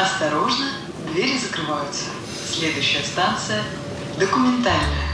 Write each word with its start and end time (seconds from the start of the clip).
Осторожно, 0.00 0.64
двери 1.12 1.36
закрываются. 1.36 2.06
Следующая 2.50 3.04
станция– 3.04 3.62
документальная. 4.18 5.09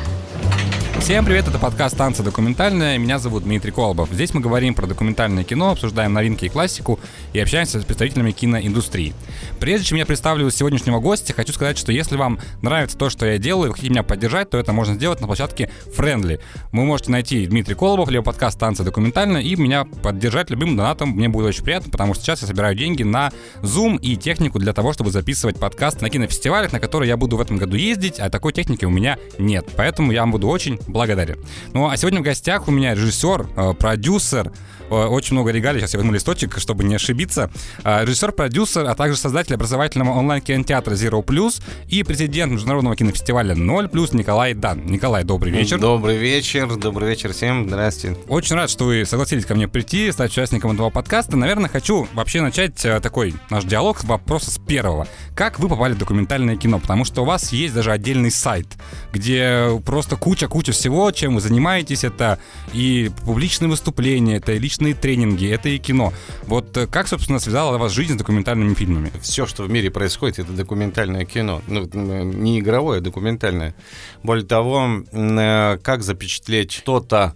Всем 1.01 1.25
привет, 1.25 1.47
это 1.47 1.61
подкаст 1.61 1.97
«Танцы 1.97 2.25
документальная», 2.25 2.99
меня 2.99 3.21
зовут 3.21 3.45
Дмитрий 3.45 3.71
Колобов. 3.71 4.11
Здесь 4.11 4.35
мы 4.35 4.41
говорим 4.41 4.75
про 4.75 4.87
документальное 4.87 5.45
кино, 5.45 5.71
обсуждаем 5.71 6.13
новинки 6.13 6.47
и 6.47 6.49
классику 6.49 6.99
и 7.33 7.39
общаемся 7.39 7.81
с 7.81 7.85
представителями 7.85 8.33
киноиндустрии. 8.33 9.15
Прежде 9.61 9.87
чем 9.87 9.99
я 9.99 10.07
представлю 10.07 10.51
сегодняшнего 10.51 10.99
гостя, 10.99 11.33
хочу 11.33 11.53
сказать, 11.53 11.79
что 11.79 11.93
если 11.93 12.17
вам 12.17 12.41
нравится 12.61 12.99
то, 12.99 13.09
что 13.09 13.25
я 13.25 13.39
делаю, 13.39 13.67
и 13.67 13.69
вы 13.69 13.75
хотите 13.75 13.91
меня 13.91 14.03
поддержать, 14.03 14.51
то 14.51 14.59
это 14.59 14.73
можно 14.73 14.95
сделать 14.95 15.21
на 15.21 15.29
площадке 15.29 15.71
Friendly. 15.97 16.41
Вы 16.73 16.85
можете 16.85 17.13
найти 17.13 17.47
Дмитрий 17.47 17.77
Колобов, 17.77 18.09
либо 18.09 18.25
подкаст 18.25 18.59
«Танцы 18.59 18.83
документально» 18.83 19.39
и 19.39 19.55
меня 19.55 19.85
поддержать 19.85 20.51
любым 20.51 20.77
донатом, 20.77 21.11
мне 21.11 21.29
будет 21.29 21.47
очень 21.47 21.63
приятно, 21.63 21.91
потому 21.91 22.15
что 22.15 22.25
сейчас 22.25 22.43
я 22.43 22.49
собираю 22.49 22.75
деньги 22.75 23.05
на 23.05 23.31
Zoom 23.63 24.01
и 24.01 24.17
технику 24.17 24.59
для 24.59 24.73
того, 24.73 24.93
чтобы 24.93 25.13
записывать 25.13 25.61
подкасты 25.61 26.03
на 26.03 26.11
кинофестивалях, 26.11 26.73
на 26.73 26.81
которые 26.81 27.11
я 27.11 27.17
буду 27.17 27.37
в 27.37 27.41
этом 27.41 27.59
году 27.59 27.77
ездить, 27.77 28.19
а 28.19 28.29
такой 28.29 28.53
техники 28.53 28.85
у 28.85 28.91
меня 28.91 29.19
нет. 29.39 29.69
Поэтому 29.77 30.11
я 30.11 30.23
вам 30.23 30.33
буду 30.33 30.49
очень 30.49 30.81
благодарен. 30.87 31.39
Ну 31.73 31.89
а 31.89 31.97
сегодня 31.97 32.21
в 32.21 32.23
гостях 32.23 32.69
у 32.69 32.71
меня 32.71 32.95
режиссер, 32.95 33.49
э, 33.57 33.75
продюсер, 33.75 34.53
очень 34.95 35.35
много 35.35 35.51
регалий, 35.51 35.81
сейчас 35.81 35.95
я 35.95 35.99
возьму 35.99 36.13
листочек, 36.13 36.59
чтобы 36.59 36.85
не 36.85 36.95
ошибиться. 36.95 37.51
Э, 37.85 38.05
Режиссер, 38.05 38.33
продюсер, 38.33 38.87
а 38.87 38.95
также 38.95 39.19
создатель 39.19 39.55
образовательного 39.55 40.11
онлайн-кинотеатра 40.13 40.95
Zero 40.95 41.25
Plus 41.25 41.63
и 41.89 42.03
президент 42.03 42.53
Международного 42.53 42.97
кинофестиваля 42.97 43.55
0 43.55 43.89
Плюс 43.89 44.13
Николай 44.13 44.55
Дан. 44.55 44.87
Николай, 44.87 45.25
добрый 45.25 45.53
вечер. 45.53 45.79
Добрый 45.79 46.17
вечер, 46.17 46.77
добрый 46.77 47.09
вечер 47.09 47.33
всем, 47.33 47.69
здрасте. 47.69 48.17
Очень 48.29 48.57
рад, 48.57 48.71
что 48.71 48.85
вы 48.85 49.05
согласились 49.05 49.45
ко 49.45 49.55
мне 49.55 49.69
прийти, 49.69 50.11
стать 50.13 50.31
участником 50.31 50.73
этого 50.73 50.91
подкаста. 50.91 51.37
Наверное, 51.37 51.69
хочу 51.69 52.07
вообще 52.15 52.41
начать 52.41 52.85
э, 52.85 53.01
такой 53.01 53.35
наш 53.51 53.65
диалог 53.65 53.99
с 53.99 54.05
вопроса 54.05 54.51
с 54.51 54.59
первого. 54.59 55.09
Как 55.35 55.59
вы 55.59 55.69
попали 55.69 55.95
в 55.95 55.99
документальное 55.99 56.57
кино? 56.57 56.79
Потому 56.79 57.05
что 57.05 57.23
у 57.23 57.25
вас 57.25 57.53
есть 57.53 57.75
даже 57.75 57.93
отдельный 57.93 58.31
сайт, 58.31 58.67
где 59.13 59.81
просто 59.85 60.17
куча-куча 60.17 60.73
всего, 60.73 61.11
чем 61.11 61.35
вы 61.35 61.41
занимаетесь. 61.41 62.05
Это 62.05 62.39
и 62.73 63.11
публичные 63.25 63.69
выступления, 63.69 64.37
это 64.37 64.53
и 64.53 64.59
личные 64.59 64.76
тренинги, 64.95 65.49
это 65.49 65.69
и 65.69 65.79
кино. 65.79 66.13
Вот 66.43 66.77
э, 66.77 66.87
как, 66.87 67.09
собственно, 67.09 67.39
связала 67.39 67.79
вас 67.79 67.93
жизнь 67.93 68.15
с 68.15 68.17
документальными 68.17 68.75
фильмами? 68.75 69.11
Все, 69.21 69.47
что 69.47 69.65
в 69.65 69.71
мире 69.71 69.91
происходит, 69.91 70.41
это 70.41 70.53
документальное 70.53 71.25
кино. 71.25 71.63
Ну, 71.67 71.85
не 71.85 72.61
игровое, 72.61 72.99
а 72.99 73.03
документальное. 73.03 73.75
Более 74.23 74.47
того, 74.47 75.05
э, 75.11 75.79
как 75.83 76.03
запечатлеть 76.03 76.73
что-то, 76.73 77.35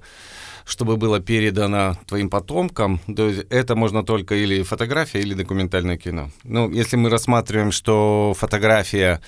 чтобы 0.65 0.97
было 0.97 1.21
передано 1.21 1.97
твоим 2.07 2.31
потомкам, 2.31 3.01
то 3.15 3.29
есть 3.29 3.47
это 3.51 3.75
можно 3.75 4.05
только 4.05 4.37
или 4.37 4.63
фотография, 4.63 5.21
или 5.21 5.35
документальное 5.35 5.97
кино. 5.97 6.31
Ну, 6.45 6.71
если 6.71 6.97
мы 6.97 7.11
рассматриваем, 7.11 7.73
что 7.73 8.35
фотография 8.39 9.21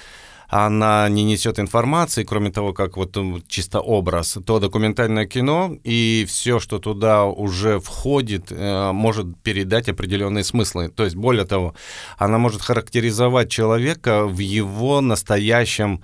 она 0.52 1.08
не 1.08 1.24
несет 1.24 1.58
информации, 1.58 2.24
кроме 2.24 2.50
того, 2.50 2.74
как 2.74 2.98
вот 2.98 3.16
чисто 3.48 3.80
образ, 3.80 4.36
то 4.44 4.58
документальное 4.58 5.24
кино 5.24 5.78
и 5.82 6.26
все, 6.28 6.60
что 6.60 6.78
туда 6.78 7.24
уже 7.24 7.80
входит, 7.80 8.52
э, 8.52 8.92
может 8.92 9.26
передать 9.42 9.88
определенные 9.88 10.44
смыслы. 10.44 10.90
То 10.90 11.04
есть, 11.04 11.16
более 11.16 11.46
того, 11.46 11.74
она 12.18 12.36
может 12.36 12.60
характеризовать 12.60 13.50
человека 13.50 14.26
в 14.26 14.40
его 14.40 15.00
настоящем 15.00 16.02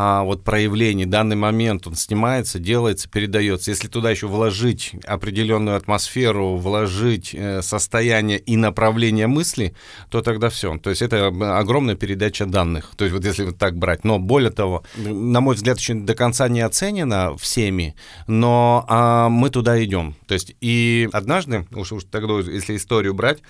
а, 0.00 0.22
вот 0.22 0.44
проявлении, 0.44 1.06
данный 1.06 1.34
момент 1.34 1.88
он 1.88 1.96
снимается, 1.96 2.60
делается, 2.60 3.08
передается. 3.08 3.72
Если 3.72 3.88
туда 3.88 4.12
еще 4.12 4.28
вложить 4.28 4.92
определенную 5.04 5.76
атмосферу, 5.76 6.54
вложить 6.54 7.34
э, 7.34 7.62
состояние 7.62 8.38
и 8.38 8.56
направление 8.56 9.26
мысли, 9.26 9.74
то 10.08 10.22
тогда 10.22 10.50
все. 10.50 10.78
То 10.78 10.90
есть 10.90 11.02
это 11.02 11.26
огромная 11.26 11.96
передача 11.96 12.46
данных. 12.46 12.92
То 12.96 13.06
есть 13.06 13.12
вот 13.12 13.24
если 13.24 13.42
вот 13.42 13.58
так 13.58 13.76
брать. 13.76 14.04
Но 14.04 14.20
более 14.20 14.52
того, 14.52 14.84
на 14.94 15.40
мой 15.40 15.56
взгляд, 15.56 15.80
еще 15.80 15.94
до 15.94 16.14
конца 16.14 16.48
не 16.48 16.60
оценено 16.60 17.36
всеми, 17.36 17.96
но 18.28 18.84
а, 18.86 19.28
мы 19.28 19.50
туда 19.50 19.82
идем. 19.82 20.14
То 20.28 20.34
есть 20.34 20.54
и 20.60 21.08
однажды, 21.12 21.66
уж, 21.72 21.90
уж 21.90 22.04
тогда, 22.04 22.34
если 22.38 22.76
историю 22.76 23.14
брать, 23.14 23.40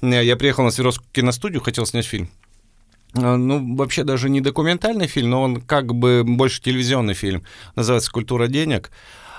э, 0.00 0.24
я 0.24 0.36
приехал 0.36 0.64
на 0.64 0.70
Свердловскую 0.70 1.10
киностудию, 1.12 1.60
хотел 1.60 1.84
снять 1.84 2.06
фильм. 2.06 2.30
А, 3.14 3.36
Ну, 3.36 3.76
вообще 3.76 4.04
даже 4.04 4.30
не 4.30 4.40
документальный 4.40 5.06
фильм, 5.06 5.30
но 5.30 5.42
он 5.42 5.60
как 5.60 5.94
бы 5.94 6.24
больше 6.24 6.62
телевизионный 6.62 7.14
фильм. 7.14 7.42
Называется 7.76 8.10
«Культура 8.10 8.46
денег». 8.46 8.90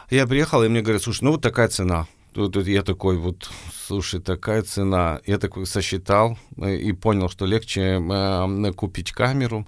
Я 0.10 0.28
приехал, 0.28 0.64
и 0.64 0.68
мне 0.68 0.82
говорят, 0.82 1.04
слушай, 1.04 1.24
ну 1.24 1.32
вот 1.32 1.42
такая 1.42 1.70
цена. 1.70 2.06
Тут, 2.34 2.54
тут 2.54 2.68
я 2.68 2.82
такой 2.82 3.18
вот, 3.18 3.50
слушай, 3.88 4.22
такая 4.22 4.62
цена. 4.62 5.20
Я 5.26 5.38
такой 5.38 5.66
сосчитал 5.66 6.38
э, 6.58 6.76
и 6.78 6.94
понял, 6.94 7.30
что 7.30 7.46
легче 7.46 8.02
э, 8.02 8.72
купить 8.74 9.12
камеру, 9.12 9.68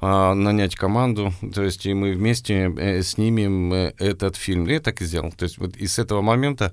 э, 0.00 0.32
нанять 0.32 0.76
команду, 0.76 1.32
то 1.54 1.62
есть 1.62 1.86
и 1.86 1.94
мы 1.94 2.12
вместе 2.12 2.72
э, 2.76 3.02
снимем 3.02 3.72
э, 3.72 3.94
этот 3.98 4.36
фильм. 4.36 4.68
И 4.68 4.72
я 4.72 4.80
так 4.80 5.00
и 5.00 5.04
сделал. 5.04 5.32
То 5.32 5.44
есть 5.44 5.58
вот 5.58 5.76
и 5.76 5.86
с 5.88 5.98
этого 5.98 6.22
момента 6.22 6.72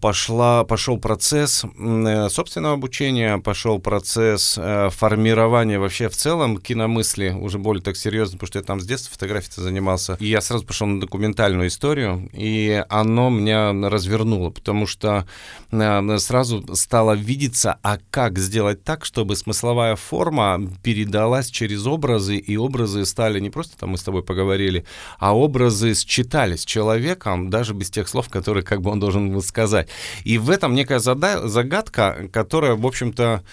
пошла, 0.00 0.64
пошел 0.64 0.98
процесс 0.98 1.64
э, 1.64 2.28
собственного 2.28 2.74
обучения, 2.74 3.38
пошел 3.38 3.78
процесс 3.78 4.56
э, 4.58 4.90
формирования 4.90 5.78
вообще 5.78 6.08
в 6.08 6.16
целом 6.16 6.58
киномысли, 6.58 7.30
уже 7.30 7.58
более 7.58 7.82
так 7.82 7.96
серьезно, 7.96 8.36
потому 8.36 8.48
что 8.48 8.58
я 8.58 8.62
там 8.62 8.80
с 8.80 8.86
детства 8.86 9.12
фотографией 9.12 9.62
занимался. 9.62 10.16
И 10.20 10.26
я 10.26 10.40
сразу 10.40 10.66
пошел 10.66 10.86
на 10.86 11.00
документальную 11.00 11.68
историю, 11.68 12.28
и 12.32 12.84
оно 12.90 13.30
меня 13.30 13.72
развернуло, 13.88 14.50
потому 14.50 14.86
что 14.86 15.26
э, 15.70 16.18
сразу 16.18 16.64
стало 16.74 17.12
видеться, 17.12 17.78
а 17.82 17.98
как 18.10 18.38
сделать 18.38 18.84
так, 18.84 19.04
чтобы 19.04 19.34
смысловая 19.34 19.96
форма 19.96 20.60
передалась 20.82 21.48
через 21.48 21.86
образы, 21.86 22.36
и 22.36 22.56
образы 22.56 23.06
стали 23.06 23.40
не 23.40 23.50
просто 23.50 23.78
там 23.78 23.90
мы 23.90 23.98
с 23.98 24.02
тобой 24.02 24.22
поговорили, 24.22 24.84
а 25.18 25.34
образы 25.34 25.94
считались 25.94 26.64
человеком, 26.64 27.48
даже 27.48 27.72
без 27.72 27.90
тех 27.90 28.08
слов, 28.08 28.28
которые 28.28 28.62
как 28.64 28.82
бы 28.82 28.90
он 28.90 29.00
должен 29.00 29.30
был 29.30 29.42
сказать. 29.54 29.88
И 30.24 30.36
в 30.36 30.50
этом 30.50 30.74
некая 30.74 30.98
загадка, 30.98 32.28
которая, 32.32 32.74
в 32.74 32.84
общем-то, 32.84 33.44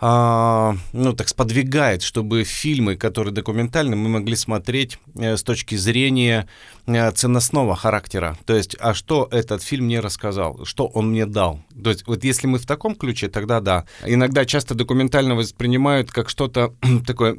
а, 0.00 0.76
ну, 0.92 1.12
так 1.12 1.28
сподвигает, 1.28 2.02
чтобы 2.02 2.44
фильмы, 2.44 2.94
которые 2.94 3.34
документальны, 3.34 3.96
мы 3.96 4.08
могли 4.08 4.36
смотреть 4.36 4.98
э, 5.16 5.36
с 5.36 5.42
точки 5.42 5.74
зрения 5.74 6.46
э, 6.86 7.10
ценностного 7.10 7.74
характера. 7.74 8.38
То 8.46 8.54
есть, 8.54 8.76
а 8.78 8.94
что 8.94 9.26
этот 9.32 9.60
фильм 9.60 9.86
мне 9.86 9.98
рассказал, 9.98 10.64
что 10.64 10.86
он 10.86 11.10
мне 11.10 11.26
дал. 11.26 11.62
То 11.82 11.90
есть, 11.90 12.06
вот 12.06 12.22
если 12.22 12.46
мы 12.46 12.58
в 12.58 12.66
таком 12.66 12.94
ключе, 12.94 13.28
тогда 13.28 13.60
да. 13.60 13.86
Иногда 14.06 14.44
часто 14.44 14.76
документально 14.76 15.34
воспринимают 15.34 16.12
как 16.12 16.28
что-то 16.28 16.74
такое 17.06 17.32
э, 17.32 17.36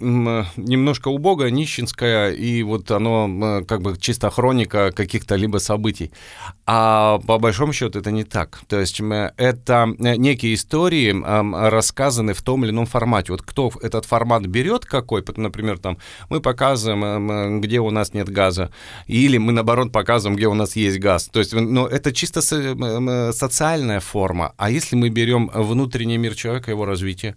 немножко 0.58 1.08
убогое, 1.08 1.52
нищенское, 1.52 2.32
и 2.32 2.62
вот 2.64 2.92
оно 2.92 3.64
как 3.66 3.82
бы 3.82 3.98
чисто 3.98 4.30
хроника 4.30 4.92
каких-то 4.92 5.36
либо 5.36 5.60
событий. 5.60 6.12
А 6.66 7.20
по 7.20 7.40
большому 7.40 7.72
счету 7.72 8.00
это 8.00 8.12
не 8.12 8.26
так. 8.26 8.60
То 8.68 8.82
есть, 8.82 9.00
это 9.00 9.96
некие 9.98 10.56
истории, 10.56 11.16
рассказаны 11.70 12.34
в 12.34 12.49
том 12.50 12.64
или 12.64 12.72
ином 12.72 12.88
формате. 12.88 13.32
Вот 13.32 13.44
кто 13.44 13.72
этот 13.80 14.06
формат 14.06 14.48
берет 14.48 14.84
какой, 14.84 15.24
например, 15.38 15.78
там 15.78 16.00
мы 16.32 16.42
показываем, 16.42 17.04
эм, 17.06 17.62
где 17.62 17.80
у 17.80 17.92
нас 17.92 18.16
нет 18.16 18.28
газа, 18.28 18.72
или 19.06 19.38
мы, 19.38 19.52
наоборот, 19.52 19.92
показываем, 19.92 20.36
где 20.36 20.48
у 20.48 20.56
нас 20.56 20.76
есть 20.76 20.98
газ. 20.98 21.30
То 21.32 21.42
есть, 21.42 21.54
ну, 21.54 21.86
это 21.86 22.12
чисто 22.12 22.40
эм, 22.56 23.32
социальная 23.34 24.00
форма. 24.00 24.54
А 24.58 24.72
если 24.72 24.96
мы 24.96 25.10
берем 25.10 25.52
внутренний 25.54 26.18
мир 26.18 26.34
человека, 26.34 26.72
его 26.72 26.86
развитие, 26.86 27.36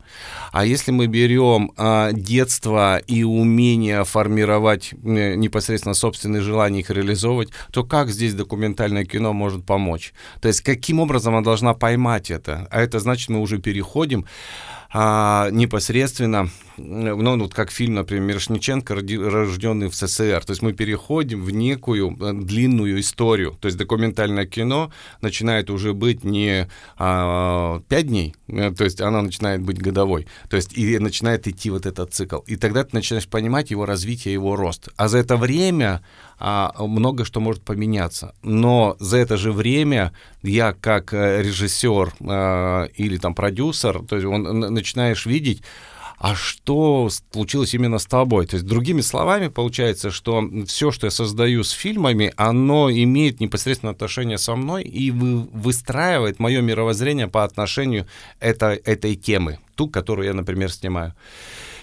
а 0.50 0.64
если 0.64 0.92
мы 0.92 1.08
берем 1.08 1.72
а, 1.76 2.12
детство 2.12 2.96
и 2.96 3.22
умение 3.22 4.04
формировать 4.04 4.94
непосредственно 5.02 5.94
собственные 5.94 6.40
желания, 6.40 6.80
их 6.80 6.90
реализовывать, 6.90 7.50
то 7.70 7.84
как 7.84 8.08
здесь 8.08 8.32
документальное 8.32 9.04
кино 9.04 9.34
может 9.34 9.66
помочь? 9.66 10.14
То 10.40 10.48
есть 10.48 10.62
каким 10.62 11.00
образом 11.00 11.34
она 11.34 11.44
должна 11.44 11.74
поймать 11.74 12.30
это? 12.30 12.66
А 12.70 12.80
это 12.80 12.98
значит, 12.98 13.28
мы 13.28 13.40
уже 13.40 13.58
переходим 13.58 14.24
а, 14.94 15.48
непосредственно, 15.50 16.50
ну, 16.76 17.38
вот 17.38 17.54
как 17.54 17.70
фильм, 17.70 17.94
например, 17.94 18.24
Мирошниченко, 18.24 18.94
рожденный 18.94 19.88
в 19.88 19.94
СССР. 19.94 20.44
То 20.44 20.50
есть 20.50 20.62
мы 20.62 20.72
переходим 20.74 21.42
в 21.42 21.50
некую 21.50 22.16
э, 22.20 22.32
длинную 22.34 23.00
историю. 23.00 23.56
То 23.60 23.66
есть 23.66 23.78
документальное 23.78 24.44
кино 24.46 24.92
начинает 25.20 25.70
уже 25.70 25.94
быть 25.94 26.24
не 26.24 26.68
а, 26.98 27.80
пять 27.88 28.08
дней, 28.08 28.34
то 28.52 28.84
есть 28.84 29.00
она 29.00 29.22
начинает 29.22 29.62
быть 29.62 29.78
годовой. 29.78 30.26
То 30.48 30.56
есть 30.56 30.76
и 30.76 30.98
начинает 30.98 31.48
идти 31.48 31.70
вот 31.70 31.86
этот 31.86 32.12
цикл. 32.12 32.40
И 32.46 32.56
тогда 32.56 32.84
ты 32.84 32.90
начинаешь 32.92 33.26
понимать 33.26 33.70
его 33.70 33.86
развитие, 33.86 34.34
его 34.34 34.56
рост. 34.56 34.88
А 34.96 35.08
за 35.08 35.18
это 35.18 35.36
время 35.36 36.02
а, 36.38 36.74
много 36.78 37.24
что 37.24 37.40
может 37.40 37.62
поменяться. 37.62 38.34
Но 38.42 38.96
за 38.98 39.18
это 39.18 39.36
же 39.36 39.52
время 39.52 40.12
я 40.42 40.72
как 40.72 41.14
э, 41.14 41.42
режиссер 41.42 42.14
а, 42.20 42.84
или 42.96 43.16
там 43.16 43.34
продюсер, 43.34 44.00
то 44.04 44.16
есть 44.16 44.26
он, 44.26 44.60
начинаешь 44.60 45.24
видеть, 45.24 45.62
а 46.22 46.36
что 46.36 47.08
случилось 47.32 47.74
именно 47.74 47.98
с 47.98 48.06
тобой. 48.06 48.46
То 48.46 48.54
есть, 48.54 48.64
другими 48.64 49.00
словами, 49.00 49.48
получается, 49.48 50.12
что 50.12 50.48
все, 50.68 50.92
что 50.92 51.08
я 51.08 51.10
создаю 51.10 51.64
с 51.64 51.72
фильмами, 51.72 52.32
оно 52.36 52.92
имеет 52.92 53.40
непосредственное 53.40 53.92
отношение 53.92 54.38
со 54.38 54.54
мной 54.54 54.84
и 54.84 55.10
выстраивает 55.10 56.38
мое 56.38 56.60
мировоззрение 56.60 57.26
по 57.26 57.42
отношению 57.42 58.06
этой, 58.38 58.76
этой 58.76 59.16
темы, 59.16 59.58
ту, 59.74 59.88
которую 59.88 60.28
я, 60.28 60.32
например, 60.32 60.70
снимаю. 60.70 61.12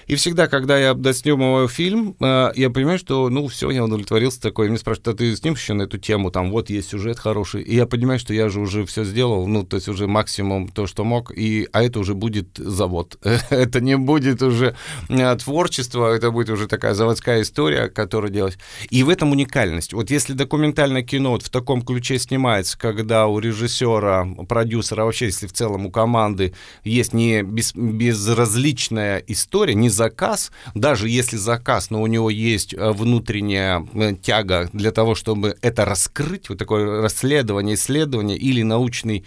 И 0.09 0.15
всегда, 0.15 0.47
когда 0.47 0.75
я 0.75 0.95
доснимываю 0.95 1.67
фильм, 1.67 2.15
э, 2.19 2.51
я 2.55 2.71
понимаю, 2.71 2.97
что, 2.97 3.29
ну, 3.29 3.47
все, 3.47 3.69
я 3.69 3.83
удовлетворился 3.83 4.41
такой. 4.41 4.67
Мне 4.67 4.79
спрашивают, 4.79 5.07
а 5.07 5.13
ты 5.13 5.35
снимешь 5.35 5.61
еще 5.61 5.73
на 5.73 5.83
эту 5.83 5.99
тему? 5.99 6.31
Там, 6.31 6.49
вот, 6.49 6.71
есть 6.71 6.89
сюжет 6.89 7.19
хороший. 7.19 7.61
И 7.61 7.75
я 7.75 7.85
понимаю, 7.85 8.17
что 8.17 8.33
я 8.33 8.49
же 8.49 8.59
уже 8.59 8.87
все 8.87 9.03
сделал, 9.03 9.45
ну, 9.45 9.63
то 9.63 9.75
есть 9.75 9.87
уже 9.87 10.07
максимум 10.07 10.67
то, 10.67 10.87
что 10.87 11.03
мог. 11.03 11.31
И, 11.31 11.67
а 11.73 11.83
это 11.83 11.99
уже 11.99 12.15
будет 12.15 12.57
завод. 12.57 13.19
это 13.51 13.81
не 13.81 13.97
будет 13.97 14.41
уже 14.41 14.75
э, 15.09 15.35
творчество, 15.35 16.11
это 16.11 16.31
будет 16.31 16.49
уже 16.49 16.67
такая 16.67 16.95
заводская 16.95 17.43
история, 17.43 17.87
которую 17.87 18.31
делать. 18.31 18.57
И 18.89 19.03
в 19.03 19.09
этом 19.09 19.31
уникальность. 19.31 19.93
Вот 19.93 20.09
если 20.09 20.33
документальное 20.33 21.03
кино 21.03 21.33
вот 21.33 21.43
в 21.43 21.51
таком 21.51 21.83
ключе 21.83 22.17
снимается, 22.17 22.79
когда 22.79 23.27
у 23.27 23.37
режиссера, 23.37 24.27
продюсера, 24.47 25.05
вообще, 25.05 25.25
если 25.25 25.45
в 25.45 25.53
целом 25.53 25.85
у 25.85 25.91
команды 25.91 26.55
есть 26.83 27.13
не 27.13 27.43
без, 27.43 27.75
безразличная 27.75 29.23
история, 29.27 29.75
не 29.75 29.98
заказ, 29.99 30.51
даже 30.75 31.09
если 31.09 31.37
заказ, 31.37 31.89
но 31.89 32.01
у 32.01 32.07
него 32.07 32.29
есть 32.29 32.73
э, 32.73 32.91
внутренняя 32.91 33.85
э, 33.93 34.15
тяга 34.15 34.69
для 34.73 34.91
того, 34.91 35.13
чтобы 35.13 35.55
это 35.61 35.85
раскрыть, 35.85 36.49
вот 36.49 36.57
такое 36.57 37.01
расследование, 37.01 37.75
исследование 37.75 38.37
или 38.37 38.63
научный 38.63 39.25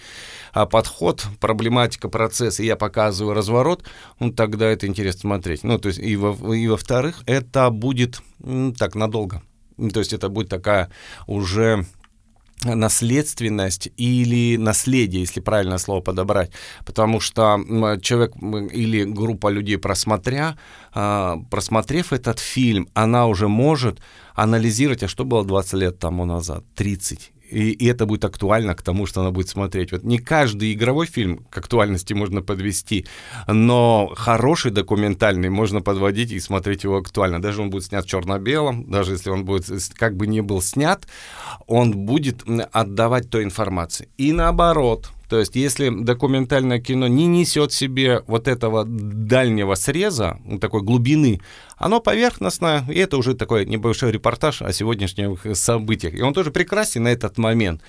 а, 0.53 0.67
подход, 0.67 1.27
проблематика 1.41 2.09
процесса, 2.09 2.63
и 2.63 2.67
я 2.67 2.77
показываю 2.77 3.35
разворот, 3.35 3.85
ну, 4.21 4.33
тогда 4.33 4.67
это 4.67 4.87
интересно 4.87 5.21
смотреть. 5.21 5.65
Ну, 5.65 5.79
то 5.79 5.89
есть, 5.89 6.01
и, 6.01 6.17
во, 6.17 6.55
и 6.55 6.69
во-вторых, 6.69 7.23
это 7.27 7.71
будет 7.71 8.23
так 8.79 8.95
надолго. 8.95 9.43
То 9.93 10.01
есть 10.01 10.13
это 10.13 10.29
будет 10.29 10.49
такая 10.49 10.89
уже 11.27 11.87
наследственность 12.65 13.89
или 13.97 14.57
наследие, 14.57 15.23
если 15.23 15.41
правильное 15.41 15.79
слово 15.79 16.01
подобрать. 16.01 16.53
Потому 16.85 17.21
что 17.21 17.59
человек 18.03 18.35
или 18.73 19.05
группа 19.05 19.49
людей, 19.49 19.79
просмотря, 19.79 20.57
а, 20.95 21.39
просмотрев 21.51 22.13
этот 22.13 22.39
фильм, 22.39 22.89
она 22.95 23.27
уже 23.27 23.49
может 23.49 24.01
анализировать, 24.35 25.03
а 25.03 25.09
что 25.09 25.25
было 25.25 25.45
20 25.45 25.75
лет 25.75 25.99
тому 25.99 26.25
назад, 26.25 26.65
30 26.77 27.33
и, 27.53 27.71
и 27.73 27.87
это 27.87 28.07
будет 28.07 28.25
актуально 28.25 28.75
к 28.75 28.83
тому, 28.83 29.07
что 29.07 29.21
она 29.21 29.31
будет 29.31 29.49
смотреть. 29.49 29.93
Вот 29.93 30.03
не 30.05 30.19
каждый 30.19 30.73
игровой 30.73 31.07
фильм 31.07 31.39
к 31.51 31.59
актуальности 31.59 32.15
можно 32.15 32.43
подвести, 32.43 33.07
но 33.47 34.13
хороший 34.17 34.71
документальный 34.71 35.51
можно 35.51 35.83
подводить 35.83 36.33
и 36.33 36.41
смотреть 36.41 36.85
его 36.85 36.97
актуально. 36.97 37.41
Даже 37.43 37.61
он 37.63 37.71
будет 37.71 37.85
снят 37.85 38.05
в 38.05 38.09
черно-белом, 38.09 38.91
даже 38.91 39.13
если 39.13 39.31
он 39.31 39.45
будет 39.45 39.67
как 39.95 40.17
бы 40.17 40.27
не 40.27 40.41
был 40.41 40.63
снят, 40.63 41.07
он 41.67 41.93
будет 41.93 42.43
отдавать 42.73 43.31
той 43.31 43.45
информации. 43.45 44.09
И 44.17 44.33
наоборот, 44.33 45.11
то 45.33 45.39
есть, 45.39 45.57
если 45.57 45.89
документальное 45.89 46.79
кино 46.79 47.07
не 47.07 47.27
несет 47.27 47.73
в 47.73 47.75
себе 47.75 48.23
вот 48.27 48.49
этого 48.49 48.85
дальнего 48.85 49.77
среза, 49.77 50.39
такой 50.61 50.83
глубины, 50.83 51.41
оно 51.79 52.01
поверхностное, 52.01 52.85
и 52.91 52.99
это 52.99 53.17
уже 53.17 53.33
такой 53.33 53.65
небольшой 53.65 54.13
репортаж 54.13 54.61
о 54.61 54.71
сегодняшних 54.75 55.57
событиях. 55.57 56.13
И 56.13 56.21
он 56.21 56.35
тоже 56.35 56.51
прекрасен 56.51 57.05
на 57.05 57.09
этот 57.09 57.39
момент 57.39 57.81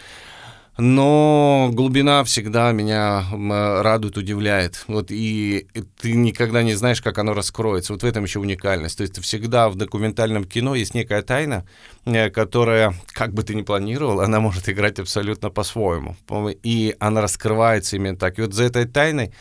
но 0.77 1.69
глубина 1.71 2.23
всегда 2.23 2.71
меня 2.71 3.23
радует, 3.31 4.17
удивляет. 4.17 4.83
Вот 4.87 5.11
и 5.11 5.67
ты 6.01 6.13
никогда 6.13 6.63
не 6.63 6.73
знаешь, 6.73 7.01
как 7.01 7.19
оно 7.19 7.33
раскроется. 7.33 7.93
Вот 7.93 8.01
в 8.01 8.05
этом 8.05 8.23
еще 8.23 8.39
уникальность. 8.39 8.97
То 8.97 9.03
есть 9.03 9.21
всегда 9.21 9.69
в 9.69 9.75
документальном 9.75 10.45
кино 10.45 10.73
есть 10.73 10.95
некая 10.95 11.21
тайна, 11.21 11.65
э, 12.05 12.31
которая, 12.31 12.95
как 13.07 13.33
бы 13.33 13.43
ты 13.43 13.53
ни 13.53 13.61
планировал, 13.61 14.21
она 14.21 14.39
может 14.39 14.67
играть 14.67 14.97
абсолютно 14.97 15.51
по-своему. 15.51 16.15
И 16.63 16.95
она 16.99 17.21
раскрывается 17.21 17.95
именно 17.97 18.17
так. 18.17 18.39
И 18.39 18.41
вот 18.41 18.53
за 18.53 18.63
этой 18.63 18.85
тайной 18.85 19.31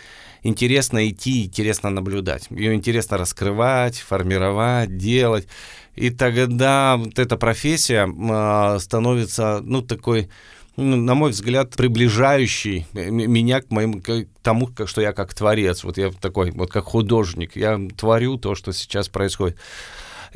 интересно 0.42 1.08
идти, 1.08 1.46
интересно 1.46 1.88
наблюдать. 1.88 2.48
Ее 2.50 2.74
интересно 2.74 3.16
раскрывать, 3.16 3.96
формировать, 3.96 4.98
делать. 4.98 5.48
И 5.94 6.10
тогда 6.10 6.96
вот 6.98 7.18
эта 7.18 7.38
профессия 7.38 8.06
становится, 8.78 9.60
ну, 9.62 9.80
такой 9.82 10.28
на 10.76 11.14
мой 11.14 11.30
взгляд, 11.30 11.70
приближающий 11.76 12.86
меня 12.92 13.60
к 13.60 13.70
моему 13.70 14.00
к 14.00 14.26
тому, 14.42 14.70
что 14.86 15.00
я 15.00 15.12
как 15.12 15.34
творец. 15.34 15.84
Вот 15.84 15.98
я 15.98 16.10
такой, 16.10 16.50
вот 16.52 16.70
как 16.70 16.84
художник. 16.84 17.56
Я 17.56 17.78
творю 17.96 18.38
то, 18.38 18.54
что 18.54 18.72
сейчас 18.72 19.08
происходит. 19.08 19.58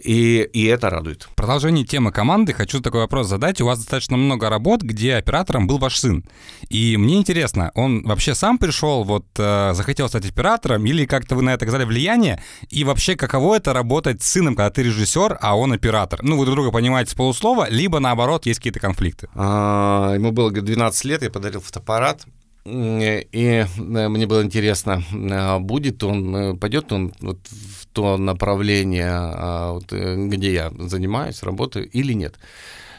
И, 0.02 0.48
и 0.52 0.64
это 0.64 0.90
радует. 0.90 1.25
В 1.25 1.34
продолжении 1.34 1.84
темы 1.84 2.12
команды 2.12 2.52
хочу 2.52 2.81
такой 2.81 3.00
вопрос 3.00 3.28
задать. 3.28 3.60
У 3.60 3.66
вас 3.66 3.78
достаточно 3.78 4.16
много 4.16 4.50
работ, 4.50 4.82
где 4.82 5.16
оператором 5.16 5.66
был 5.66 5.78
ваш 5.78 5.98
сын. 5.98 6.25
И 6.69 6.96
мне 6.96 7.16
интересно, 7.16 7.72
он 7.75 8.02
вообще 8.02 8.34
сам 8.34 8.58
пришел, 8.58 9.04
вот 9.04 9.26
э, 9.38 9.72
захотел 9.75 10.08
стать 10.08 10.28
оператором, 10.28 10.84
или 10.87 11.06
как-то 11.06 11.37
вы 11.37 11.43
на 11.43 11.54
это 11.54 11.64
оказали 11.64 11.84
влияние? 11.84 12.43
И 12.69 12.84
вообще, 12.84 13.16
каково 13.16 13.56
это 13.56 13.72
работать 13.72 14.22
с 14.22 14.26
сыном, 14.26 14.54
когда 14.54 14.70
ты 14.70 14.82
режиссер, 14.82 15.38
а 15.40 15.56
он 15.56 15.72
оператор? 15.72 16.22
Ну, 16.22 16.37
вы 16.37 16.44
друг 16.44 16.56
друга 16.56 16.70
понимаете 16.72 17.12
с 17.12 17.14
полуслова, 17.14 17.69
либо 17.70 17.98
наоборот, 17.98 18.46
есть 18.46 18.60
какие-то 18.60 18.81
конфликты? 18.81 19.28
А, 19.34 20.14
ему 20.14 20.32
было 20.32 20.50
12 20.50 21.04
лет, 21.04 21.22
я 21.22 21.31
подарил 21.31 21.60
фотоаппарат. 21.60 22.26
И 22.66 23.28
э, 23.32 23.64
мне 24.08 24.26
было 24.26 24.43
интересно, 24.43 25.02
а 25.31 25.60
будет 25.60 26.02
он, 26.02 26.34
э, 26.34 26.54
пойдет 26.56 26.90
он 26.90 27.12
вот 27.20 27.38
в 27.46 27.85
то 27.96 28.19
направление, 28.19 29.08
а, 29.10 29.72
вот, 29.72 29.90
э, 29.90 30.16
где 30.28 30.52
я 30.52 30.70
занимаюсь, 30.78 31.43
работаю, 31.43 31.88
или 31.88 32.12
нет. 32.12 32.38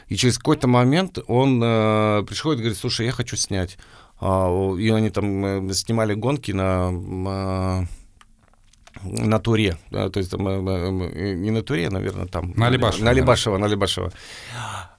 И 0.07 0.15
через 0.15 0.39
какой-то 0.39 0.67
момент 0.67 1.19
он 1.27 1.59
приходит 2.25 2.59
и 2.59 2.63
говорит, 2.63 2.77
слушай, 2.79 3.05
я 3.05 3.11
хочу 3.11 3.35
снять. 3.35 3.77
А, 4.19 4.49
и 4.75 4.89
они 4.89 5.11
там 5.11 5.71
снимали 5.71 6.15
гонки 6.15 6.51
на 6.51 7.87
на 9.03 9.39
Туре, 9.39 9.77
то 9.91 10.11
есть 10.15 10.31
там, 10.31 10.43
не 10.43 11.51
на 11.51 11.61
Туре, 11.61 11.91
наверное, 11.91 12.25
там. 12.25 12.53
На 12.55 12.65
Алибашево. 12.67 13.05
На 13.05 13.11
Алибашево, 13.11 13.57
на 13.59 13.67
Алибашево. 13.67 14.11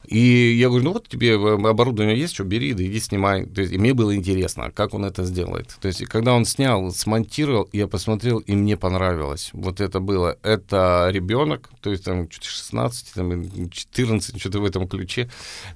И 0.06 0.56
я 0.58 0.68
говорю, 0.68 0.84
ну 0.84 0.92
вот 0.94 1.08
тебе 1.08 1.34
оборудование 1.34 2.18
есть, 2.18 2.34
что 2.34 2.44
бери, 2.44 2.72
да 2.72 2.82
иди 2.82 2.98
снимай. 3.00 3.44
То 3.46 3.60
есть, 3.60 3.72
и 3.72 3.78
мне 3.78 3.92
было 3.92 4.16
интересно, 4.16 4.70
как 4.70 4.94
он 4.94 5.04
это 5.04 5.24
сделает. 5.24 5.76
То 5.80 5.88
есть, 5.88 6.04
когда 6.06 6.34
он 6.34 6.44
снял, 6.44 6.90
смонтировал, 6.92 7.68
я 7.72 7.86
посмотрел, 7.86 8.38
и 8.38 8.54
мне 8.54 8.76
понравилось. 8.76 9.50
Вот 9.52 9.80
это 9.80 10.00
было. 10.00 10.38
Это 10.42 11.08
ребенок, 11.12 11.68
то 11.82 11.90
есть 11.90 12.04
там 12.04 12.28
16, 12.30 13.14
там, 13.14 13.70
14, 13.70 14.40
что-то 14.40 14.60
в 14.60 14.64
этом 14.64 14.88
ключе. 14.88 15.28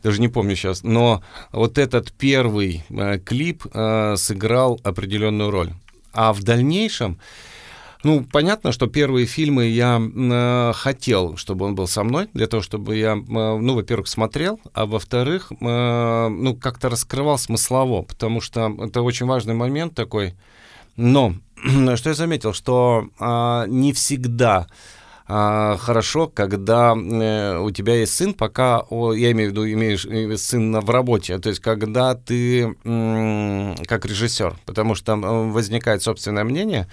Даже 0.03 0.21
не 0.21 0.29
помню 0.29 0.57
сейчас. 0.57 0.83
Но 0.83 1.23
вот 1.53 1.77
этот 1.77 2.13
первый 2.13 2.85
э, 2.89 3.19
клип 3.19 3.67
э, 3.73 4.15
сыграл 4.17 4.81
определенную 4.83 5.51
роль. 5.51 5.73
А 6.13 6.33
в 6.33 6.43
дальнейшем 6.43 7.19
ну, 8.05 8.25
понятно, 8.25 8.73
что 8.73 8.87
первые 8.87 9.27
фильмы 9.27 9.67
я 9.67 10.01
э, 10.01 10.73
хотел, 10.75 11.37
чтобы 11.37 11.67
он 11.67 11.75
был 11.75 11.87
со 11.87 12.03
мной, 12.03 12.29
для 12.35 12.47
того, 12.47 12.63
чтобы 12.63 12.97
я, 12.97 13.13
э, 13.13 13.17
ну, 13.17 13.75
во-первых, 13.75 14.09
смотрел, 14.09 14.61
а 14.75 14.87
во-вторых, 14.87 15.53
э, 15.53 16.29
ну, 16.29 16.57
как-то 16.57 16.89
раскрывал 16.89 17.39
смыслово, 17.39 18.03
потому 18.03 18.41
что 18.41 18.75
это 18.79 19.03
очень 19.03 19.27
важный 19.27 19.55
момент 19.55 19.95
такой. 19.95 20.35
Но 20.97 21.35
что 21.97 22.09
я 22.09 22.15
заметил, 22.15 22.53
что 22.53 23.09
э, 23.21 23.65
не 23.69 23.93
всегда 23.93 24.67
а, 25.35 25.79
хорошо, 25.79 26.29
когда 26.29 26.95
э, 26.95 27.57
у 27.57 27.71
тебя 27.71 27.95
есть 27.95 28.15
сын, 28.15 28.35
пока, 28.35 28.81
о, 28.91 29.15
я 29.15 29.33
имею 29.33 29.49
в 29.49 29.53
виду, 29.53 29.67
имеешь 29.67 30.05
э, 30.05 30.37
сын 30.37 30.79
в 30.79 30.91
работе, 30.91 31.39
то 31.39 31.49
есть 31.49 31.63
когда 31.63 32.15
ты 32.15 32.77
м, 32.85 33.75
как 33.87 34.05
режиссер, 34.05 34.57
потому 34.67 34.95
что 34.95 35.15
э, 35.15 35.17
возникает 35.51 36.03
собственное 36.03 36.45
мнение, 36.45 36.87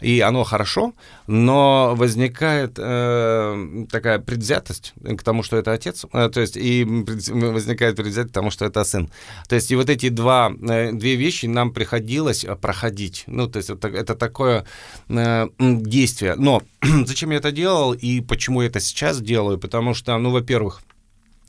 и 0.00 0.20
оно 0.20 0.42
хорошо, 0.42 0.92
но 1.28 1.94
возникает 1.94 2.72
э, 2.78 3.86
такая 3.92 4.18
предвзятость 4.18 4.92
к 5.16 5.22
тому, 5.22 5.44
что 5.44 5.56
это 5.56 5.70
отец, 5.70 6.04
э, 6.12 6.28
то 6.30 6.40
есть 6.40 6.56
и 6.56 6.84
возникает 6.84 7.94
предвзятость 7.94 8.32
к 8.32 8.34
тому, 8.34 8.50
что 8.50 8.64
это 8.64 8.82
сын. 8.82 9.08
То 9.48 9.54
есть 9.54 9.70
и 9.70 9.76
вот 9.76 9.88
эти 9.88 10.08
два, 10.08 10.52
э, 10.68 10.90
две 10.90 11.14
вещи 11.14 11.46
нам 11.46 11.72
приходилось 11.72 12.44
проходить. 12.60 13.22
Ну, 13.28 13.46
то 13.46 13.58
есть 13.58 13.70
это, 13.70 13.86
это 13.86 14.16
такое 14.16 14.64
э, 15.08 15.46
действие. 15.60 16.34
Но 16.34 16.60
зачем 17.06 17.30
я 17.30 17.36
это 17.36 17.52
делал 17.52 17.83
и 17.92 18.20
почему 18.20 18.62
это 18.62 18.80
сейчас 18.80 19.20
делаю? 19.20 19.58
Потому 19.58 19.94
что, 19.94 20.16
ну, 20.18 20.30
во-первых, 20.30 20.80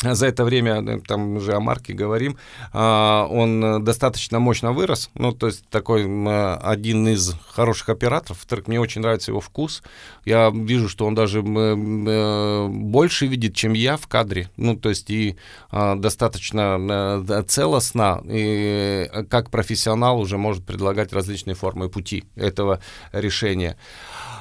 за 0.02 0.28
это 0.28 0.44
время, 0.44 0.82
э, 0.82 1.00
там 1.00 1.38
уже 1.38 1.54
о 1.54 1.60
марке 1.60 1.94
говорим, 1.94 2.38
а, 2.74 3.28
он 3.30 3.84
достаточно 3.84 4.40
мощно 4.40 4.74
вырос. 4.74 5.10
Ну, 5.16 5.32
то 5.32 5.48
есть 5.48 5.68
такой 5.70 6.04
один 6.04 7.08
из 7.08 7.34
хороших 7.50 7.90
операторов. 7.90 8.38
Во-вторых, 8.38 8.68
мне 8.68 8.80
очень 8.80 9.02
нравится 9.02 9.32
его 9.32 9.40
вкус. 9.40 9.84
Я 10.26 10.52
вижу, 10.54 10.90
что 10.90 11.06
он 11.06 11.16
даже 11.16 11.40
э, 11.40 12.68
больше 12.68 13.28
видит, 13.28 13.56
чем 13.56 13.74
я 13.74 13.98
в 13.98 14.08
кадре. 14.08 14.50
Ну, 14.58 14.76
то 14.76 14.90
есть 14.90 15.10
и 15.10 15.38
а, 15.72 15.96
достаточно 15.96 17.24
э, 17.28 17.44
целостно, 17.48 18.22
и 18.26 19.10
как 19.30 19.50
профессионал 19.50 20.20
уже 20.20 20.38
может 20.38 20.66
предлагать 20.66 21.14
различные 21.14 21.56
формы 21.56 21.90
пути 21.90 22.26
этого 22.36 22.80
решения. 23.14 23.78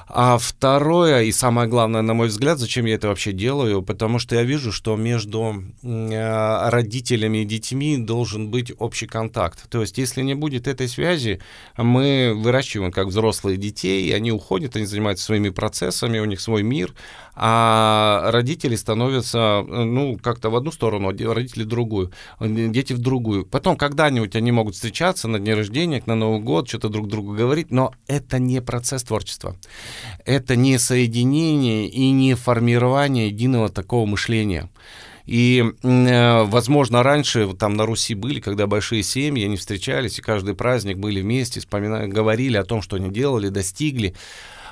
А 0.06 0.36
второе, 0.38 1.22
и 1.22 1.32
самое 1.32 1.68
главное, 1.68 2.02
на 2.02 2.14
мой 2.14 2.28
взгляд, 2.28 2.58
зачем 2.58 2.84
я 2.84 2.94
это 2.94 3.08
вообще 3.08 3.32
делаю, 3.32 3.82
потому 3.82 4.18
что 4.18 4.34
я 4.34 4.42
вижу, 4.42 4.70
что 4.70 4.96
между 4.96 5.64
э, 5.82 6.68
родителями 6.68 7.38
и 7.38 7.44
детьми 7.44 7.96
должен 7.96 8.50
быть 8.50 8.72
общий 8.78 9.06
контакт. 9.06 9.68
То 9.70 9.80
есть, 9.80 9.96
если 9.96 10.22
не 10.22 10.34
будет 10.34 10.68
этой 10.68 10.88
связи, 10.88 11.40
мы 11.76 12.32
выращиваем 12.36 12.92
как 12.92 13.06
взрослые 13.08 13.56
детей, 13.56 14.14
они 14.14 14.30
уходят, 14.30 14.76
они 14.76 14.84
занимаются 14.84 15.24
своими 15.24 15.48
процессами, 15.48 16.18
у 16.18 16.26
них 16.26 16.40
свой 16.40 16.62
мир, 16.62 16.94
а 17.34 18.30
родители 18.30 18.76
становятся, 18.76 19.64
ну, 19.66 20.18
как-то 20.22 20.50
в 20.50 20.56
одну 20.56 20.70
сторону, 20.70 21.08
а 21.08 21.34
родители 21.34 21.64
в 21.64 21.68
другую, 21.68 22.12
дети 22.40 22.92
в 22.92 22.98
другую. 22.98 23.46
Потом 23.46 23.76
когда-нибудь 23.76 24.36
они 24.36 24.52
могут 24.52 24.74
встречаться 24.74 25.28
на 25.28 25.38
дне 25.38 25.54
рождения, 25.54 26.02
на 26.06 26.14
Новый 26.14 26.40
год, 26.40 26.68
что-то 26.68 26.88
друг 26.88 27.08
другу 27.08 27.32
говорить, 27.32 27.70
но 27.70 27.92
это 28.06 28.38
не 28.38 28.60
процесс 28.60 29.02
творчества. 29.02 29.56
Это 30.24 30.56
не 30.56 30.78
соединение 30.78 31.88
и 31.88 32.10
не 32.10 32.34
формирование 32.34 33.28
единого 33.28 33.68
такого 33.68 34.06
мышления. 34.06 34.68
И, 35.26 35.64
э, 35.82 36.42
возможно, 36.44 37.02
раньше 37.02 37.54
там 37.54 37.76
на 37.76 37.86
Руси 37.86 38.14
были, 38.14 38.40
когда 38.40 38.66
большие 38.66 39.02
семьи, 39.02 39.44
они 39.44 39.56
встречались, 39.56 40.18
и 40.18 40.22
каждый 40.22 40.54
праздник 40.54 40.98
были 40.98 41.22
вместе, 41.22 41.60
вспоминали, 41.60 42.08
говорили 42.08 42.58
о 42.58 42.64
том, 42.64 42.82
что 42.82 42.96
они 42.96 43.10
делали, 43.10 43.48
достигли. 43.48 44.14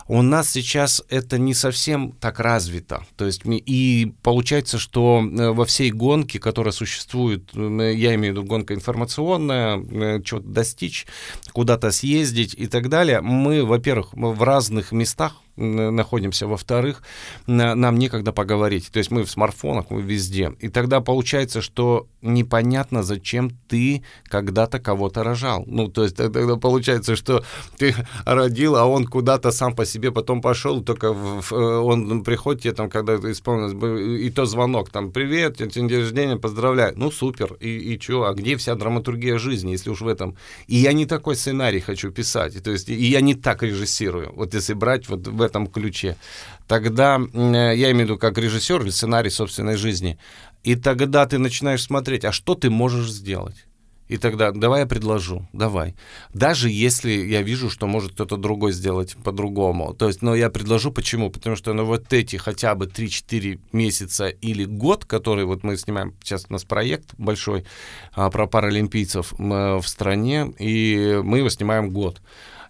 У 0.09 0.23
нас 0.23 0.51
сейчас 0.51 1.03
это 1.09 1.39
не 1.39 1.55
совсем 1.55 2.13
так 2.13 2.41
развито. 2.41 3.05
То 3.17 3.27
есть, 3.27 3.43
и 3.45 4.13
получается, 4.23 4.79
что 4.79 5.23
э, 5.23 5.51
во 5.51 5.65
всей 5.65 5.91
гонке, 5.91 6.39
которая 6.39 6.73
существует, 6.73 7.51
э, 7.55 7.93
я 7.95 8.15
имею 8.15 8.35
в 8.35 8.39
виду 8.39 8.45
гонка 8.47 8.75
информационная, 8.75 9.79
э, 9.79 10.23
что-то 10.25 10.49
достичь, 10.49 11.07
куда-то 11.53 11.91
съездить 11.91 12.55
и 12.57 12.67
так 12.67 12.89
далее, 12.89 13.21
мы, 13.21 13.65
во-первых, 13.65 14.09
в 14.13 14.43
разных 14.43 14.93
местах 14.93 15.42
находимся. 15.57 16.47
Во-вторых, 16.47 17.03
нам 17.47 17.99
некогда 17.99 18.33
поговорить. 18.33 18.91
То 18.91 18.99
есть 18.99 19.11
мы 19.11 19.25
в 19.25 19.31
смартфонах, 19.31 19.91
мы 19.91 20.03
везде. 20.03 20.53
И 20.61 20.69
тогда 20.69 21.01
получается, 21.01 21.61
что 21.61 22.07
непонятно, 22.23 23.03
зачем 23.03 23.51
ты 23.69 24.03
когда-то 24.25 24.79
кого-то 24.79 25.23
рожал. 25.25 25.65
Ну, 25.67 25.89
то 25.89 26.05
есть 26.05 26.17
тогда 26.17 26.57
получается, 26.57 27.17
что 27.17 27.45
ты 27.77 27.95
родил, 28.25 28.77
а 28.77 28.87
он 28.87 29.07
куда-то 29.07 29.51
сам 29.51 29.75
по 29.75 29.85
себе 29.85 30.11
потом 30.13 30.41
пошел, 30.41 30.83
только 30.83 31.13
в, 31.13 31.53
он 31.53 32.23
приходит 32.23 32.63
тебе 32.63 32.73
там, 32.73 32.89
когда 32.89 33.17
исполнилось, 33.17 34.21
и 34.21 34.31
то 34.31 34.47
звонок, 34.47 34.91
там, 34.91 35.13
привет, 35.13 35.57
день 35.57 35.89
рождения, 35.89 36.37
поздравляю. 36.37 36.95
Ну, 36.97 37.11
супер. 37.11 37.55
И, 37.61 37.95
и 37.95 38.01
что, 38.01 38.25
а 38.25 38.35
где 38.35 38.57
вся 38.57 38.75
драматургия 38.75 39.39
жизни, 39.39 39.73
если 39.73 39.91
уж 39.91 40.01
в 40.01 40.09
этом? 40.09 40.37
И 40.67 40.77
я 40.77 40.93
не 40.93 41.07
такой 41.07 41.37
сценарий 41.37 41.81
хочу 41.81 42.11
писать. 42.11 42.63
То 42.63 42.71
есть 42.71 42.89
и 42.89 42.95
я 42.95 43.21
не 43.21 43.35
так 43.35 43.63
режиссирую. 43.63 44.33
Вот 44.35 44.55
если 44.55 44.75
брать 44.75 45.09
вот 45.09 45.27
в 45.27 45.42
этом 45.43 45.67
ключе, 45.67 46.17
тогда 46.67 47.21
я 47.35 47.91
имею 47.91 47.97
в 47.97 48.01
виду 48.01 48.19
как 48.19 48.39
режиссер 48.39 48.83
или 48.83 48.91
сценарий 48.91 49.31
собственной 49.31 49.77
жизни, 49.77 50.19
и 50.65 50.77
тогда 50.77 51.27
ты 51.27 51.39
начинаешь 51.39 51.83
смотреть, 51.83 52.25
а 52.25 52.33
что 52.33 52.55
ты 52.55 52.71
можешь 52.71 53.11
сделать? 53.11 53.67
И 54.13 54.19
тогда 54.19 54.51
давай 54.51 54.81
я 54.81 54.87
предложу, 54.87 55.49
давай. 55.55 55.95
Даже 56.35 56.69
если 56.69 57.13
я 57.13 57.41
вижу, 57.41 57.71
что 57.71 57.87
может 57.87 58.13
кто-то 58.13 58.37
другой 58.37 58.73
сделать 58.73 59.17
по-другому. 59.25 59.95
То 59.95 60.09
есть, 60.09 60.21
но 60.21 60.35
я 60.35 60.51
предложу 60.51 60.93
почему? 60.93 61.31
Потому 61.31 61.57
что 61.57 61.73
ну, 61.73 61.87
вот 61.87 62.13
эти 62.13 62.37
хотя 62.37 62.75
бы 62.75 62.85
3-4 62.85 63.59
месяца 63.73 64.29
или 64.29 64.67
год, 64.67 65.07
который 65.07 65.47
вот 65.47 65.63
мы 65.63 65.79
снимаем, 65.79 66.15
сейчас 66.23 66.45
у 66.51 66.53
нас 66.53 66.65
проект 66.65 67.15
большой 67.17 67.65
а, 68.13 68.29
про 68.29 68.47
паралимпийцев 68.47 69.33
а, 69.39 69.81
в 69.81 69.89
стране, 69.89 70.53
и 70.59 71.19
мы 71.25 71.39
его 71.39 71.49
снимаем 71.49 71.91
год. 71.91 72.21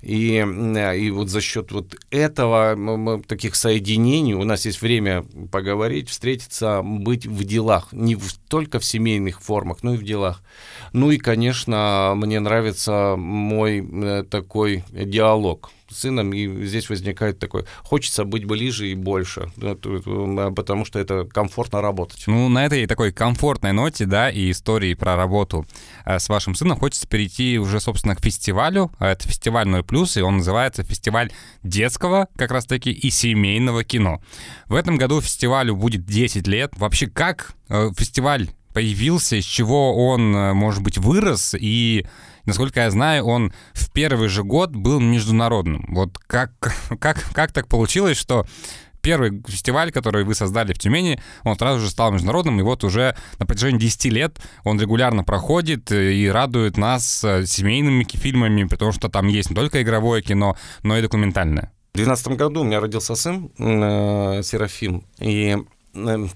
И, 0.02 0.34
и 0.34 1.10
вот 1.10 1.28
за 1.28 1.40
счет 1.40 1.70
вот 1.70 1.94
этого, 2.10 3.22
таких 3.26 3.54
соединений, 3.54 4.34
у 4.34 4.42
нас 4.42 4.66
есть 4.66 4.82
время 4.82 5.24
поговорить, 5.50 6.08
встретиться, 6.08 6.82
быть 6.82 7.26
в 7.26 7.44
делах, 7.44 7.88
не 7.92 8.16
в, 8.16 8.32
только 8.48 8.80
в 8.80 8.84
семейных 8.84 9.40
формах, 9.40 9.82
но 9.82 9.94
и 9.94 9.96
в 9.96 10.02
делах. 10.02 10.42
Ну 10.92 11.12
и, 11.12 11.18
конечно, 11.18 12.14
мне 12.16 12.40
нравится 12.40 13.14
мой 13.16 13.78
э, 13.80 14.24
такой 14.28 14.84
диалог 14.90 15.70
сыном, 15.92 16.32
и 16.32 16.64
здесь 16.64 16.88
возникает 16.88 17.38
такой, 17.38 17.64
хочется 17.82 18.24
быть 18.24 18.44
ближе 18.44 18.88
и 18.88 18.94
больше, 18.94 19.50
потому 19.56 20.84
что 20.84 20.98
это 20.98 21.24
комфортно 21.24 21.80
работать. 21.80 22.24
Ну, 22.26 22.48
на 22.48 22.66
этой 22.66 22.86
такой 22.86 23.12
комфортной 23.12 23.72
ноте, 23.72 24.06
да, 24.06 24.30
и 24.30 24.50
истории 24.50 24.94
про 24.94 25.16
работу 25.16 25.66
э, 26.04 26.18
с 26.18 26.28
вашим 26.28 26.54
сыном 26.54 26.78
хочется 26.78 27.06
перейти 27.06 27.58
уже, 27.58 27.80
собственно, 27.80 28.16
к 28.16 28.22
фестивалю. 28.22 28.90
А 28.98 29.08
это 29.08 29.28
фестиваль 29.28 29.68
0+, 29.68 30.18
и 30.18 30.22
он 30.22 30.38
называется 30.38 30.82
фестиваль 30.84 31.30
детского, 31.62 32.28
как 32.36 32.50
раз-таки, 32.50 32.90
и 32.90 33.10
семейного 33.10 33.84
кино. 33.84 34.20
В 34.68 34.74
этом 34.74 34.96
году 34.96 35.20
фестивалю 35.20 35.76
будет 35.76 36.04
10 36.04 36.46
лет. 36.46 36.72
Вообще, 36.76 37.06
как 37.06 37.54
э, 37.68 37.90
фестиваль 37.96 38.48
появился, 38.72 39.36
из 39.36 39.44
чего 39.44 40.08
он, 40.08 40.34
э, 40.34 40.52
может 40.52 40.82
быть, 40.82 40.98
вырос, 40.98 41.54
и 41.58 42.06
Насколько 42.44 42.80
я 42.80 42.90
знаю, 42.90 43.24
он 43.24 43.52
в 43.72 43.90
первый 43.92 44.28
же 44.28 44.42
год 44.42 44.70
был 44.70 45.00
международным. 45.00 45.86
Вот 45.90 46.18
как, 46.18 46.52
как, 47.00 47.22
как 47.32 47.52
так 47.52 47.68
получилось, 47.68 48.16
что 48.16 48.46
первый 49.02 49.42
фестиваль, 49.46 49.92
который 49.92 50.24
вы 50.24 50.34
создали 50.34 50.72
в 50.72 50.78
Тюмени, 50.78 51.20
он 51.44 51.56
сразу 51.56 51.80
же 51.80 51.90
стал 51.90 52.12
международным, 52.12 52.60
и 52.60 52.62
вот 52.62 52.84
уже 52.84 53.16
на 53.38 53.46
протяжении 53.46 53.78
10 53.78 54.04
лет 54.06 54.38
он 54.64 54.80
регулярно 54.80 55.24
проходит 55.24 55.92
и 55.92 56.28
радует 56.28 56.76
нас 56.76 57.22
э, 57.24 57.44
семейными 57.44 58.04
фильмами, 58.04 58.64
потому 58.64 58.92
что 58.92 59.08
там 59.08 59.26
есть 59.26 59.50
не 59.50 59.56
только 59.56 59.82
игровое 59.82 60.22
кино, 60.22 60.56
но 60.82 60.96
и 60.96 61.02
документальное. 61.02 61.72
В 61.92 61.96
2012 61.96 62.38
году 62.38 62.60
у 62.62 62.64
меня 62.64 62.80
родился 62.80 63.14
сын 63.14 63.50
э, 63.58 64.42
Серафим, 64.42 65.04
и 65.18 65.58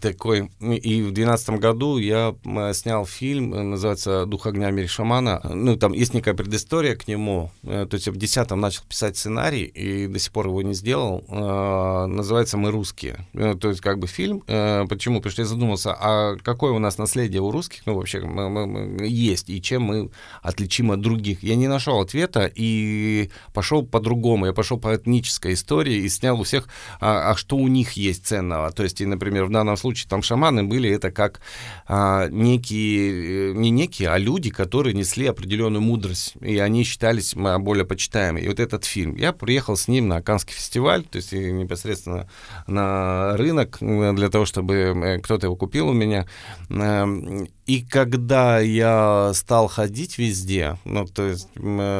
такой. 0.00 0.50
И 0.60 1.02
в 1.02 1.12
двенадцатом 1.12 1.58
году 1.58 1.98
я 1.98 2.34
снял 2.72 3.06
фильм, 3.06 3.54
э, 3.54 3.62
называется 3.62 4.26
«Дух 4.26 4.46
огня 4.46 4.70
мире 4.70 4.88
шамана». 4.88 5.40
Ну, 5.44 5.76
там 5.76 5.92
есть 5.92 6.14
некая 6.14 6.34
предыстория 6.34 6.94
к 6.94 7.08
нему. 7.08 7.50
Э, 7.62 7.86
то 7.88 7.94
есть 7.94 8.06
я 8.06 8.12
в 8.12 8.16
десятом 8.16 8.60
начал 8.60 8.84
писать 8.88 9.16
сценарий, 9.16 9.64
и 9.64 10.06
до 10.06 10.18
сих 10.18 10.32
пор 10.32 10.48
его 10.48 10.62
не 10.62 10.74
сделал. 10.74 11.24
Э, 11.28 12.06
называется 12.06 12.56
«Мы 12.58 12.70
русские». 12.70 13.26
То 13.32 13.68
есть 13.68 13.80
как 13.80 13.98
бы 13.98 14.06
фильм. 14.06 14.40
Почему? 14.40 15.16
Потому 15.16 15.30
что 15.30 15.42
я 15.42 15.46
задумался, 15.46 15.96
а 15.98 16.36
какое 16.42 16.72
у 16.72 16.78
нас 16.78 16.98
наследие 16.98 17.40
у 17.40 17.50
русских, 17.50 17.82
ну, 17.86 17.94
вообще 17.94 18.20
мы, 18.20 19.06
есть, 19.06 19.48
и 19.48 19.60
чем 19.62 19.82
мы 19.82 20.10
отличим 20.42 20.90
от 20.90 21.00
других. 21.00 21.42
Я 21.42 21.56
не 21.56 21.68
нашел 21.68 22.00
ответа, 22.00 22.50
и 22.54 23.30
пошел 23.52 23.84
по-другому. 23.84 24.46
Я 24.46 24.52
пошел 24.52 24.78
по 24.78 24.94
этнической 24.94 25.54
истории 25.54 25.96
и 25.96 26.08
снял 26.08 26.40
у 26.40 26.44
всех, 26.44 26.68
а, 27.00 27.30
а 27.30 27.36
что 27.36 27.56
у 27.56 27.68
них 27.68 27.92
есть 27.92 28.26
ценного. 28.26 28.70
То 28.70 28.82
есть, 28.82 29.00
и, 29.00 29.06
например, 29.06 29.45
в 29.46 29.50
данном 29.50 29.76
случае 29.76 30.08
там 30.08 30.22
шаманы 30.22 30.64
были 30.64 30.90
это 30.90 31.10
как 31.10 31.40
а, 31.86 32.28
некие, 32.28 33.50
э, 33.50 33.52
не 33.54 33.70
некие, 33.70 34.10
а 34.10 34.18
люди, 34.18 34.50
которые 34.50 34.94
несли 34.94 35.26
определенную 35.26 35.82
мудрость, 35.82 36.34
и 36.40 36.58
они 36.58 36.84
считались 36.84 37.34
более 37.34 37.84
почитаемыми. 37.84 38.44
И 38.44 38.48
вот 38.48 38.60
этот 38.60 38.84
фильм, 38.84 39.16
я 39.16 39.32
приехал 39.32 39.76
с 39.76 39.88
ним 39.88 40.08
на 40.08 40.22
Канский 40.22 40.54
фестиваль, 40.54 41.04
то 41.04 41.16
есть 41.16 41.32
непосредственно 41.32 42.28
на 42.66 43.36
рынок 43.36 43.78
для 43.80 44.28
того, 44.28 44.44
чтобы 44.44 44.74
э, 44.74 45.18
кто-то 45.20 45.46
его 45.46 45.56
купил 45.56 45.88
у 45.88 45.92
меня. 45.92 46.26
Эм, 46.68 47.48
и 47.66 47.82
когда 47.82 48.60
я 48.60 49.32
стал 49.34 49.68
ходить 49.68 50.18
везде, 50.18 50.78
ну, 50.84 51.06
то 51.06 51.26
есть 51.26 51.48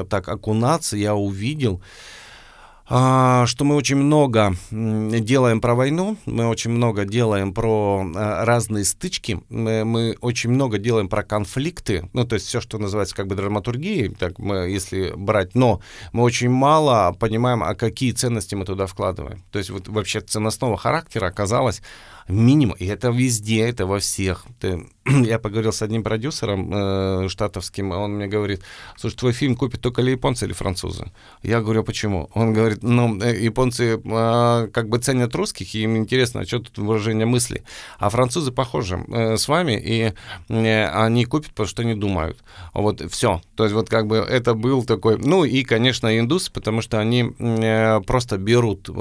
так 0.09 0.29
окунаться, 0.29 0.97
я 0.97 1.15
увидел, 1.15 1.83
что 2.89 3.65
мы 3.65 3.75
очень 3.75 3.97
много 3.97 4.55
делаем 4.71 5.61
про 5.61 5.75
войну, 5.75 6.17
мы 6.25 6.47
очень 6.47 6.71
много 6.71 7.05
делаем 7.05 7.53
про 7.53 8.07
а, 8.15 8.45
разные 8.45 8.85
стычки, 8.85 9.41
мы, 9.49 10.17
очень 10.21 10.51
много 10.51 10.79
делаем 10.79 11.09
про 11.09 11.25
конфликты, 11.25 12.09
ну, 12.13 12.25
то 12.25 12.35
есть 12.35 12.47
все, 12.47 12.61
что 12.61 12.79
называется 12.79 13.17
как 13.17 13.27
бы 13.27 13.35
драматургией, 13.35 14.15
так 14.15 14.39
мы, 14.39 14.69
если 14.69 15.13
брать, 15.17 15.55
но 15.55 15.81
мы 16.13 16.23
очень 16.23 16.49
мало 16.49 17.13
понимаем, 17.19 17.65
а 17.65 17.75
какие 17.75 18.13
ценности 18.13 18.55
мы 18.55 18.65
туда 18.65 18.87
вкладываем. 18.87 19.43
То 19.51 19.59
есть 19.59 19.71
вот 19.71 19.89
вообще 19.89 20.21
ценностного 20.21 20.77
характера 20.77 21.27
оказалось 21.27 21.83
минимум, 22.29 22.77
и 22.79 22.87
это 22.87 23.09
везде, 23.09 23.69
это 23.69 23.87
во 23.87 23.99
всех. 23.99 24.47
Ты, 24.61 24.87
я 25.25 25.39
поговорил 25.39 25.73
с 25.73 25.83
одним 25.83 26.03
продюсером 26.03 26.71
э, 26.73 27.29
штатовским, 27.29 27.93
он 27.93 28.17
мне 28.17 28.27
говорит, 28.27 28.63
слушай, 28.97 29.17
твой 29.17 29.33
фильм 29.33 29.55
купят 29.55 29.81
только 29.81 30.03
ли 30.03 30.13
японцы 30.13 30.47
или 30.47 30.53
французы? 30.53 31.13
Я 31.43 31.61
говорю, 31.61 31.81
«А 31.81 31.85
почему? 31.85 32.29
Он 32.35 32.53
говорит, 32.53 32.83
ну, 32.83 33.21
э, 33.23 33.37
японцы 33.37 34.01
э, 34.03 34.69
как 34.73 34.89
бы 34.89 34.99
ценят 34.99 35.35
русских, 35.35 35.75
и 35.75 35.83
им 35.83 35.97
интересно, 35.97 36.41
а 36.41 36.45
что 36.45 36.59
тут 36.59 36.79
выражение 36.79 37.27
мысли. 37.27 37.63
А 37.99 38.11
французы 38.11 38.51
похожи 38.51 39.05
э, 39.09 39.37
с 39.37 39.49
вами, 39.49 39.81
и 39.81 40.13
э, 40.49 40.87
они 40.89 41.25
купят, 41.25 41.51
потому 41.51 41.69
что 41.69 41.85
не 41.85 41.95
думают. 41.95 42.39
Вот 42.75 43.03
все. 43.11 43.41
То 43.55 43.65
есть 43.65 43.75
вот 43.75 43.89
как 43.89 44.07
бы 44.07 44.17
это 44.17 44.55
был 44.55 44.85
такой, 44.85 45.19
ну 45.19 45.45
и, 45.45 45.63
конечно, 45.63 46.19
индусы, 46.19 46.51
потому 46.51 46.81
что 46.81 46.99
они 46.99 47.33
э, 47.39 48.01
просто 48.01 48.39
берут, 48.39 48.89
э, 48.89 48.93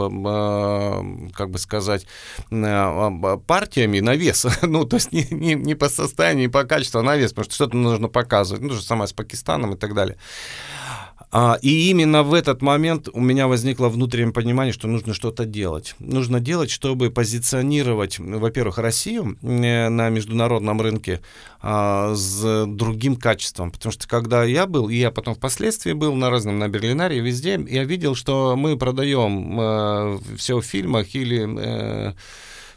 как 1.34 1.50
бы 1.50 1.58
сказать, 1.58 2.06
э, 2.52 3.38
партиями 3.48 4.02
на 4.02 4.16
вес. 4.16 4.46
ну, 4.62 4.86
то 4.86 4.98
есть 4.98 5.12
не, 5.12 5.26
не, 5.32 5.56
не 5.56 5.74
по 5.74 5.95
состоянию, 5.96 6.44
не 6.44 6.48
по 6.50 6.64
качеству, 6.64 7.02
на 7.02 7.16
вес, 7.16 7.32
потому 7.32 7.46
что 7.46 7.56
что-то 7.56 7.78
нужно 7.78 8.08
показывать. 8.08 8.62
Ну, 8.62 8.74
же 8.74 8.82
самое 8.82 9.08
с 9.08 9.14
Пакистаном 9.14 9.74
и 9.74 9.78
так 9.78 9.94
далее. 9.94 10.18
А, 11.32 11.58
и 11.62 11.90
именно 11.90 12.24
в 12.24 12.34
этот 12.34 12.62
момент 12.62 13.10
у 13.12 13.20
меня 13.20 13.48
возникло 13.48 13.90
внутреннее 13.90 14.32
понимание, 14.32 14.72
что 14.72 14.88
нужно 14.88 15.14
что-то 15.14 15.44
делать. 15.46 15.96
Нужно 16.00 16.40
делать, 16.40 16.70
чтобы 16.70 17.10
позиционировать, 17.12 18.20
во-первых, 18.20 18.78
Россию 18.78 19.38
э, 19.42 19.90
на 19.90 20.10
международном 20.10 20.80
рынке 20.80 21.22
а, 21.62 22.14
с 22.16 22.66
другим 22.68 23.18
качеством. 23.18 23.72
Потому 23.72 23.92
что 23.92 24.08
когда 24.08 24.46
я 24.46 24.66
был, 24.66 24.88
и 24.88 24.96
я 24.96 25.12
потом 25.12 25.36
впоследствии 25.36 25.92
был 25.92 26.16
на 26.16 26.30
разном, 26.30 26.58
на 26.58 26.70
Берлинаре, 26.70 27.20
везде, 27.20 27.60
я 27.68 27.84
видел, 27.84 28.16
что 28.16 28.56
мы 28.56 28.78
продаем 28.78 29.60
э, 29.60 30.20
все 30.38 30.60
в 30.62 30.64
фильмах 30.64 31.16
или 31.16 31.46
э, 31.60 32.14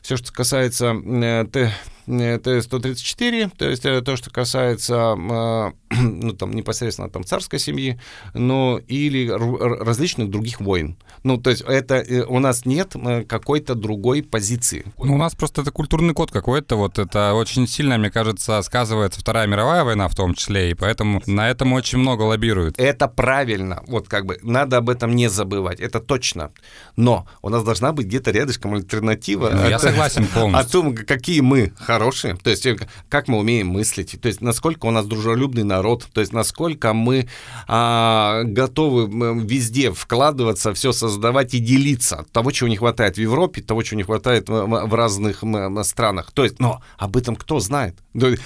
все, 0.02 0.16
что 0.16 0.32
касается 0.32 0.96
э, 0.96 1.70
Т-134, 2.08 3.52
то 3.56 3.68
есть 3.68 3.84
э, 3.84 4.00
то, 4.00 4.16
что 4.16 4.30
касается 4.30 5.14
э, 5.16 5.72
ну, 6.00 6.32
там, 6.32 6.52
непосредственно 6.52 7.10
там, 7.10 7.24
царской 7.24 7.58
семьи, 7.58 8.00
но 8.32 8.80
или 8.88 9.28
различных 9.28 10.30
других 10.30 10.60
войн. 10.60 10.96
Ну, 11.22 11.36
то 11.36 11.50
есть 11.50 11.62
это 11.62 11.96
э, 11.96 12.24
у 12.24 12.38
нас 12.38 12.64
нет 12.64 12.94
какой-то 13.28 13.74
другой 13.74 14.22
позиции. 14.22 14.84
Ну, 14.98 15.14
у 15.14 15.18
нас 15.18 15.34
просто 15.34 15.60
это 15.62 15.70
культурный 15.70 16.14
код 16.14 16.30
какой-то, 16.30 16.76
вот 16.76 16.98
это 16.98 17.34
очень 17.34 17.66
сильно, 17.66 17.98
мне 17.98 18.10
кажется, 18.10 18.62
сказывается 18.62 19.20
Вторая 19.20 19.46
мировая 19.46 19.84
война 19.84 20.08
в 20.08 20.14
том 20.14 20.34
числе, 20.34 20.70
и 20.70 20.74
поэтому 20.74 21.22
на 21.26 21.50
этом 21.50 21.72
очень 21.74 21.98
много 21.98 22.22
лоббируют. 22.22 22.78
Это 22.78 23.06
правильно, 23.08 23.82
вот 23.86 24.08
как 24.08 24.24
бы, 24.24 24.38
надо 24.42 24.78
об 24.78 24.88
этом 24.88 25.14
не 25.14 25.28
забывать, 25.28 25.80
это 25.80 26.00
точно. 26.00 26.52
Но 26.96 27.26
у 27.42 27.50
нас 27.50 27.64
должна 27.64 27.92
быть 27.92 28.06
где-то 28.06 28.30
рядышком 28.30 28.74
альтернатива. 28.74 29.50
Ну, 29.52 29.68
я 29.68 29.78
согласен 29.78 30.26
полностью. 30.34 30.68
О 30.68 30.72
том, 30.72 30.96
какие 30.96 31.40
мы 31.40 31.72
хорошие, 31.76 31.97
то 32.38 32.50
есть 32.50 32.66
э, 32.66 32.76
как 33.08 33.28
мы 33.28 33.38
умеем 33.38 33.68
мыслить, 33.68 34.18
то 34.20 34.28
есть 34.28 34.40
насколько 34.40 34.86
у 34.86 34.90
нас 34.90 35.06
дружелюбный 35.06 35.64
народ, 35.64 36.06
то 36.12 36.20
есть 36.20 36.32
насколько 36.32 36.92
мы 36.92 37.28
а, 37.66 38.42
готовы 38.44 39.08
везде 39.44 39.92
вкладываться, 39.92 40.72
все 40.74 40.92
создавать 40.92 41.54
и 41.54 41.58
делиться 41.58 42.24
того, 42.32 42.50
чего 42.50 42.68
не 42.68 42.76
хватает 42.76 43.16
в 43.16 43.20
Европе, 43.20 43.62
того, 43.62 43.82
чего 43.82 43.98
не 43.98 44.04
хватает 44.04 44.48
в, 44.48 44.94
разных 44.94 45.44
странах. 45.82 46.32
То 46.32 46.44
есть, 46.44 46.58
но 46.58 46.82
об 46.96 47.16
этом 47.16 47.36
кто 47.36 47.60
знает? 47.60 47.96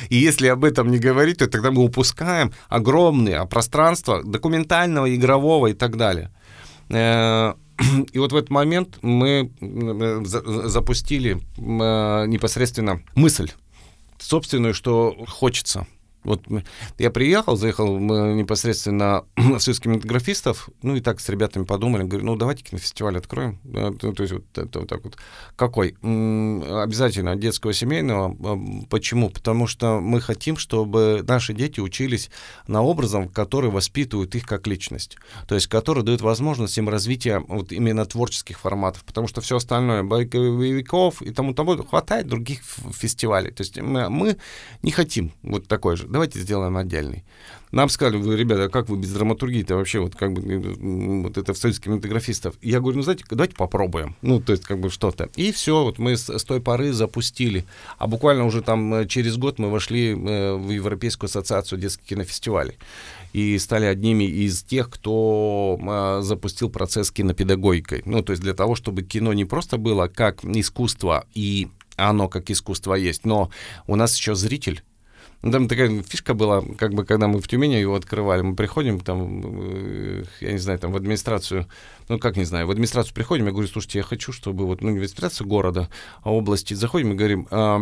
И 0.08 0.16
если 0.16 0.48
об 0.48 0.64
этом 0.64 0.90
не 0.90 0.98
говорить, 0.98 1.38
то 1.38 1.48
тогда 1.48 1.70
мы 1.70 1.82
упускаем 1.82 2.52
огромное 2.68 3.44
пространство 3.46 4.22
документального, 4.22 5.14
игрового 5.14 5.68
и 5.68 5.74
так 5.74 5.96
далее. 5.96 6.30
Э, 7.78 7.82
и 8.12 8.18
вот 8.18 8.32
в 8.32 8.36
этот 8.36 8.50
момент 8.50 8.98
мы 9.02 9.52
запустили 9.60 11.40
непосредственно 11.56 13.02
мысль 13.14 13.50
собственную, 14.18 14.74
что 14.74 15.16
хочется 15.28 15.86
вот 16.24 16.42
я 16.98 17.10
приехал, 17.10 17.56
заехал 17.56 17.98
непосредственно 17.98 19.24
с 19.58 19.80
кинематографистов, 19.80 20.68
ну 20.82 20.96
и 20.96 21.00
так 21.00 21.20
с 21.20 21.28
ребятами 21.28 21.64
подумали, 21.64 22.04
говорю, 22.04 22.26
ну 22.26 22.36
давайте 22.36 22.62
кинофестиваль 22.62 23.18
откроем. 23.18 23.58
То 23.98 24.22
есть 24.22 24.32
вот 24.32 24.44
это 24.56 24.80
вот 24.80 24.88
так 24.88 25.04
вот. 25.04 25.16
Какой? 25.56 25.96
Обязательно 26.02 27.36
детского 27.36 27.72
семейного. 27.72 28.36
Почему? 28.88 29.30
Потому 29.30 29.66
что 29.66 30.00
мы 30.00 30.20
хотим, 30.20 30.56
чтобы 30.56 31.24
наши 31.26 31.54
дети 31.54 31.80
учились 31.80 32.30
на 32.66 32.82
образом, 32.82 33.28
который 33.28 33.70
воспитывает 33.70 34.34
их 34.34 34.46
как 34.46 34.66
личность. 34.66 35.16
То 35.48 35.54
есть 35.54 35.66
который 35.66 36.04
дает 36.04 36.20
возможность 36.20 36.78
им 36.78 36.88
развития 36.88 37.42
вот 37.48 37.72
именно 37.72 38.04
творческих 38.06 38.60
форматов. 38.60 39.04
Потому 39.04 39.26
что 39.26 39.40
все 39.40 39.56
остальное, 39.56 40.02
боевиков 40.02 41.20
и 41.22 41.30
тому 41.30 41.54
тому 41.54 41.82
хватает 41.82 42.26
других 42.26 42.62
фестивалей. 42.92 43.50
То 43.50 43.62
есть 43.62 43.80
мы 43.80 44.36
не 44.82 44.90
хотим 44.90 45.32
вот 45.42 45.66
такой 45.66 45.96
же 45.96 46.11
давайте 46.12 46.38
сделаем 46.38 46.76
отдельный. 46.76 47.24
Нам 47.72 47.88
сказали, 47.88 48.18
вы, 48.18 48.36
ребята, 48.36 48.68
как 48.68 48.90
вы 48.90 48.98
без 48.98 49.10
драматургии-то 49.12 49.76
вообще, 49.76 50.00
вот 50.00 50.14
как 50.14 50.34
бы, 50.34 50.42
э, 50.42 51.22
вот 51.22 51.38
это 51.38 51.54
в 51.54 51.58
союз 51.58 51.80
кинематографистов. 51.80 52.54
Я 52.60 52.80
говорю, 52.80 52.98
ну, 52.98 53.02
знаете, 53.02 53.24
давайте 53.30 53.56
попробуем. 53.56 54.14
Ну, 54.20 54.40
то 54.40 54.52
есть, 54.52 54.64
как 54.64 54.78
бы 54.78 54.90
что-то. 54.90 55.30
И 55.36 55.52
все, 55.52 55.82
вот 55.82 55.98
мы 55.98 56.16
с, 56.16 56.28
с 56.28 56.44
той 56.44 56.60
поры 56.60 56.92
запустили. 56.92 57.64
А 57.96 58.06
буквально 58.06 58.44
уже 58.44 58.60
там 58.60 58.94
э, 58.94 59.06
через 59.06 59.38
год 59.38 59.58
мы 59.58 59.70
вошли 59.70 60.10
э, 60.10 60.54
в 60.54 60.70
Европейскую 60.70 61.28
ассоциацию 61.28 61.80
детских 61.80 62.04
кинофестивалей 62.04 62.76
и 63.32 63.58
стали 63.58 63.86
одними 63.86 64.24
из 64.24 64.62
тех, 64.62 64.90
кто 64.90 66.20
запустил 66.20 66.68
процесс 66.68 67.10
кинопедагогикой. 67.10 68.02
Ну, 68.04 68.22
то 68.22 68.32
есть 68.32 68.42
для 68.42 68.52
того, 68.52 68.74
чтобы 68.74 69.02
кино 69.02 69.32
не 69.32 69.46
просто 69.46 69.78
было 69.78 70.06
как 70.08 70.44
искусство, 70.44 71.24
и 71.32 71.68
оно 71.96 72.28
как 72.28 72.50
искусство 72.50 72.94
есть, 72.94 73.24
но 73.24 73.50
у 73.86 73.96
нас 73.96 74.16
еще 74.16 74.34
зритель 74.34 74.82
там 75.50 75.66
такая 75.66 76.02
фишка 76.02 76.34
была, 76.34 76.62
как 76.78 76.94
бы, 76.94 77.04
когда 77.04 77.26
мы 77.26 77.40
в 77.40 77.48
Тюмени 77.48 77.74
его 77.74 77.96
открывали, 77.96 78.42
мы 78.42 78.54
приходим 78.54 79.00
там, 79.00 79.42
э, 79.44 80.24
я 80.40 80.52
не 80.52 80.58
знаю, 80.58 80.78
там 80.78 80.92
в 80.92 80.96
администрацию, 80.96 81.66
ну, 82.08 82.20
как 82.20 82.36
не 82.36 82.44
знаю, 82.44 82.68
в 82.68 82.70
администрацию 82.70 83.12
приходим, 83.12 83.46
я 83.46 83.50
говорю, 83.50 83.66
слушайте, 83.66 83.98
я 83.98 84.04
хочу, 84.04 84.32
чтобы 84.32 84.66
вот, 84.66 84.82
ну, 84.82 84.88
не 84.90 84.94
в 84.94 84.96
администрацию 84.98 85.48
города, 85.48 85.88
а 86.22 86.32
области, 86.32 86.74
заходим 86.74 87.12
и 87.12 87.14
говорим, 87.16 87.48
а, 87.50 87.80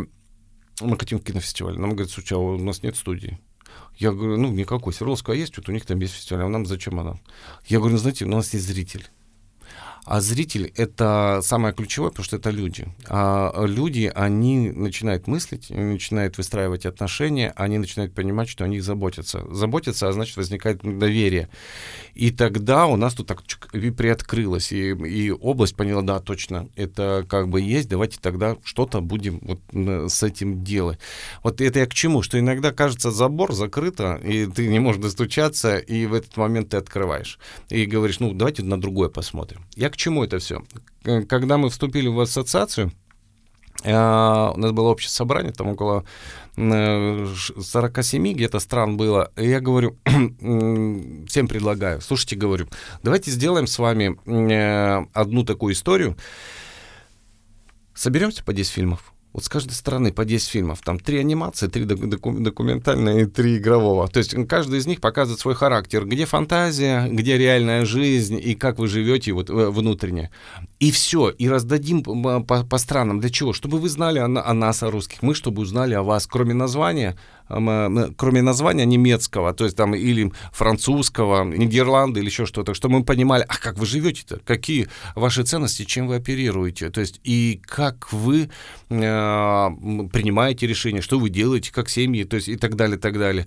мы 0.80 0.98
хотим 0.98 1.18
кинофестиваль. 1.18 1.78
Нам 1.78 1.90
говорят, 1.90 2.10
слушайте, 2.10 2.36
а 2.36 2.38
у 2.38 2.58
нас 2.58 2.82
нет 2.82 2.96
студии. 2.96 3.38
Я 3.96 4.12
говорю, 4.12 4.38
ну, 4.38 4.50
никакой. 4.50 4.94
Свердловская 4.94 5.36
есть, 5.36 5.56
вот 5.58 5.68
у 5.68 5.72
них 5.72 5.84
там 5.84 5.98
есть 6.00 6.14
фестиваль, 6.14 6.44
а 6.44 6.48
нам 6.48 6.64
зачем 6.64 6.98
она? 6.98 7.16
Я 7.66 7.78
говорю, 7.78 7.94
ну, 7.94 7.98
знаете, 7.98 8.24
у 8.24 8.28
нас 8.28 8.54
есть 8.54 8.66
зритель. 8.66 9.06
А 10.10 10.20
зритель— 10.20 10.72
это 10.76 11.38
самое 11.40 11.72
ключевое, 11.72 12.10
потому 12.10 12.24
что 12.24 12.34
это 12.34 12.50
люди. 12.50 12.88
А 13.08 13.64
люди, 13.64 14.10
они 14.12 14.70
начинают 14.70 15.28
мыслить, 15.28 15.70
начинают 15.70 16.36
выстраивать 16.36 16.84
отношения, 16.84 17.52
они 17.54 17.78
начинают 17.78 18.12
понимать, 18.12 18.48
что 18.48 18.64
о 18.64 18.66
них 18.66 18.82
заботятся. 18.82 19.46
Заботятся, 19.54 20.08
а 20.08 20.12
значит, 20.12 20.36
возникает 20.36 20.80
доверие. 20.82 21.48
И 22.14 22.32
тогда 22.32 22.86
у 22.86 22.96
нас 22.96 23.14
тут 23.14 23.28
так 23.28 23.44
приоткрылось, 23.44 24.72
и, 24.72 24.90
и 24.90 25.30
область 25.30 25.76
поняла, 25.76 26.02
да, 26.02 26.18
точно, 26.18 26.68
это 26.74 27.24
как 27.28 27.48
бы 27.48 27.60
есть, 27.60 27.88
давайте 27.88 28.18
тогда 28.20 28.56
что-то 28.64 29.00
будем 29.00 29.38
вот 29.42 30.10
с 30.10 30.24
этим 30.24 30.64
делать. 30.64 30.98
Вот 31.44 31.60
это 31.60 31.78
я 31.78 31.86
к 31.86 31.94
чему? 31.94 32.22
Что 32.22 32.36
иногда 32.36 32.72
кажется 32.72 33.12
забор 33.12 33.52
закрыто, 33.52 34.16
и 34.24 34.46
ты 34.46 34.66
не 34.66 34.80
можешь 34.80 35.00
достучаться, 35.00 35.76
и 35.78 36.06
в 36.06 36.14
этот 36.14 36.36
момент 36.36 36.70
ты 36.70 36.78
открываешь. 36.78 37.38
И 37.68 37.86
говоришь, 37.86 38.18
ну, 38.18 38.34
давайте 38.34 38.64
на 38.64 38.80
другое 38.80 39.08
посмотрим. 39.08 39.64
Я 39.76 39.88
к 39.88 39.99
чему 40.00 40.24
это 40.24 40.38
все? 40.38 40.62
Когда 41.02 41.58
мы 41.58 41.68
вступили 41.68 42.08
в 42.08 42.18
ассоциацию, 42.18 42.90
э, 43.84 43.92
у 43.92 44.56
нас 44.56 44.72
было 44.72 44.88
общее 44.88 45.10
собрание, 45.10 45.52
там 45.52 45.68
около 45.68 46.04
47 46.56 48.28
э, 48.28 48.32
где-то 48.32 48.60
стран 48.60 48.96
было. 48.96 49.30
И 49.36 49.48
я 49.48 49.60
говорю, 49.60 49.96
всем 51.28 51.48
предлагаю, 51.48 52.00
слушайте, 52.00 52.36
говорю, 52.36 52.66
давайте 53.02 53.30
сделаем 53.30 53.66
с 53.66 53.78
вами 53.78 54.18
э, 54.26 55.06
одну 55.12 55.44
такую 55.44 55.74
историю. 55.74 56.16
Соберемся 57.94 58.42
по 58.42 58.52
10 58.52 58.72
фильмов. 58.72 59.12
Вот 59.32 59.44
с 59.44 59.48
каждой 59.48 59.72
стороны 59.72 60.12
по 60.12 60.24
10 60.24 60.48
фильмов. 60.48 60.80
Там 60.84 60.98
три 60.98 61.18
анимации, 61.18 61.68
три 61.68 61.84
документальные 61.84 63.22
и 63.22 63.26
три 63.26 63.58
игрового. 63.58 64.08
То 64.08 64.18
есть 64.18 64.34
каждый 64.48 64.80
из 64.80 64.86
них 64.86 65.00
показывает 65.00 65.40
свой 65.40 65.54
характер. 65.54 66.04
Где 66.04 66.26
фантазия, 66.26 67.06
где 67.08 67.38
реальная 67.38 67.84
жизнь 67.84 68.40
и 68.42 68.54
как 68.54 68.78
вы 68.78 68.88
живете 68.88 69.32
вот 69.32 69.48
э, 69.48 69.52
внутренне. 69.52 70.30
И 70.80 70.90
все. 70.90 71.30
И 71.30 71.48
раздадим 71.48 72.02
по, 72.02 72.42
по 72.42 72.78
странам. 72.78 73.20
Для 73.20 73.30
чего? 73.30 73.52
Чтобы 73.52 73.78
вы 73.78 73.88
знали 73.88 74.18
о, 74.18 74.24
о 74.24 74.54
нас, 74.54 74.82
о 74.82 74.90
русских. 74.90 75.22
Мы, 75.22 75.34
чтобы 75.34 75.62
узнали 75.62 75.94
о 75.94 76.02
вас. 76.02 76.26
Кроме 76.26 76.54
названия, 76.54 77.16
кроме 78.16 78.42
названия 78.42 78.84
немецкого, 78.84 79.52
то 79.52 79.64
есть 79.64 79.76
там 79.76 79.94
или 79.94 80.32
французского, 80.52 81.44
Нидерланды 81.44 82.20
или 82.20 82.26
еще 82.26 82.46
что-то, 82.46 82.74
чтобы 82.74 83.00
мы 83.00 83.04
понимали, 83.04 83.44
а 83.48 83.56
как 83.58 83.78
вы 83.78 83.86
живете-то, 83.86 84.40
какие 84.44 84.88
ваши 85.16 85.42
ценности, 85.42 85.84
чем 85.84 86.06
вы 86.06 86.16
оперируете, 86.16 86.90
то 86.90 87.00
есть 87.00 87.20
и 87.24 87.60
как 87.64 88.12
вы 88.12 88.42
э, 88.42 88.48
принимаете 88.88 90.66
решения, 90.66 91.02
что 91.02 91.18
вы 91.18 91.30
делаете, 91.30 91.72
как 91.72 91.88
семьи, 91.88 92.24
то 92.24 92.36
есть 92.36 92.48
и 92.48 92.56
так 92.56 92.76
далее, 92.76 92.98
так 92.98 93.18
далее. 93.18 93.46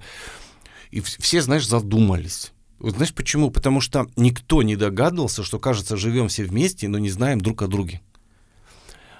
И 0.91 0.99
все, 1.01 1.41
знаешь, 1.41 1.67
задумались. 1.67 2.51
Знаешь 2.79 3.13
почему? 3.13 3.49
Потому 3.49 3.79
что 3.79 4.07
никто 4.17 4.61
не 4.61 4.75
догадывался, 4.75 5.43
что, 5.43 5.57
кажется, 5.57 5.95
живем 5.95 6.27
все 6.27 6.43
вместе, 6.43 6.89
но 6.89 6.97
не 6.99 7.09
знаем 7.09 7.39
друг 7.39 7.61
о 7.61 7.67
друге. 7.67 8.01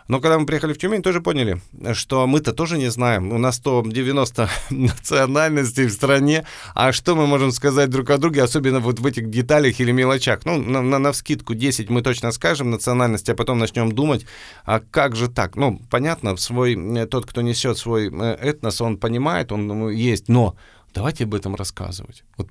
Но 0.08 0.20
когда 0.20 0.38
мы 0.38 0.46
приехали 0.46 0.74
в 0.74 0.78
Тюмень, 0.78 1.02
тоже 1.02 1.22
поняли, 1.22 1.62
что 1.94 2.28
мы-то 2.28 2.54
тоже 2.54 2.78
не 2.78 2.90
знаем. 2.90 3.32
У 3.32 3.38
нас 3.38 3.56
190 3.56 4.50
национальностей 4.70 5.86
в 5.86 5.92
стране, 5.92 6.46
а 6.76 6.92
что 6.92 7.16
мы 7.16 7.28
можем 7.28 7.52
сказать 7.52 7.90
друг 7.90 8.10
о 8.10 8.18
друге, 8.18 8.44
особенно 8.44 8.80
вот 8.80 9.00
в 9.00 9.06
этих 9.06 9.30
деталях 9.30 9.80
или 9.80 9.92
мелочах? 9.92 10.46
Ну, 10.46 10.62
на, 10.62 10.82
на, 10.82 11.00
на 11.00 11.12
вскидку 11.12 11.54
10 11.54 11.90
мы 11.90 12.02
точно 12.02 12.32
скажем 12.32 12.72
национальности, 12.72 13.32
а 13.32 13.36
потом 13.36 13.60
начнем 13.60 13.92
думать, 13.92 14.26
а 14.66 14.80
как 14.80 15.16
же 15.16 15.30
так? 15.30 15.56
Ну, 15.56 15.82
понятно, 15.90 16.36
свой, 16.38 16.76
э, 16.76 17.06
тот, 17.06 17.26
кто 17.26 17.42
несет 17.42 17.78
свой 17.78 18.10
э, 18.10 18.38
этнос, 18.42 18.82
он 18.82 18.98
понимает, 18.98 19.52
он 19.52 19.68
ну, 19.68 19.90
есть, 19.90 20.28
но 20.28 20.56
Давайте 20.94 21.24
об 21.24 21.34
этом 21.34 21.56
рассказывать. 21.56 22.24
Вот 22.38 22.50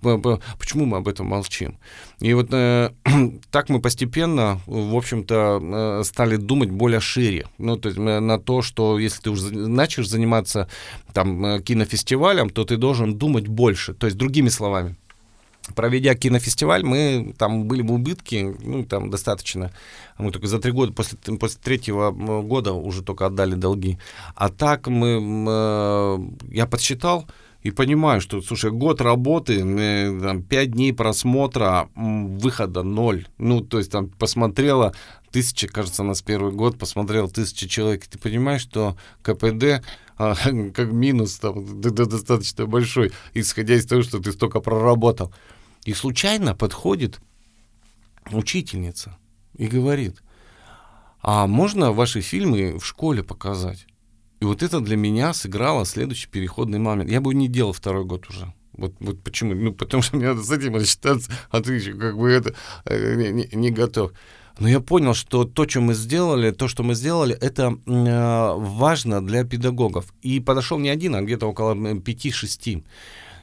почему 0.59 0.85
мы 0.85 0.97
об 0.97 1.07
этом 1.07 1.27
молчим? 1.27 1.79
И 2.19 2.35
вот 2.35 2.49
э, 2.53 2.91
так 3.51 3.69
мы 3.69 3.81
постепенно, 3.81 4.61
в 4.67 4.97
общем-то, 4.97 5.61
э, 5.63 6.05
стали 6.05 6.37
думать 6.37 6.71
более 6.71 7.01
шире. 7.01 7.47
Ну, 7.59 7.77
то 7.77 7.89
есть 7.89 7.99
э, 7.99 8.21
на 8.21 8.39
то, 8.41 8.63
что 8.63 8.99
если 8.99 9.23
ты 9.23 9.31
уже 9.31 9.53
начнешь 9.53 10.09
заниматься 10.09 10.69
там 11.13 11.45
э, 11.45 11.63
кинофестивалем, 11.63 12.51
то 12.51 12.65
ты 12.65 12.77
должен 12.77 13.17
думать 13.17 13.47
больше. 13.47 13.95
То 13.95 14.07
есть 14.07 14.19
другими 14.19 14.49
словами, 14.49 14.97
проведя 15.77 16.15
кинофестиваль, 16.17 16.83
мы 16.83 17.35
там 17.39 17.65
были 17.65 17.83
в 17.83 17.93
убытке, 17.93 18.57
ну, 18.61 18.85
там 18.85 19.11
достаточно. 19.11 19.71
Мы 20.19 20.33
только 20.33 20.49
за 20.49 20.59
три 20.59 20.73
года, 20.73 20.93
после, 20.93 21.17
после 21.39 21.61
третьего 21.63 22.11
года 22.11 22.73
уже 22.73 23.03
только 23.03 23.27
отдали 23.27 23.55
долги. 23.55 23.99
А 24.35 24.49
так 24.49 24.89
мы, 24.89 25.47
э, 25.49 26.19
я 26.51 26.67
подсчитал, 26.67 27.27
и 27.63 27.71
понимаю, 27.71 28.21
что, 28.21 28.43
слушай, 28.43 28.71
год 28.71 29.01
работы, 29.01 29.61
э, 29.61 30.21
там, 30.21 30.43
5 30.43 30.71
дней 30.73 30.93
просмотра, 30.93 31.89
выхода 31.95 32.83
ноль. 32.83 33.27
Ну, 33.39 33.61
то 33.61 33.79
есть 33.79 33.93
там 33.93 34.09
посмотрела 34.09 34.95
тысяча, 35.31 35.69
кажется, 35.69 36.03
нас 36.03 36.23
первый 36.23 36.53
год, 36.53 36.79
посмотрел 36.79 37.31
тысяча 37.31 37.69
человек. 37.69 38.05
И 38.05 38.11
ты 38.11 38.19
понимаешь, 38.19 38.63
что 38.63 38.97
КПД 39.23 39.85
а, 40.19 40.35
как 40.75 40.93
минус 40.93 41.39
там, 41.39 41.81
достаточно 41.81 42.67
большой, 42.67 43.13
исходя 43.35 43.75
из 43.75 43.87
того, 43.87 44.03
что 44.03 44.19
ты 44.19 44.33
столько 44.33 44.61
проработал. 44.61 45.33
И 45.85 45.95
случайно 45.95 46.55
подходит 46.55 47.21
учительница 48.31 49.19
и 49.57 49.67
говорит, 49.67 50.23
а 51.21 51.47
можно 51.47 51.93
ваши 51.93 52.21
фильмы 52.21 52.79
в 52.79 52.85
школе 52.85 53.23
показать? 53.23 53.87
И 54.43 54.45
вот 54.45 54.61
это 54.61 54.81
для 54.81 54.97
меня 54.97 55.33
сыграло 55.35 55.87
следующий 55.87 56.27
переходный 56.27 56.81
момент. 56.81 57.09
Я 57.09 57.21
бы 57.21 57.33
не 57.33 57.47
делал 57.47 57.73
второй 57.73 58.05
год 58.05 58.29
уже. 58.29 58.53
Вот, 58.73 58.93
вот 58.99 59.23
почему? 59.23 59.55
Ну, 59.55 59.73
потому 59.73 60.03
что 60.03 60.17
мне 60.17 60.27
надо 60.27 60.43
с 60.43 60.51
этим 60.51 60.75
рассчитаться, 60.75 61.31
а 61.53 61.61
ты 61.63 61.75
еще 61.75 61.93
как 61.93 62.19
бы 62.19 62.29
это 62.29 62.53
э, 62.85 63.15
не, 63.15 63.31
не, 63.31 63.49
не 63.53 63.71
готов. 63.71 64.11
Но 64.59 64.69
я 64.69 64.81
понял, 64.81 65.15
что 65.15 65.45
то, 65.45 65.69
что 65.69 65.81
мы 65.81 65.95
сделали, 65.95 66.51
то, 66.51 66.67
что 66.67 66.83
мы 66.83 66.97
сделали, 66.97 67.37
это 67.37 67.79
э, 67.87 68.55
важно 68.57 69.25
для 69.25 69.45
педагогов. 69.45 70.13
И 70.23 70.41
подошел 70.41 70.77
не 70.81 70.89
один, 70.89 71.15
а 71.15 71.23
где-то 71.23 71.47
около 71.47 71.75
5-6. 71.77 72.85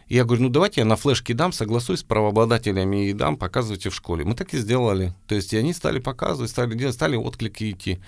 И 0.10 0.16
я 0.16 0.26
говорю, 0.26 0.44
ну 0.44 0.50
давайте 0.50 0.82
я 0.82 0.86
на 0.86 0.98
флешке 0.98 1.34
дам, 1.34 1.54
согласуюсь 1.54 2.02
с 2.02 2.04
правообладателями 2.04 3.10
и 3.10 3.14
дам, 3.14 3.38
показывайте 3.38 3.90
в 3.90 3.96
школе. 3.96 4.26
Мы 4.26 4.36
так 4.36 4.54
и 4.54 4.58
сделали. 4.58 5.14
То 5.28 5.36
есть 5.36 5.54
и 5.54 5.58
они 5.58 5.72
стали 5.72 6.00
показывать, 6.00 6.52
стали 6.52 6.74
делать, 6.74 6.96
стали 6.96 7.16
отклики 7.16 7.72
идти. 7.72 8.02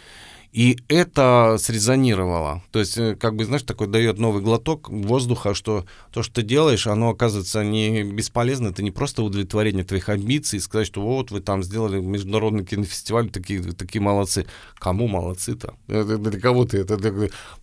И 0.52 0.78
это 0.90 1.56
срезонировало. 1.60 2.62
То 2.72 2.80
есть, 2.80 2.98
э, 2.98 3.16
как 3.16 3.36
бы, 3.36 3.46
знаешь, 3.46 3.64
такой 3.64 3.88
дает 3.88 4.20
новый 4.20 4.42
глоток 4.42 4.90
воздуха, 4.90 5.54
что 5.54 5.86
то, 6.12 6.24
что 6.24 6.36
ты 6.36 6.42
делаешь, 6.42 6.88
оно 6.88 7.10
оказывается 7.10 7.64
не 7.64 8.04
бесполезно, 8.04 8.68
это 8.70 8.84
не 8.84 8.92
просто 8.92 9.24
удовлетворение 9.24 9.86
твоих 9.86 10.10
амбиций, 10.10 10.60
сказать, 10.60 10.88
что 10.88 11.02
вот 11.02 11.32
вы 11.32 11.40
там 11.40 11.64
сделали 11.64 12.02
международный 12.02 12.66
кинофестиваль, 12.66 13.30
такие, 13.30 13.62
такие 13.62 14.02
молодцы. 14.02 14.46
Кому 14.78 15.08
молодцы-то? 15.08 15.76
Для 15.88 16.40
кого 16.40 16.66
ты? 16.66 16.80
Это, 16.80 16.96
это, 16.96 17.08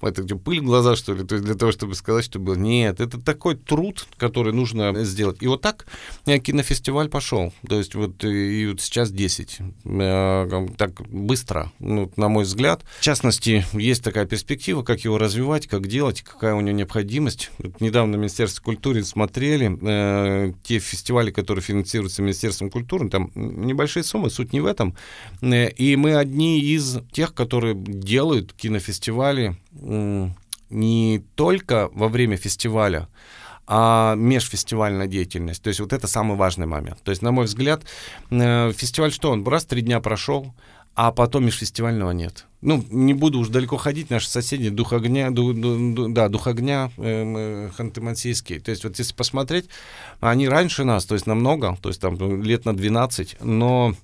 это, 0.01 0.23
это 0.23 0.37
пыль 0.37 0.61
в 0.61 0.65
глаза, 0.65 0.97
что 0.97 1.13
ли? 1.13 1.25
То 1.25 1.35
есть 1.35 1.45
для 1.45 1.57
того, 1.57 1.73
чтобы 1.73 1.95
сказать, 1.95 2.25
что 2.25 2.39
было. 2.39 2.55
Нет, 2.55 3.01
это 3.01 3.21
такой 3.21 3.57
труд, 3.57 4.07
который 4.17 4.53
нужно 4.55 5.05
сделать. 5.05 5.39
И 5.43 5.47
вот 5.47 5.61
так 5.61 5.87
э, 6.27 6.39
кинофестиваль 6.39 7.11
пошел. 7.11 7.53
То 7.69 7.77
есть 7.77 7.95
вот 7.95 8.25
и 8.25 8.67
вот 8.69 8.81
сейчас 8.81 9.11
10. 9.11 9.59
Э, 9.85 10.69
так 10.77 11.03
быстро, 11.09 11.71
ну, 11.81 12.11
на 12.17 12.29
мой 12.29 12.45
взгляд, 12.45 12.78
назад. 12.79 12.85
В 12.99 13.03
частности, 13.03 13.65
есть 13.73 14.03
такая 14.03 14.27
перспектива, 14.27 14.83
как 14.83 15.01
его 15.01 15.19
развивать, 15.19 15.67
как 15.67 15.87
делать, 15.87 16.23
какая 16.23 16.55
у 16.55 16.61
него 16.61 16.77
необходимость. 16.77 17.51
Вот 17.59 17.81
недавно 17.81 18.17
в 18.17 18.21
Министерстве 18.21 18.63
культуры 18.63 19.05
смотрели 19.05 19.79
э, 19.81 20.53
те 20.63 20.79
фестивали, 20.79 21.31
которые 21.31 21.63
финансируются 21.63 22.23
Министерством 22.23 22.71
культуры, 22.71 23.09
там 23.09 23.31
небольшие 23.35 24.05
суммы, 24.05 24.31
суть 24.31 24.53
не 24.53 24.61
в 24.61 24.67
этом. 24.67 24.95
Э, 25.43 25.69
и 25.69 25.97
мы 25.97 26.17
одни 26.17 26.61
из 26.61 26.99
тех, 27.13 27.35
которые 27.35 27.75
делают 27.75 28.53
кинофестивали 28.53 29.57
э, 29.73 30.29
не 30.71 31.23
только 31.35 31.89
во 31.93 32.09
время 32.09 32.37
фестиваля, 32.37 33.09
а 33.71 34.15
межфестивальная 34.15 35.07
деятельность. 35.07 35.63
То 35.63 35.69
есть 35.69 35.81
вот 35.81 35.93
это 35.93 36.07
самый 36.07 36.37
важный 36.37 36.67
момент. 36.67 37.03
То 37.03 37.11
есть, 37.11 37.23
на 37.23 37.33
мой 37.33 37.45
взгляд, 37.45 37.83
э, 38.31 38.73
фестиваль 38.73 39.13
что, 39.13 39.31
он 39.31 39.47
раз 39.47 39.67
три 39.67 39.83
дня 39.83 40.01
прошел, 40.01 40.55
а 41.01 41.13
потом 41.13 41.45
межфестивального 41.45 42.11
нет. 42.11 42.47
Ну, 42.61 42.85
не 42.91 43.15
буду 43.15 43.39
уж 43.39 43.51
далеко 43.51 43.77
ходить, 43.77 44.11
наши 44.11 44.29
соседи, 44.29 44.69
Дух 44.69 44.93
огня, 44.93 45.31
ду, 45.31 45.53
ду, 45.53 45.95
ду, 45.95 46.09
да, 46.09 46.29
Дух 46.29 46.49
огня, 46.49 46.91
э, 46.97 47.71
Ханты-Мансийский. 47.79 48.59
То 48.59 48.73
есть 48.73 48.83
вот 48.83 48.99
если 48.99 49.15
посмотреть, 49.15 49.67
они 50.19 50.49
раньше 50.49 50.83
нас, 50.83 51.05
то 51.05 51.15
есть 51.15 51.29
намного, 51.29 51.79
то 51.81 51.89
есть 51.89 52.01
там 52.01 52.43
лет 52.43 52.65
на 52.65 52.77
12, 52.77 53.37
но 53.43 53.95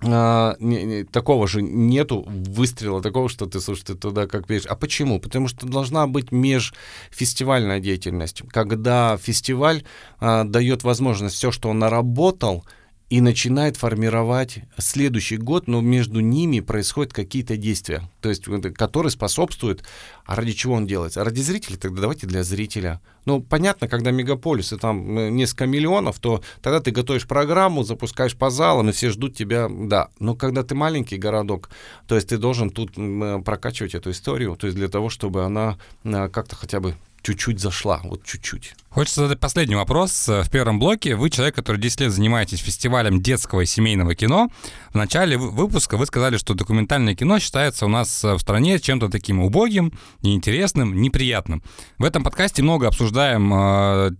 а, 0.00 0.54
не, 0.60 0.84
не, 0.84 1.02
такого 1.02 1.48
же 1.48 1.60
нету 1.60 2.24
выстрела, 2.28 3.02
такого, 3.02 3.28
что 3.28 3.46
ты, 3.46 3.60
слушай, 3.60 3.82
ты 3.82 3.94
туда 3.96 4.28
как 4.28 4.46
пишешь. 4.46 4.66
А 4.66 4.76
почему? 4.76 5.18
Потому 5.18 5.48
что 5.48 5.66
должна 5.66 6.06
быть 6.06 6.30
межфестивальная 6.30 7.80
деятельность, 7.80 8.42
когда 8.50 9.16
фестиваль 9.16 9.82
а, 10.20 10.44
дает 10.44 10.84
возможность 10.84 11.34
все, 11.34 11.50
что 11.50 11.68
он 11.68 11.80
наработал, 11.80 12.64
и 13.12 13.20
начинает 13.20 13.76
формировать 13.76 14.60
следующий 14.78 15.36
год, 15.36 15.68
но 15.68 15.82
между 15.82 16.20
ними 16.20 16.60
происходят 16.60 17.12
какие-то 17.12 17.58
действия, 17.58 18.08
то 18.22 18.30
есть 18.30 18.44
которые 18.74 19.10
способствуют, 19.10 19.84
а 20.24 20.34
ради 20.34 20.52
чего 20.52 20.72
он 20.72 20.86
делается? 20.86 21.20
А 21.20 21.24
ради 21.24 21.42
зрителя, 21.42 21.76
тогда 21.76 22.00
давайте 22.00 22.26
для 22.26 22.42
зрителя. 22.42 23.02
Ну, 23.26 23.42
понятно, 23.42 23.86
когда 23.86 24.12
мегаполисы 24.12 24.78
там 24.78 25.18
э, 25.18 25.28
несколько 25.28 25.66
миллионов, 25.66 26.20
то 26.20 26.42
тогда 26.62 26.80
ты 26.80 26.90
готовишь 26.90 27.26
программу, 27.26 27.82
запускаешь 27.82 28.34
по 28.34 28.48
залам, 28.48 28.88
и 28.88 28.92
все 28.92 29.10
ждут 29.10 29.36
тебя, 29.36 29.68
да. 29.68 30.08
Но 30.18 30.34
когда 30.34 30.62
ты 30.62 30.74
маленький 30.74 31.18
городок, 31.18 31.68
то 32.06 32.14
есть 32.14 32.30
ты 32.30 32.38
должен 32.38 32.70
тут 32.70 32.92
э, 32.96 33.42
прокачивать 33.44 33.94
эту 33.94 34.10
историю, 34.10 34.56
то 34.56 34.66
есть 34.66 34.78
для 34.78 34.88
того, 34.88 35.10
чтобы 35.10 35.44
она 35.44 35.76
э, 36.02 36.30
как-то 36.30 36.56
хотя 36.56 36.80
бы 36.80 36.94
чуть-чуть 37.22 37.60
зашла, 37.60 38.00
вот 38.04 38.24
чуть-чуть. 38.24 38.74
Хочется 38.90 39.22
задать 39.22 39.40
последний 39.40 39.74
вопрос. 39.74 40.28
В 40.28 40.50
первом 40.50 40.78
блоке 40.78 41.16
вы 41.16 41.30
человек, 41.30 41.54
который 41.54 41.80
10 41.80 42.00
лет 42.02 42.12
занимаетесь 42.12 42.58
фестивалем 42.58 43.22
детского 43.22 43.62
и 43.62 43.66
семейного 43.66 44.14
кино. 44.14 44.50
В 44.90 44.96
начале 44.96 45.38
выпуска 45.38 45.96
вы 45.96 46.06
сказали, 46.06 46.36
что 46.36 46.54
документальное 46.54 47.14
кино 47.14 47.38
считается 47.38 47.86
у 47.86 47.88
нас 47.88 48.22
в 48.22 48.38
стране 48.38 48.78
чем-то 48.78 49.08
таким 49.08 49.40
убогим, 49.40 49.92
неинтересным, 50.20 51.00
неприятным. 51.00 51.62
В 51.98 52.04
этом 52.04 52.22
подкасте 52.22 52.62
много 52.62 52.86
обсуждаем 52.88 53.54
э, 53.54 54.10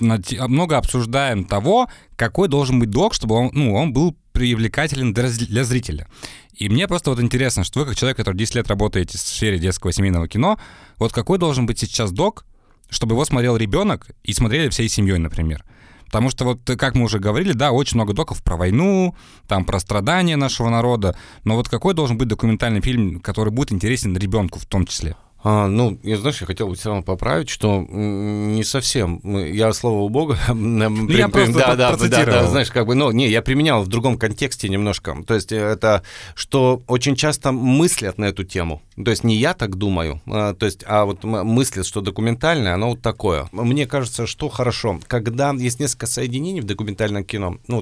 много 0.00 0.78
обсуждаем 0.78 1.44
того, 1.44 1.88
какой 2.16 2.48
должен 2.48 2.78
быть 2.80 2.90
док, 2.90 3.14
чтобы 3.14 3.34
он, 3.34 3.50
ну, 3.52 3.74
он 3.74 3.92
был 3.92 4.16
привлекателен 4.32 5.12
для 5.12 5.64
зрителя. 5.64 6.08
И 6.54 6.68
мне 6.68 6.88
просто 6.88 7.10
вот 7.10 7.20
интересно, 7.20 7.64
что 7.64 7.80
вы, 7.80 7.86
как 7.86 7.96
человек, 7.96 8.16
который 8.16 8.36
10 8.36 8.56
лет 8.56 8.68
работаете 8.68 9.18
в 9.18 9.20
сфере 9.20 9.58
детского 9.58 9.92
семейного 9.92 10.28
кино, 10.28 10.58
вот 10.98 11.12
какой 11.12 11.38
должен 11.38 11.66
быть 11.66 11.78
сейчас 11.78 12.12
док, 12.12 12.44
чтобы 12.92 13.14
его 13.14 13.24
смотрел 13.24 13.56
ребенок 13.56 14.10
и 14.22 14.32
смотрели 14.32 14.68
всей 14.68 14.88
семьей, 14.88 15.18
например. 15.18 15.64
Потому 16.06 16.28
что 16.28 16.44
вот, 16.44 16.60
как 16.76 16.94
мы 16.94 17.04
уже 17.04 17.18
говорили, 17.18 17.54
да, 17.54 17.72
очень 17.72 17.96
много 17.96 18.12
доков 18.12 18.42
про 18.42 18.56
войну, 18.56 19.16
там 19.48 19.64
про 19.64 19.80
страдания 19.80 20.36
нашего 20.36 20.68
народа, 20.68 21.16
но 21.44 21.56
вот 21.56 21.70
какой 21.70 21.94
должен 21.94 22.18
быть 22.18 22.28
документальный 22.28 22.82
фильм, 22.82 23.18
который 23.20 23.50
будет 23.50 23.72
интересен 23.72 24.14
ребенку 24.16 24.58
в 24.58 24.66
том 24.66 24.84
числе? 24.84 25.16
А, 25.44 25.66
ну, 25.66 25.98
я, 26.04 26.18
знаешь, 26.18 26.40
я 26.40 26.46
хотел 26.46 26.68
бы 26.68 26.76
все 26.76 26.90
равно 26.90 27.02
поправить, 27.02 27.48
что 27.48 27.84
не 27.90 28.62
совсем. 28.62 29.20
Я, 29.24 29.72
слава 29.72 30.08
богу, 30.08 30.36
ну, 30.54 31.08
я 31.08 31.28
просто 31.28 31.58
да, 31.58 31.74
да, 31.74 31.96
да, 31.96 32.24
да, 32.24 32.46
знаешь, 32.46 32.70
как 32.70 32.86
бы, 32.86 32.94
ну, 32.94 33.10
не, 33.10 33.28
я 33.28 33.42
применял 33.42 33.82
в 33.82 33.88
другом 33.88 34.18
контексте 34.18 34.68
немножко. 34.68 35.16
То 35.26 35.34
есть 35.34 35.50
это, 35.50 36.04
что 36.36 36.82
очень 36.86 37.16
часто 37.16 37.50
мыслят 37.50 38.18
на 38.18 38.26
эту 38.26 38.44
тему. 38.44 38.82
То 38.96 39.10
есть 39.10 39.24
не 39.24 39.36
я 39.36 39.54
так 39.54 39.76
думаю, 39.76 40.20
а, 40.26 40.52
то 40.54 40.66
есть, 40.66 40.84
а 40.86 41.06
вот 41.06 41.24
мыслят, 41.24 41.86
что 41.86 42.02
документальное, 42.02 42.74
оно 42.74 42.90
вот 42.90 43.00
такое. 43.00 43.48
Мне 43.52 43.86
кажется, 43.86 44.26
что 44.26 44.50
хорошо, 44.50 45.00
когда 45.06 45.52
есть 45.52 45.80
несколько 45.80 46.06
соединений 46.06 46.60
в 46.60 46.64
документальном 46.64 47.24
кино, 47.24 47.56
ну, 47.68 47.80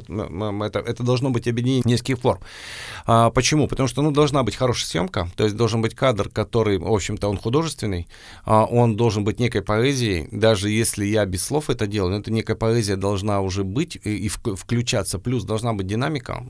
это, 0.63 0.79
это 0.79 1.03
должно 1.03 1.31
быть 1.31 1.49
объединение 1.49 1.83
нескольких 1.85 2.21
форм. 2.21 2.41
А, 3.07 3.31
почему? 3.31 3.67
Потому 3.67 3.89
что, 3.89 4.03
ну, 4.03 4.13
должна 4.13 4.45
быть 4.45 4.55
хорошая 4.55 4.87
съемка, 4.87 5.29
то 5.35 5.45
есть 5.45 5.57
должен 5.57 5.83
быть 5.83 5.97
кадр, 5.97 6.29
который, 6.29 6.79
в 6.79 6.93
общем-то, 6.93 7.29
он 7.29 7.39
художественный, 7.39 8.07
а, 8.45 8.65
он 8.65 8.97
должен 8.97 9.25
быть 9.25 9.41
некой 9.41 9.63
поэзией, 9.63 10.29
даже 10.31 10.71
если 10.71 11.05
я 11.05 11.25
без 11.27 11.45
слов 11.45 11.71
это 11.71 11.89
делаю, 11.89 12.13
но 12.13 12.19
это 12.21 12.33
некая 12.33 12.55
поэзия 12.55 12.95
должна 12.95 13.41
уже 13.41 13.65
быть 13.65 13.99
и, 14.05 14.27
и 14.27 14.29
включаться, 14.29 15.19
плюс 15.19 15.43
должна 15.43 15.73
быть 15.73 15.89
динамика, 15.89 16.45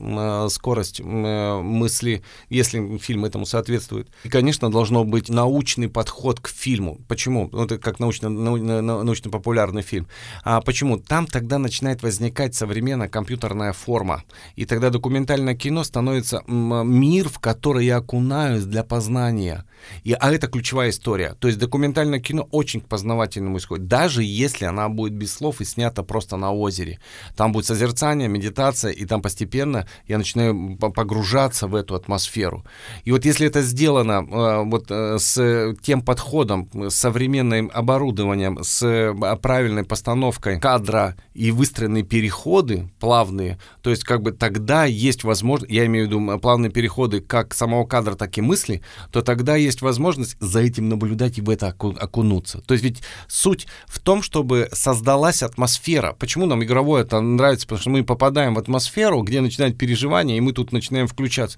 скорость 0.49 1.01
мысли, 1.01 2.23
если 2.49 2.97
фильм 2.99 3.25
этому 3.25 3.47
соответствует. 3.47 4.09
И, 4.23 4.29
конечно, 4.29 4.50
должно 4.59 5.03
быть 5.03 5.29
научный 5.29 5.89
подход 5.89 6.39
к 6.39 6.47
фильму. 6.47 6.99
Почему? 7.07 7.49
Ну, 7.51 7.65
это 7.65 7.77
как 7.77 7.99
научно, 7.99 8.29
научно-популярный 8.29 9.81
фильм. 9.81 10.07
А 10.43 10.61
почему? 10.61 10.97
Там 10.97 11.25
тогда 11.25 11.57
начинает 11.57 12.03
возникать 12.03 12.55
современная 12.55 13.07
компьютерная 13.07 13.73
форма, 13.73 14.23
и 14.55 14.65
тогда 14.65 14.89
документальное 14.89 15.55
кино 15.55 15.83
становится 15.83 16.43
мир, 16.47 17.29
в 17.29 17.39
который 17.39 17.85
я 17.85 17.97
окунаюсь 17.97 18.63
для 18.63 18.83
познания. 18.83 19.65
И, 20.03 20.13
а 20.13 20.31
это 20.31 20.47
ключевая 20.47 20.89
история. 20.89 21.35
То 21.39 21.47
есть 21.47 21.59
документальное 21.59 22.19
кино 22.19 22.47
очень 22.51 22.81
к 22.81 22.87
познавательному 22.87 23.57
исходит, 23.57 23.87
даже 23.87 24.23
если 24.23 24.65
она 24.65 24.89
будет 24.89 25.13
без 25.13 25.33
слов 25.33 25.61
и 25.61 25.65
снята 25.65 26.03
просто 26.03 26.37
на 26.37 26.51
озере. 26.51 26.99
Там 27.35 27.51
будет 27.51 27.65
созерцание, 27.65 28.27
медитация, 28.27 28.91
и 28.91 29.05
там 29.05 29.21
постепенно 29.21 29.87
я 30.07 30.17
начинаю 30.17 30.77
погружаться 30.77 31.67
в 31.67 31.75
эту 31.75 31.95
атмосферу. 31.95 32.65
И 33.05 33.11
вот 33.11 33.25
если 33.25 33.47
это 33.47 33.61
сделано 33.61 34.21
вот 34.63 34.89
с 34.89 35.75
тем 35.81 36.01
подходом, 36.01 36.69
с 36.73 36.95
современным 36.95 37.71
оборудованием, 37.73 38.59
с 38.61 39.13
правильной 39.41 39.83
постановкой 39.83 40.59
кадра 40.59 41.15
и 41.33 41.51
выстроенные 41.51 42.03
переходы 42.03 42.89
плавные, 42.99 43.59
то 43.81 43.89
есть 43.89 44.03
как 44.03 44.21
бы 44.21 44.31
тогда 44.31 44.85
есть 44.85 45.23
возможность, 45.23 45.71
я 45.71 45.85
имею 45.85 46.05
в 46.05 46.09
виду 46.09 46.39
плавные 46.39 46.71
переходы 46.71 47.21
как 47.21 47.53
самого 47.53 47.85
кадра, 47.85 48.15
так 48.15 48.37
и 48.37 48.41
мысли, 48.41 48.81
то 49.11 49.21
тогда 49.21 49.55
есть 49.55 49.81
возможность 49.81 50.37
за 50.39 50.61
этим 50.61 50.89
наблюдать 50.89 51.37
и 51.37 51.41
в 51.41 51.49
это 51.49 51.67
окунуться. 51.67 52.61
То 52.61 52.73
есть 52.73 52.83
ведь 52.83 53.01
суть 53.27 53.67
в 53.87 53.99
том, 53.99 54.21
чтобы 54.21 54.69
создалась 54.71 55.43
атмосфера. 55.43 56.13
Почему 56.19 56.45
нам 56.45 56.63
игровое 56.63 57.03
это 57.03 57.19
нравится? 57.19 57.65
Потому 57.67 57.81
что 57.81 57.89
мы 57.89 58.03
попадаем 58.03 58.55
в 58.55 58.59
атмосферу, 58.59 59.21
где 59.21 59.41
начинают 59.41 59.77
переживания, 59.77 60.37
и 60.37 60.41
мы 60.41 60.53
тут 60.53 60.71
начинаем 60.71 61.07
включаться. 61.07 61.57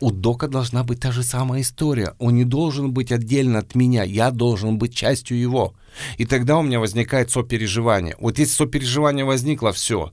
У 0.00 0.10
Дока 0.10 0.48
должна 0.48 0.82
быть 0.82 1.00
та 1.00 1.12
же 1.12 1.22
самая 1.22 1.60
история. 1.60 2.14
Он 2.18 2.34
не 2.34 2.44
должен 2.44 2.92
быть 2.92 3.12
отдельно 3.12 3.60
от 3.60 3.74
меня, 3.74 4.02
я 4.02 4.30
должен 4.30 4.78
быть 4.78 4.94
частью 4.94 5.38
его. 5.38 5.74
И 6.18 6.24
тогда 6.24 6.58
у 6.58 6.62
меня 6.62 6.80
возникает 6.80 7.30
сопереживание. 7.30 8.16
Вот 8.18 8.38
если 8.38 8.54
сопереживание 8.54 9.24
возникло, 9.24 9.72
все. 9.72 10.12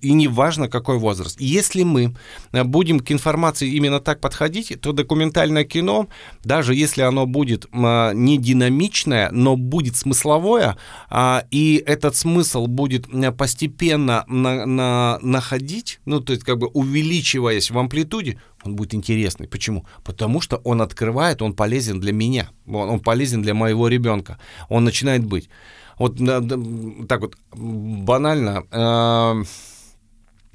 И 0.00 0.12
не 0.12 0.28
важно, 0.28 0.68
какой 0.68 0.98
возраст. 0.98 1.40
Если 1.40 1.82
мы 1.82 2.14
э, 2.52 2.64
будем 2.64 3.00
к 3.00 3.10
информации 3.12 3.70
именно 3.70 4.00
так 4.00 4.20
подходить, 4.20 4.80
то 4.80 4.92
документальное 4.92 5.64
кино, 5.64 6.08
даже 6.44 6.74
если 6.74 7.02
оно 7.02 7.26
будет 7.26 7.66
а, 7.72 8.12
не 8.12 8.38
динамичное, 8.38 9.30
но 9.30 9.56
будет 9.56 9.96
смысловое, 9.96 10.76
а, 11.10 11.44
и 11.50 11.82
этот 11.86 12.16
смысл 12.16 12.66
будет 12.66 13.06
постепенно 13.36 14.24
на, 14.26 14.66
на, 14.66 15.18
находить, 15.22 16.00
ну, 16.04 16.20
то 16.20 16.32
есть 16.32 16.44
как 16.44 16.58
бы 16.58 16.68
увеличиваясь 16.68 17.70
в 17.70 17.78
амплитуде, 17.78 18.38
он 18.64 18.76
будет 18.76 18.94
интересный. 18.94 19.48
Почему? 19.48 19.86
Потому 20.04 20.40
что 20.40 20.56
он 20.58 20.82
открывает, 20.82 21.42
он 21.42 21.52
полезен 21.52 22.00
для 22.00 22.12
меня, 22.12 22.50
он 22.66 23.00
полезен 23.00 23.42
для 23.42 23.54
моего 23.54 23.88
ребенка. 23.88 24.38
Он 24.68 24.84
начинает 24.84 25.01
быть. 25.26 25.48
Вот 25.98 26.18
так 27.08 27.20
вот 27.20 27.36
банально. 27.52 28.64
Э, 28.70 29.44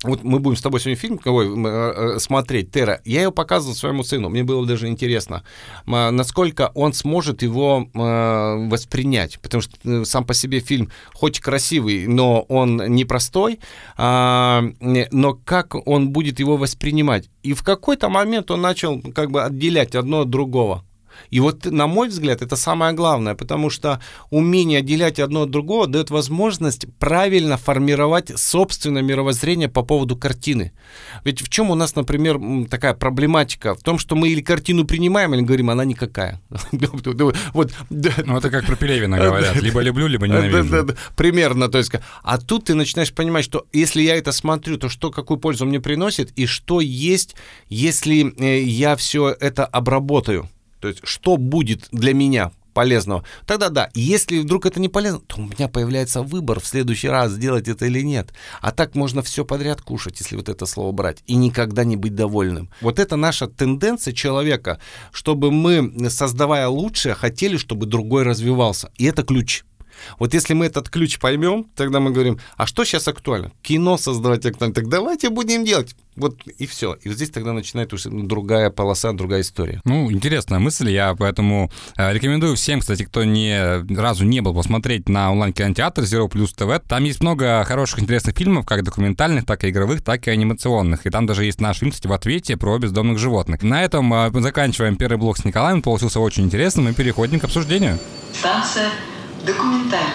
вот 0.03 0.23
мы 0.23 0.39
будем 0.39 0.55
с 0.55 0.61
тобой 0.61 0.79
сегодня 0.79 0.95
фильм 0.95 1.17
какой, 1.17 1.47
э, 1.47 2.15
э, 2.15 2.19
смотреть, 2.19 2.71
Тера. 2.71 3.01
Я 3.03 3.23
его 3.23 3.31
показывал 3.31 3.73
своему 3.73 4.03
сыну. 4.03 4.29
Мне 4.29 4.43
было 4.43 4.63
даже 4.63 4.87
интересно, 4.87 5.43
насколько 5.87 6.71
он 6.75 6.93
сможет 6.93 7.41
его 7.41 7.87
э, 7.91 8.67
воспринять. 8.69 9.39
Потому 9.41 9.61
что 9.61 10.05
сам 10.05 10.23
по 10.23 10.35
себе 10.35 10.59
фильм 10.59 10.91
хоть 11.13 11.39
красивый, 11.39 12.05
но 12.05 12.41
он 12.41 12.77
непростой. 12.77 13.59
А, 13.97 14.63
но 14.79 15.33
как 15.33 15.73
он 15.87 16.09
будет 16.09 16.39
его 16.39 16.57
воспринимать? 16.57 17.29
И 17.41 17.53
в 17.53 17.63
какой-то 17.63 18.09
момент 18.09 18.51
он 18.51 18.61
начал 18.61 19.01
как 19.01 19.31
бы 19.31 19.43
отделять 19.43 19.95
одно 19.95 20.21
от 20.21 20.29
другого. 20.29 20.83
И 21.29 21.39
вот, 21.39 21.65
на 21.65 21.87
мой 21.87 22.09
взгляд, 22.09 22.41
это 22.41 22.55
самое 22.55 22.93
главное, 22.93 23.35
потому 23.35 23.69
что 23.69 24.01
умение 24.29 24.79
отделять 24.79 25.19
одно 25.19 25.43
от 25.43 25.51
другого 25.51 25.87
дает 25.87 26.09
возможность 26.09 26.85
правильно 26.99 27.57
формировать 27.57 28.31
собственное 28.37 29.01
мировоззрение 29.01 29.69
по 29.69 29.83
поводу 29.83 30.15
картины. 30.15 30.73
Ведь 31.23 31.41
в 31.41 31.49
чем 31.49 31.71
у 31.71 31.75
нас, 31.75 31.95
например, 31.95 32.39
такая 32.69 32.93
проблематика? 32.93 33.75
В 33.75 33.83
том, 33.83 33.99
что 33.99 34.15
мы 34.15 34.29
или 34.29 34.41
картину 34.41 34.85
принимаем, 34.85 35.33
или 35.33 35.41
говорим, 35.41 35.69
она 35.69 35.85
никакая. 35.85 36.41
Вот. 37.53 37.71
Ну, 37.89 38.37
это 38.37 38.49
как 38.49 38.65
про 38.65 38.75
Пелевина 38.75 39.17
говорят. 39.17 39.55
Либо 39.61 39.81
люблю, 39.81 40.07
либо 40.07 40.27
ненавижу. 40.27 40.95
Примерно. 41.15 41.69
То 41.69 41.77
есть, 41.77 41.91
а 42.23 42.37
тут 42.37 42.65
ты 42.65 42.75
начинаешь 42.75 43.13
понимать, 43.13 43.45
что 43.45 43.65
если 43.73 44.01
я 44.01 44.15
это 44.15 44.31
смотрю, 44.31 44.77
то 44.77 44.89
что, 44.89 45.11
какую 45.11 45.37
пользу 45.39 45.65
мне 45.65 45.79
приносит, 45.79 46.31
и 46.35 46.45
что 46.45 46.81
есть, 46.81 47.35
если 47.69 48.33
э, 48.39 48.61
я 48.61 48.95
все 48.95 49.35
это 49.39 49.65
обработаю. 49.65 50.49
То 50.79 50.87
есть, 50.87 51.01
что 51.03 51.37
будет 51.37 51.87
для 51.91 52.13
меня 52.13 52.51
полезного. 52.77 53.23
Тогда 53.47 53.69
да, 53.69 53.89
если 53.95 54.37
вдруг 54.37 54.67
это 54.67 54.79
не 54.79 54.87
полезно, 54.87 55.19
то 55.21 55.37
у 55.37 55.45
меня 55.45 55.67
появляется 55.67 56.21
выбор 56.21 56.59
в 56.59 56.67
следующий 56.67 57.07
раз, 57.07 57.31
сделать 57.31 57.67
это 57.67 57.87
или 57.87 58.01
нет. 58.01 58.31
А 58.61 58.71
так 58.71 58.93
можно 58.93 59.23
все 59.23 59.43
подряд 59.43 59.81
кушать, 59.81 60.19
если 60.19 60.35
вот 60.35 60.47
это 60.47 60.67
слово 60.67 60.91
брать, 60.91 61.23
и 61.25 61.35
никогда 61.35 61.83
не 61.83 61.95
быть 61.95 62.13
довольным. 62.13 62.69
Вот 62.81 62.99
это 62.99 63.15
наша 63.15 63.47
тенденция 63.47 64.13
человека, 64.13 64.79
чтобы 65.11 65.49
мы, 65.49 66.07
создавая 66.11 66.67
лучшее, 66.67 67.15
хотели, 67.15 67.57
чтобы 67.57 67.87
другой 67.87 68.21
развивался. 68.21 68.91
И 68.99 69.05
это 69.05 69.23
ключ. 69.23 69.63
Вот 70.19 70.33
если 70.33 70.53
мы 70.53 70.65
этот 70.65 70.89
ключ 70.89 71.19
поймем, 71.19 71.67
тогда 71.75 71.99
мы 71.99 72.11
говорим, 72.11 72.39
а 72.55 72.65
что 72.65 72.83
сейчас 72.83 73.07
актуально? 73.07 73.51
Кино 73.61 73.97
создавать 73.97 74.45
актуально. 74.45 74.73
Так 74.73 74.87
давайте 74.87 75.29
будем 75.29 75.65
делать. 75.65 75.95
Вот 76.17 76.35
и 76.57 76.65
все. 76.65 76.95
И 77.03 77.09
вот 77.09 77.15
здесь 77.15 77.29
тогда 77.29 77.53
начинает 77.53 77.93
уже 77.93 78.09
другая 78.09 78.71
полоса, 78.71 79.13
другая 79.13 79.41
история. 79.41 79.81
Ну, 79.85 80.11
интересная 80.11 80.59
мысль. 80.59 80.89
Я 80.89 81.15
поэтому 81.15 81.71
э, 81.95 82.11
рекомендую 82.11 82.55
всем, 82.55 82.79
кстати, 82.79 83.03
кто 83.03 83.23
ни 83.23 83.95
разу 83.95 84.25
не 84.25 84.41
был, 84.41 84.55
посмотреть 84.55 85.09
на 85.09 85.31
онлайн-кинотеатр 85.31 86.01
Zero 86.03 86.27
Plus 86.27 86.55
TV. 86.57 86.81
Там 86.87 87.03
есть 87.03 87.21
много 87.21 87.63
хороших, 87.65 87.99
интересных 87.99 88.35
фильмов, 88.35 88.65
как 88.65 88.83
документальных, 88.83 89.45
так 89.45 89.63
и 89.63 89.69
игровых, 89.69 90.01
так 90.01 90.27
и 90.27 90.31
анимационных. 90.31 91.05
И 91.05 91.11
там 91.11 91.27
даже 91.27 91.45
есть 91.45 91.61
наш 91.61 91.77
фильм, 91.77 91.91
кстати, 91.91 92.07
в 92.07 92.13
ответе 92.13 92.57
про 92.57 92.77
бездомных 92.79 93.19
животных. 93.19 93.61
На 93.61 93.83
этом 93.83 94.11
э, 94.11 94.31
мы 94.31 94.41
заканчиваем 94.41 94.95
первый 94.95 95.17
блок 95.17 95.37
с 95.37 95.45
Николаем. 95.45 95.83
Получился 95.83 96.19
очень 96.19 96.45
интересным. 96.45 96.89
И 96.89 96.93
переходим 96.93 97.39
к 97.39 97.43
обсуждению. 97.43 97.99
Станция 98.33 98.89
Документальная. 99.47 100.11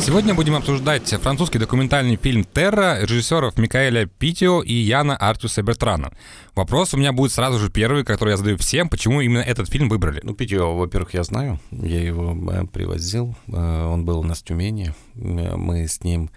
Сегодня 0.00 0.34
будем 0.34 0.56
обсуждать 0.56 1.08
французский 1.08 1.60
документальный 1.60 2.16
фильм 2.16 2.42
«Терра» 2.42 3.00
режиссеров 3.00 3.56
Микаэля 3.56 4.06
Питио 4.06 4.60
и 4.60 4.72
Яна 4.72 5.16
Артуса 5.16 5.62
Бертрана. 5.62 6.10
Вопрос 6.56 6.92
у 6.92 6.96
меня 6.96 7.12
будет 7.12 7.30
сразу 7.30 7.60
же 7.60 7.70
первый, 7.70 8.02
который 8.02 8.30
я 8.30 8.36
задаю 8.36 8.56
всем. 8.56 8.88
Почему 8.88 9.20
именно 9.20 9.38
этот 9.38 9.70
фильм 9.70 9.88
выбрали? 9.88 10.20
Ну, 10.24 10.34
Питио, 10.34 10.76
во-первых, 10.76 11.14
я 11.14 11.22
знаю. 11.22 11.60
Я 11.70 12.02
его 12.02 12.36
э, 12.50 12.64
привозил. 12.66 13.36
Э, 13.46 13.86
он 13.86 14.04
был 14.04 14.18
у 14.18 14.24
нас 14.24 14.40
в 14.40 14.44
Тюмени. 14.44 14.94
Э, 15.14 15.54
мы 15.54 15.86
с 15.86 16.02
ним 16.02 16.30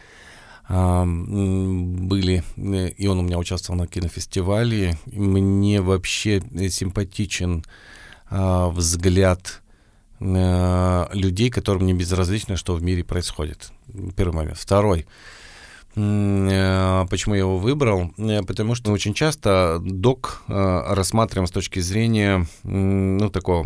были, 0.69 2.43
и 2.55 3.07
он 3.07 3.19
у 3.19 3.21
меня 3.21 3.37
участвовал 3.37 3.77
на 3.77 3.87
кинофестивале. 3.87 4.97
Мне 5.07 5.81
вообще 5.81 6.41
симпатичен 6.69 7.65
взгляд 8.29 9.59
Э, 9.59 9.62
людей, 10.23 11.49
которым 11.49 11.85
не 11.85 11.93
безразлично, 11.93 12.55
что 12.55 12.75
в 12.75 12.83
мире 12.83 13.03
происходит. 13.03 13.71
Первый 14.15 14.35
момент. 14.35 14.57
Второй. 14.57 15.05
Э, 15.95 17.05
почему 17.09 17.35
я 17.35 17.41
его 17.41 17.57
выбрал? 17.57 18.11
Э, 18.17 18.41
потому 18.41 18.75
что 18.75 18.91
очень 18.91 19.13
часто 19.13 19.79
док 19.81 20.43
рассматриваем 20.47 21.47
с 21.47 21.51
точки 21.51 21.79
зрения, 21.79 22.47
ну, 22.63 23.29
такого 23.29 23.63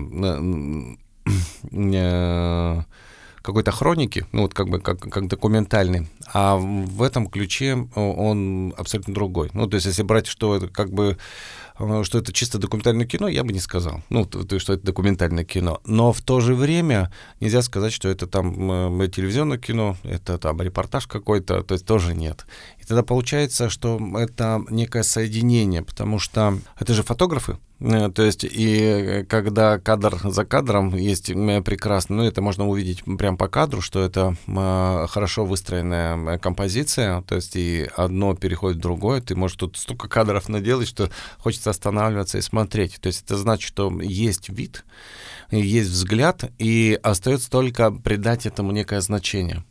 какой-то 3.41 3.71
хроники, 3.71 4.25
ну 4.33 4.41
вот 4.41 4.53
как 4.53 4.67
бы 4.67 4.81
как, 4.81 4.99
как 4.99 5.27
документальный, 5.29 6.09
а 6.33 6.57
в 6.57 7.01
этом 7.01 7.27
ключе 7.27 7.87
он 7.95 8.73
абсолютно 8.77 9.13
другой. 9.13 9.49
Ну 9.53 9.67
то 9.67 9.75
есть 9.75 9.85
если 9.85 10.03
брать, 10.03 10.27
что 10.27 10.57
это 10.57 10.67
как 10.67 10.91
бы 10.91 11.17
Э, 11.17 11.66
что 12.03 12.17
это 12.17 12.33
чисто 12.33 12.57
документальное 12.57 13.05
кино, 13.05 13.27
я 13.27 13.43
бы 13.43 13.53
не 13.53 13.59
сказал. 13.59 14.01
Ну, 14.09 14.25
то, 14.25 14.59
что 14.59 14.73
это 14.73 14.83
документальное 14.83 15.43
кино. 15.43 15.81
Но 15.85 16.11
в 16.11 16.21
то 16.21 16.39
же 16.39 16.55
время 16.55 17.11
нельзя 17.39 17.61
сказать, 17.61 17.93
что 17.93 18.09
это 18.09 18.27
там 18.27 19.01
э, 19.01 19.07
телевизионное 19.09 19.57
кино, 19.57 19.95
это 20.03 20.37
там 20.37 20.61
репортаж 20.61 21.07
какой-то, 21.07 21.63
то 21.63 21.73
есть 21.73 21.85
тоже 21.85 22.15
нет. 22.15 22.45
Тогда 22.87 23.03
получается, 23.03 23.69
что 23.69 23.99
это 24.17 24.63
некое 24.69 25.03
соединение, 25.03 25.81
потому 25.83 26.19
что 26.19 26.57
это 26.79 26.93
же 26.93 27.03
фотографы, 27.03 27.57
Э, 27.79 28.09
то 28.09 28.23
есть, 28.23 28.43
и 28.43 29.25
когда 29.29 29.79
кадр 29.79 30.19
за 30.23 30.45
кадром 30.45 30.95
есть 30.95 31.27
прекрасно, 31.27 32.17
ну, 32.17 32.23
это 32.23 32.41
можно 32.41 32.67
увидеть 32.67 33.03
прямо 33.17 33.37
по 33.37 33.47
кадру, 33.47 33.81
что 33.81 34.03
это 34.03 34.35
э, 34.47 35.07
хорошо 35.09 35.45
выстроенная 35.45 36.35
э, 36.35 36.39
композиция, 36.39 37.21
то 37.21 37.35
есть, 37.35 37.55
и 37.55 37.87
одно 37.95 38.35
переходит 38.35 38.77
в 38.77 38.81
другое, 38.81 39.21
ты 39.21 39.35
можешь 39.35 39.57
тут 39.57 39.77
столько 39.77 40.07
кадров 40.07 40.49
наделать, 40.49 40.87
что 40.87 41.09
хочется 41.37 41.69
останавливаться 41.69 42.37
и 42.37 42.41
смотреть. 42.41 42.99
То 42.99 43.07
есть, 43.07 43.23
это 43.25 43.37
значит, 43.37 43.67
что 43.67 43.91
есть 44.01 44.49
вид, 44.49 44.83
есть 45.51 45.89
взгляд, 45.89 46.51
и 46.57 46.99
остается 47.03 47.49
только 47.49 47.91
придать 47.91 48.45
этому 48.45 48.71
некое 48.71 49.01
значение. 49.01 49.63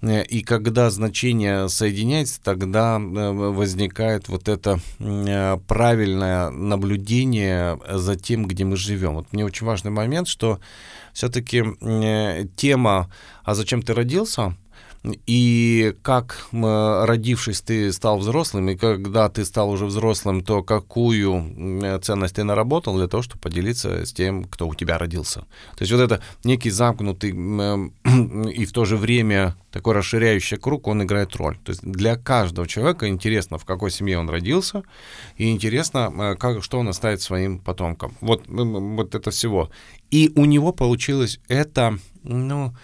Э, 0.00 0.22
и 0.22 0.42
когда 0.42 0.90
значение 0.90 1.68
соединяется, 1.68 2.40
тогда 2.42 2.98
э, 2.98 3.30
возникает 3.32 4.28
вот 4.28 4.48
это 4.48 4.78
э, 4.98 5.58
правильное 5.66 6.50
наблюдение 6.50 7.78
за 7.88 8.16
тем, 8.16 8.46
где 8.46 8.64
мы 8.64 8.76
живем. 8.76 9.14
Вот 9.14 9.32
мне 9.32 9.44
очень 9.44 9.66
важный 9.66 9.90
момент, 9.90 10.28
что 10.28 10.60
все-таки 11.12 11.64
тема 12.56 13.10
«А 13.42 13.54
зачем 13.54 13.82
ты 13.82 13.92
родился?» 13.92 14.56
И 15.04 15.94
как, 16.02 16.48
родившись, 16.52 17.60
ты 17.60 17.92
стал 17.92 18.18
взрослым, 18.18 18.68
и 18.70 18.76
когда 18.76 19.28
ты 19.28 19.44
стал 19.44 19.70
уже 19.70 19.86
взрослым, 19.86 20.42
то 20.42 20.62
какую 20.62 22.00
ценность 22.02 22.34
ты 22.34 22.44
наработал 22.44 22.96
для 22.96 23.06
того, 23.06 23.22
чтобы 23.22 23.40
поделиться 23.40 24.04
с 24.04 24.12
тем, 24.12 24.44
кто 24.44 24.66
у 24.66 24.74
тебя 24.74 24.98
родился. 24.98 25.40
То 25.76 25.82
есть 25.82 25.92
вот 25.92 26.00
это 26.00 26.20
некий 26.44 26.70
замкнутый 26.70 27.30
и 27.30 28.64
в 28.64 28.72
то 28.72 28.84
же 28.84 28.96
время 28.96 29.56
такой 29.70 29.94
расширяющий 29.94 30.56
круг, 30.56 30.88
он 30.88 31.02
играет 31.02 31.36
роль. 31.36 31.58
То 31.64 31.70
есть 31.70 31.82
для 31.82 32.16
каждого 32.16 32.66
человека 32.66 33.06
интересно, 33.08 33.58
в 33.58 33.64
какой 33.64 33.90
семье 33.90 34.18
он 34.18 34.28
родился, 34.28 34.82
и 35.36 35.50
интересно, 35.50 36.36
как, 36.38 36.64
что 36.64 36.78
он 36.78 36.88
оставит 36.88 37.22
своим 37.22 37.60
потомкам. 37.60 38.16
Вот, 38.20 38.44
вот 38.48 39.14
это 39.14 39.30
всего. 39.30 39.70
И 40.10 40.32
у 40.34 40.44
него 40.44 40.72
получилось 40.72 41.38
это, 41.48 41.98
ну, 42.24 42.74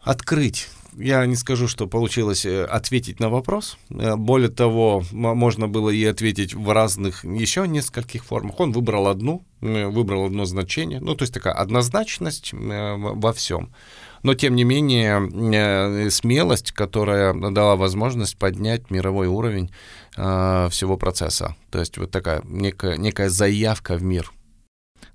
открыть 0.00 0.68
я 0.96 1.26
не 1.26 1.36
скажу, 1.36 1.68
что 1.68 1.86
получилось 1.86 2.44
э, 2.44 2.64
ответить 2.64 3.20
на 3.20 3.28
вопрос. 3.28 3.78
Э, 3.90 4.16
более 4.16 4.48
того, 4.48 5.02
можно 5.12 5.68
было 5.68 5.90
и 5.90 6.04
ответить 6.04 6.54
в 6.54 6.70
разных 6.72 7.24
еще 7.24 7.66
нескольких 7.66 8.24
формах. 8.24 8.60
Он 8.60 8.72
выбрал 8.72 9.08
одну, 9.08 9.42
э, 9.60 9.86
выбрал 9.86 10.26
одно 10.26 10.44
значение. 10.44 11.00
Ну, 11.00 11.14
то 11.14 11.22
есть 11.22 11.34
такая 11.34 11.54
однозначность 11.54 12.52
во 12.52 13.32
всем. 13.32 13.72
Но, 14.22 14.34
тем 14.34 14.54
не 14.54 14.64
менее, 14.64 16.10
смелость, 16.10 16.72
которая 16.72 17.32
дала 17.32 17.76
возможность 17.76 18.36
поднять 18.36 18.90
мировой 18.90 19.28
уровень 19.28 19.70
всего 20.12 20.98
процесса. 20.98 21.56
То 21.70 21.78
есть 21.78 21.96
вот 21.96 22.10
такая 22.10 22.42
некая, 22.44 22.98
некая 22.98 23.30
заявка 23.30 23.96
в 23.96 24.02
мир. 24.02 24.30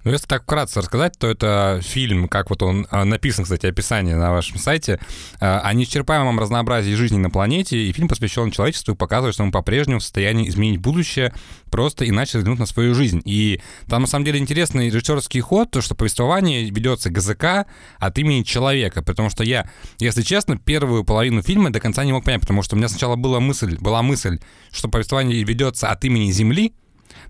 Ну, 0.06 0.12
если 0.12 0.28
так 0.28 0.44
вкратце 0.44 0.82
рассказать, 0.82 1.18
то 1.18 1.28
это 1.28 1.80
фильм, 1.82 2.28
как 2.28 2.52
вот 2.52 2.62
он 2.62 2.86
а, 2.92 3.06
написан, 3.06 3.44
кстати, 3.44 3.66
описание 3.66 4.16
на 4.16 4.32
вашем 4.32 4.60
сайте, 4.60 5.00
а, 5.40 5.62
о 5.62 5.74
неисчерпаемом 5.74 6.40
разнообразии 6.40 6.94
жизни 6.94 7.18
на 7.18 7.32
планете, 7.32 7.76
и 7.80 7.92
фильм 7.92 8.08
посвящен 8.08 8.52
человечеству 8.52 8.94
и 8.94 8.96
показывает, 8.96 9.34
что 9.34 9.44
мы 9.44 9.52
по-прежнему 9.52 10.00
в 10.00 10.04
состоянии 10.04 10.48
изменить 10.48 10.80
будущее, 10.80 11.34
просто 11.72 12.08
иначе 12.08 12.38
взглянуть 12.38 12.60
на 12.60 12.68
свою 12.68 12.94
жизнь. 12.94 13.20
И 13.26 13.60
там, 13.88 14.04
на 14.04 14.08
самом 14.08 14.26
деле, 14.26 14.38
интересный 14.38 14.92
режиссерский 14.92 15.40
ход, 15.40 15.72
то, 15.72 15.82
что 15.82 15.96
повествование 15.96 16.70
ведется 16.70 17.10
ГЗК 17.10 17.66
от 17.98 18.20
имени 18.20 18.44
человека, 18.44 19.02
потому 19.02 19.32
что 19.32 19.44
я, 19.44 19.68
если 19.98 20.22
честно, 20.22 20.56
первую 20.56 21.04
половину 21.04 21.42
фильма 21.42 21.72
до 21.72 21.80
конца 21.80 22.06
не 22.06 22.14
мог 22.14 22.24
понять, 22.24 22.42
потому 22.42 22.62
что 22.62 22.76
у 22.76 22.78
меня 22.78 22.90
сначала 22.90 23.16
была 23.16 23.40
мысль, 23.40 23.76
была 23.80 24.04
мысль, 24.04 24.38
что 24.72 24.88
повествование 24.88 25.44
ведется 25.44 25.90
от 25.90 26.06
имени 26.06 26.30
Земли, 26.30 26.76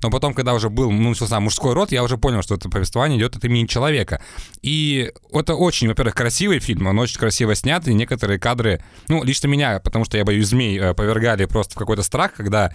но 0.02 0.10
потом, 0.10 0.34
когда 0.34 0.54
уже 0.54 0.70
был, 0.70 0.92
ну, 0.92 1.10
начался 1.10 1.40
мужской 1.40 1.74
род, 1.74 1.92
я 1.92 2.04
уже 2.04 2.18
понял, 2.18 2.42
что 2.42 2.56
это 2.56 2.70
повествование 2.70 3.18
идет 3.18 3.36
от 3.36 3.46
имени 3.46 3.66
человека. 3.66 4.22
И 4.62 5.12
это 5.32 5.56
очень, 5.56 5.88
во-первых, 5.88 6.16
красивый 6.16 6.60
фильм, 6.60 6.88
он 6.88 7.00
очень 7.00 7.20
красиво 7.20 7.56
снят, 7.56 7.88
и 7.88 7.94
некоторые 7.94 8.40
кадры, 8.40 8.82
ну, 9.08 9.24
лично 9.24 9.48
меня, 9.48 9.80
потому 9.80 10.06
что 10.06 10.18
я 10.18 10.26
боюсь 10.26 10.48
змей, 10.48 10.78
э, 10.78 10.94
повергали 10.94 11.46
просто 11.46 11.76
в 11.76 11.78
какой-то 11.78 12.04
страх, 12.04 12.34
когда 12.34 12.74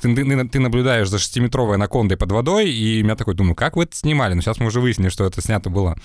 ты, 0.00 0.14
ты, 0.14 0.48
ты 0.48 0.60
наблюдаешь 0.60 1.08
за 1.08 1.18
шестиметровой 1.18 1.76
анакондой 1.76 2.16
под 2.16 2.32
водой, 2.32 2.70
и 2.70 3.04
я 3.04 3.16
такой 3.16 3.34
думаю, 3.34 3.54
как 3.54 3.76
вы 3.76 3.84
это 3.84 3.96
снимали? 3.96 4.34
Но 4.34 4.42
сейчас 4.42 4.58
мы 4.58 4.66
уже 4.66 4.80
выяснили, 4.80 5.08
что 5.08 5.24
это 5.24 5.40
снято 5.42 5.70
было 5.70 5.96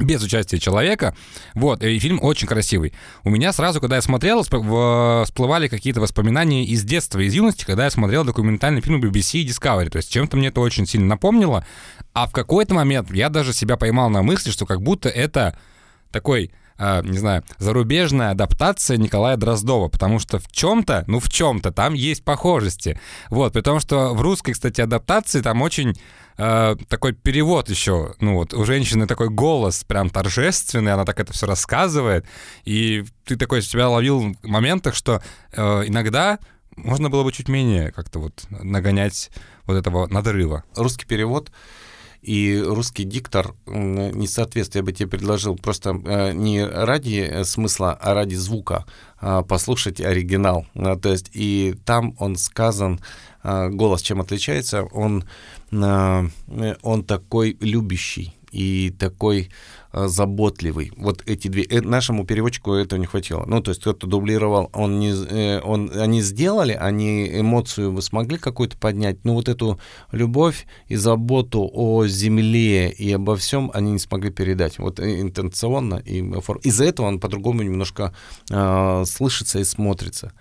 без 0.00 0.22
участия 0.22 0.58
человека. 0.58 1.14
Вот, 1.54 1.82
и 1.82 1.98
фильм 1.98 2.18
очень 2.22 2.48
красивый. 2.48 2.92
У 3.24 3.30
меня 3.30 3.52
сразу, 3.52 3.80
когда 3.80 3.96
я 3.96 4.02
смотрел, 4.02 4.42
всплывали 4.42 5.68
какие-то 5.68 6.00
воспоминания 6.00 6.64
из 6.64 6.82
детства, 6.84 7.20
из 7.20 7.34
юности, 7.34 7.64
когда 7.64 7.84
я 7.84 7.90
смотрел 7.90 8.24
документальный 8.24 8.80
фильм 8.80 9.02
BBC 9.02 9.40
и 9.40 9.46
Discovery. 9.46 9.90
То 9.90 9.96
есть 9.96 10.10
чем-то 10.10 10.36
мне 10.36 10.48
это 10.48 10.60
очень 10.60 10.86
сильно 10.86 11.06
напомнило. 11.06 11.64
А 12.12 12.26
в 12.26 12.32
какой-то 12.32 12.74
момент 12.74 13.10
я 13.12 13.28
даже 13.28 13.52
себя 13.52 13.76
поймал 13.76 14.10
на 14.10 14.22
мысли, 14.22 14.50
что 14.50 14.66
как 14.66 14.82
будто 14.82 15.08
это 15.08 15.56
такой 16.10 16.50
э, 16.78 17.02
не 17.04 17.18
знаю, 17.18 17.44
зарубежная 17.58 18.30
адаптация 18.30 18.96
Николая 18.96 19.36
Дроздова, 19.36 19.88
потому 19.88 20.18
что 20.18 20.38
в 20.38 20.50
чем-то, 20.50 21.04
ну 21.06 21.20
в 21.20 21.28
чем-то 21.28 21.70
там 21.70 21.94
есть 21.94 22.24
похожести. 22.24 22.98
Вот, 23.28 23.52
при 23.52 23.60
том, 23.60 23.78
что 23.78 24.14
в 24.14 24.20
русской, 24.20 24.52
кстати, 24.52 24.80
адаптации 24.80 25.40
там 25.40 25.62
очень 25.62 25.94
э, 26.40 26.76
такой 26.88 27.12
перевод 27.12 27.68
еще, 27.68 28.14
ну 28.20 28.34
вот, 28.34 28.54
у 28.54 28.64
женщины 28.64 29.06
такой 29.06 29.28
голос 29.28 29.84
прям 29.84 30.10
торжественный, 30.10 30.92
она 30.92 31.04
так 31.04 31.20
это 31.20 31.32
все 31.32 31.46
рассказывает, 31.46 32.26
и 32.64 33.04
ты 33.24 33.36
такой 33.36 33.62
себя 33.62 33.88
ловил 33.88 34.34
в 34.42 34.46
моментах, 34.46 34.94
что 34.94 35.22
э, 35.52 35.82
иногда 35.86 36.38
можно 36.76 37.10
было 37.10 37.24
бы 37.24 37.32
чуть 37.32 37.48
менее 37.48 37.92
как-то 37.92 38.18
вот 38.18 38.44
нагонять 38.48 39.30
вот 39.66 39.76
этого 39.76 40.06
надрыва. 40.06 40.64
Русский 40.74 41.06
перевод 41.06 41.50
и 42.22 42.62
русский 42.64 43.04
диктор 43.04 43.54
не 43.66 44.26
соответствует, 44.26 44.82
я 44.82 44.82
бы 44.82 44.92
тебе 44.92 45.08
предложил 45.08 45.56
просто 45.56 45.98
э, 46.04 46.32
не 46.32 46.64
ради 46.64 47.26
э, 47.30 47.44
смысла, 47.44 47.98
а 48.00 48.14
ради 48.14 48.34
звука 48.34 48.84
а, 49.18 49.42
послушать 49.42 50.00
оригинал. 50.00 50.66
А, 50.74 50.96
то 50.96 51.10
есть 51.10 51.30
и 51.32 51.74
там 51.84 52.14
он 52.18 52.36
сказан, 52.36 53.00
голос 53.42 54.02
чем 54.02 54.20
отличается, 54.20 54.82
он, 54.82 55.24
он 55.70 57.04
такой 57.04 57.56
любящий 57.60 58.34
и 58.52 58.94
такой 58.98 59.50
Э, 59.89 59.89
заботливый. 59.92 60.92
Вот 60.96 61.22
эти 61.26 61.48
две. 61.48 61.64
Э, 61.64 61.80
нашему 61.80 62.24
переводчику 62.24 62.72
этого 62.72 62.98
не 62.98 63.06
хватило. 63.06 63.44
Ну, 63.46 63.60
то 63.60 63.70
есть 63.70 63.80
кто-то 63.80 64.06
дублировал, 64.06 64.70
он 64.72 65.00
не, 65.00 65.10
э, 65.10 65.60
он, 65.60 65.90
они 65.94 66.22
сделали, 66.22 66.72
они 66.72 67.28
эмоцию 67.40 67.92
вы 67.92 68.02
смогли 68.02 68.38
какую-то 68.38 68.76
поднять, 68.76 69.24
но 69.24 69.34
вот 69.34 69.48
эту 69.48 69.80
любовь 70.12 70.66
и 70.88 70.96
заботу 70.96 71.68
о 71.72 72.06
земле 72.06 72.90
и 72.90 73.12
обо 73.12 73.36
всем 73.36 73.70
они 73.74 73.92
не 73.92 73.98
смогли 73.98 74.30
передать. 74.30 74.78
Вот 74.78 75.00
интенционно. 75.00 75.96
И 76.04 76.20
из-за 76.62 76.84
этого 76.84 77.06
он 77.06 77.18
по-другому 77.18 77.62
немножко 77.62 78.14
э, 78.50 79.04
слышится 79.06 79.58
и 79.58 79.64
смотрится. 79.64 80.32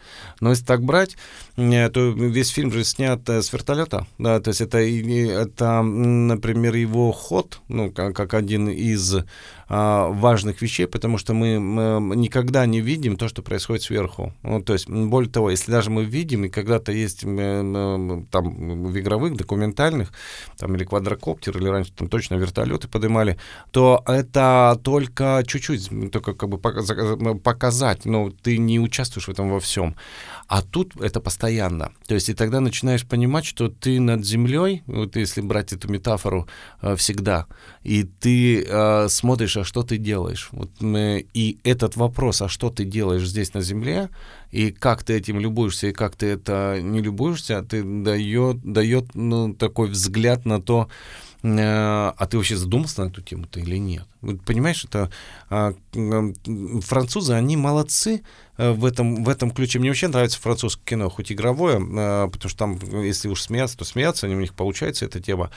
Но 0.42 0.52
если 0.52 0.66
так 0.66 0.84
брать, 0.84 1.18
то 1.56 2.14
весь 2.16 2.50
фильм 2.50 2.72
же 2.72 2.84
снят 2.84 3.28
с 3.28 3.52
вертолета. 3.52 4.06
Да, 4.18 4.40
то 4.40 4.50
есть 4.50 4.62
это, 4.62 4.78
это 4.78 5.82
например, 5.82 6.76
его 6.76 7.12
ход, 7.12 7.62
ну, 7.68 7.92
как, 7.92 8.16
как 8.16 8.34
один 8.34 8.70
из 8.70 9.18
важных 9.67 10.63
вещей, 10.63 10.88
потому 10.88 11.19
что 11.19 11.36
мы, 11.36 11.60
мы 11.60 12.15
никогда 12.15 12.65
не 12.65 12.82
видим 12.82 13.17
то, 13.17 13.28
что 13.28 13.43
происходит 13.43 13.84
сверху. 13.84 14.34
Ну, 14.41 14.63
то 14.63 14.73
есть, 14.73 14.89
более 14.89 15.32
того, 15.32 15.52
если 15.52 15.71
даже 15.71 15.91
мы 15.91 16.06
видим, 16.06 16.45
и 16.45 16.49
когда-то 16.49 16.91
есть 16.91 17.21
там 17.21 18.84
в 18.84 18.99
игровых, 18.99 19.36
документальных, 19.36 20.12
там 20.58 20.75
или 20.75 20.86
квадрокоптер, 20.86 21.56
или 21.58 21.67
раньше 21.67 21.91
там 21.91 22.10
точно 22.10 22.36
вертолеты 22.36 22.88
поднимали, 22.88 23.38
то 23.69 24.04
это 24.08 24.80
только 24.84 25.43
чуть-чуть, 25.45 26.12
только 26.12 26.34
как 26.34 26.49
бы 26.49 26.58
показать, 26.58 28.06
но 28.06 28.32
ты 28.32 28.58
не 28.58 28.80
участвуешь 28.80 29.28
в 29.28 29.32
этом 29.32 29.52
во 29.52 29.60
всем. 29.60 29.95
А 30.50 30.64
тут 30.64 31.00
это 31.00 31.22
постоянно. 31.22 31.92
То 32.08 32.16
есть 32.16 32.28
и 32.30 32.34
тогда 32.34 32.60
начинаешь 32.60 33.06
понимать, 33.06 33.46
что 33.46 33.70
ты 33.70 34.00
над 34.00 34.26
землей, 34.26 34.82
вот 34.88 35.16
если 35.16 35.42
брать 35.42 35.74
эту 35.74 35.92
метафору 35.92 36.48
э, 36.82 36.96
всегда, 36.96 37.46
и 37.84 38.04
ты 38.04 38.64
э, 38.64 39.10
смотришь, 39.10 39.58
а 39.58 39.64
что 39.64 39.84
ты 39.84 39.98
делаешь. 39.98 40.50
Вот, 40.52 40.72
э, 40.82 41.20
и 41.36 41.60
этот 41.64 41.98
вопрос, 41.98 42.42
а 42.42 42.50
что 42.50 42.72
ты 42.72 42.84
делаешь 42.84 43.30
здесь 43.30 43.54
на 43.54 43.62
земле, 43.62 44.10
и 44.50 44.72
как 44.72 45.04
ты 45.04 45.14
этим 45.14 45.40
любуешься, 45.40 45.88
и 45.90 45.94
как 45.94 46.16
ты 46.16 46.26
это 46.26 46.80
не 46.82 47.04
любуешься, 47.04 47.62
ты 47.62 47.84
дает, 47.84 48.64
дает 48.64 49.14
ну, 49.14 49.54
такой 49.54 49.90
взгляд 49.90 50.46
на 50.46 50.60
то, 50.60 50.90
э, 51.44 51.48
а 51.52 52.28
ты 52.28 52.38
вообще 52.38 52.58
задумался 52.58 53.04
на 53.04 53.10
эту 53.10 53.22
тему-то 53.22 53.60
или 53.60 53.78
нет? 53.78 54.08
Вот, 54.22 54.44
понимаешь, 54.44 54.84
это 54.84 55.10
а, 55.50 55.74
французы, 56.82 57.34
они 57.34 57.58
молодцы 57.58 58.22
Э, 58.60 58.72
в 58.74 58.84
этом, 58.84 59.24
в 59.24 59.30
этом 59.30 59.52
ключе. 59.52 59.80
Мне 59.80 59.90
вообще 59.90 60.10
нравится 60.10 60.38
французское 60.38 60.84
кино, 60.86 61.10
хоть 61.10 61.32
игровое, 61.32 61.78
э, 61.78 62.28
потому 62.30 62.50
что 62.50 62.58
там, 62.58 62.78
если 63.02 63.30
уж 63.30 63.42
смеяться, 63.42 63.78
то 63.78 63.86
смеяться, 63.86 64.28
у 64.28 64.32
них 64.32 64.54
получается 64.54 65.06
эта 65.06 65.22
тема. 65.22 65.50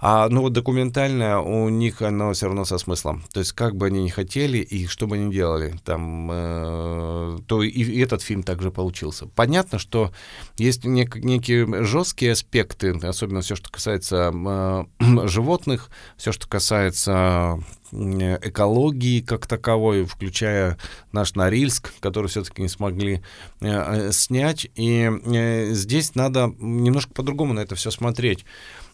А, 0.00 0.26
ну 0.30 0.40
вот 0.40 0.54
документальное 0.54 1.36
у 1.36 1.68
них 1.68 2.00
оно 2.00 2.32
все 2.32 2.46
равно 2.46 2.64
со 2.64 2.78
смыслом. 2.78 3.22
То 3.32 3.40
есть 3.40 3.52
как 3.52 3.76
бы 3.76 3.86
они 3.86 4.02
ни 4.02 4.08
хотели 4.08 4.56
и 4.56 4.86
что 4.86 5.06
бы 5.06 5.16
они 5.16 5.30
делали, 5.30 5.74
там, 5.84 6.30
э, 6.32 7.38
то 7.46 7.62
и, 7.62 7.68
и 7.68 8.00
этот 8.00 8.22
фильм 8.22 8.42
также 8.42 8.70
получился. 8.70 9.26
Понятно, 9.26 9.78
что 9.78 10.10
есть 10.56 10.86
нек, 10.86 11.16
некие 11.16 11.84
жесткие 11.84 12.32
аспекты, 12.32 12.92
особенно 13.02 13.42
все, 13.42 13.54
что 13.54 13.68
касается 13.70 14.32
э, 14.32 15.26
животных, 15.28 15.90
все, 16.16 16.32
что 16.32 16.48
касается 16.48 17.62
экологии 17.92 19.20
как 19.20 19.46
таковой, 19.46 20.04
включая 20.04 20.78
наш 21.12 21.34
Норильск, 21.34 21.92
который 22.00 22.28
все-таки 22.28 22.62
не 22.62 22.68
смогли 22.68 23.22
э, 23.60 23.66
э, 23.68 24.12
снять. 24.12 24.68
И 24.76 25.10
э, 25.24 25.72
здесь 25.72 26.14
надо 26.14 26.52
немножко 26.58 27.12
по-другому 27.12 27.52
на 27.54 27.60
это 27.60 27.74
все 27.74 27.90
смотреть. 27.90 28.44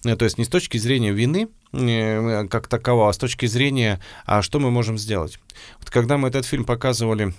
То 0.02 0.24
есть 0.24 0.38
не 0.38 0.44
с 0.44 0.48
точки 0.48 0.78
зрения 0.78 1.12
вины 1.12 1.48
как 2.48 2.68
такового, 2.68 3.10
а 3.10 3.12
с 3.12 3.18
точки 3.18 3.46
зрения, 3.46 4.00
а 4.24 4.40
что 4.40 4.60
мы 4.60 4.70
можем 4.70 4.98
сделать. 4.98 5.40
Вот 5.80 5.90
когда 5.90 6.16
мы 6.16 6.28
этот 6.28 6.46
фильм 6.46 6.64
показывали 6.64 7.34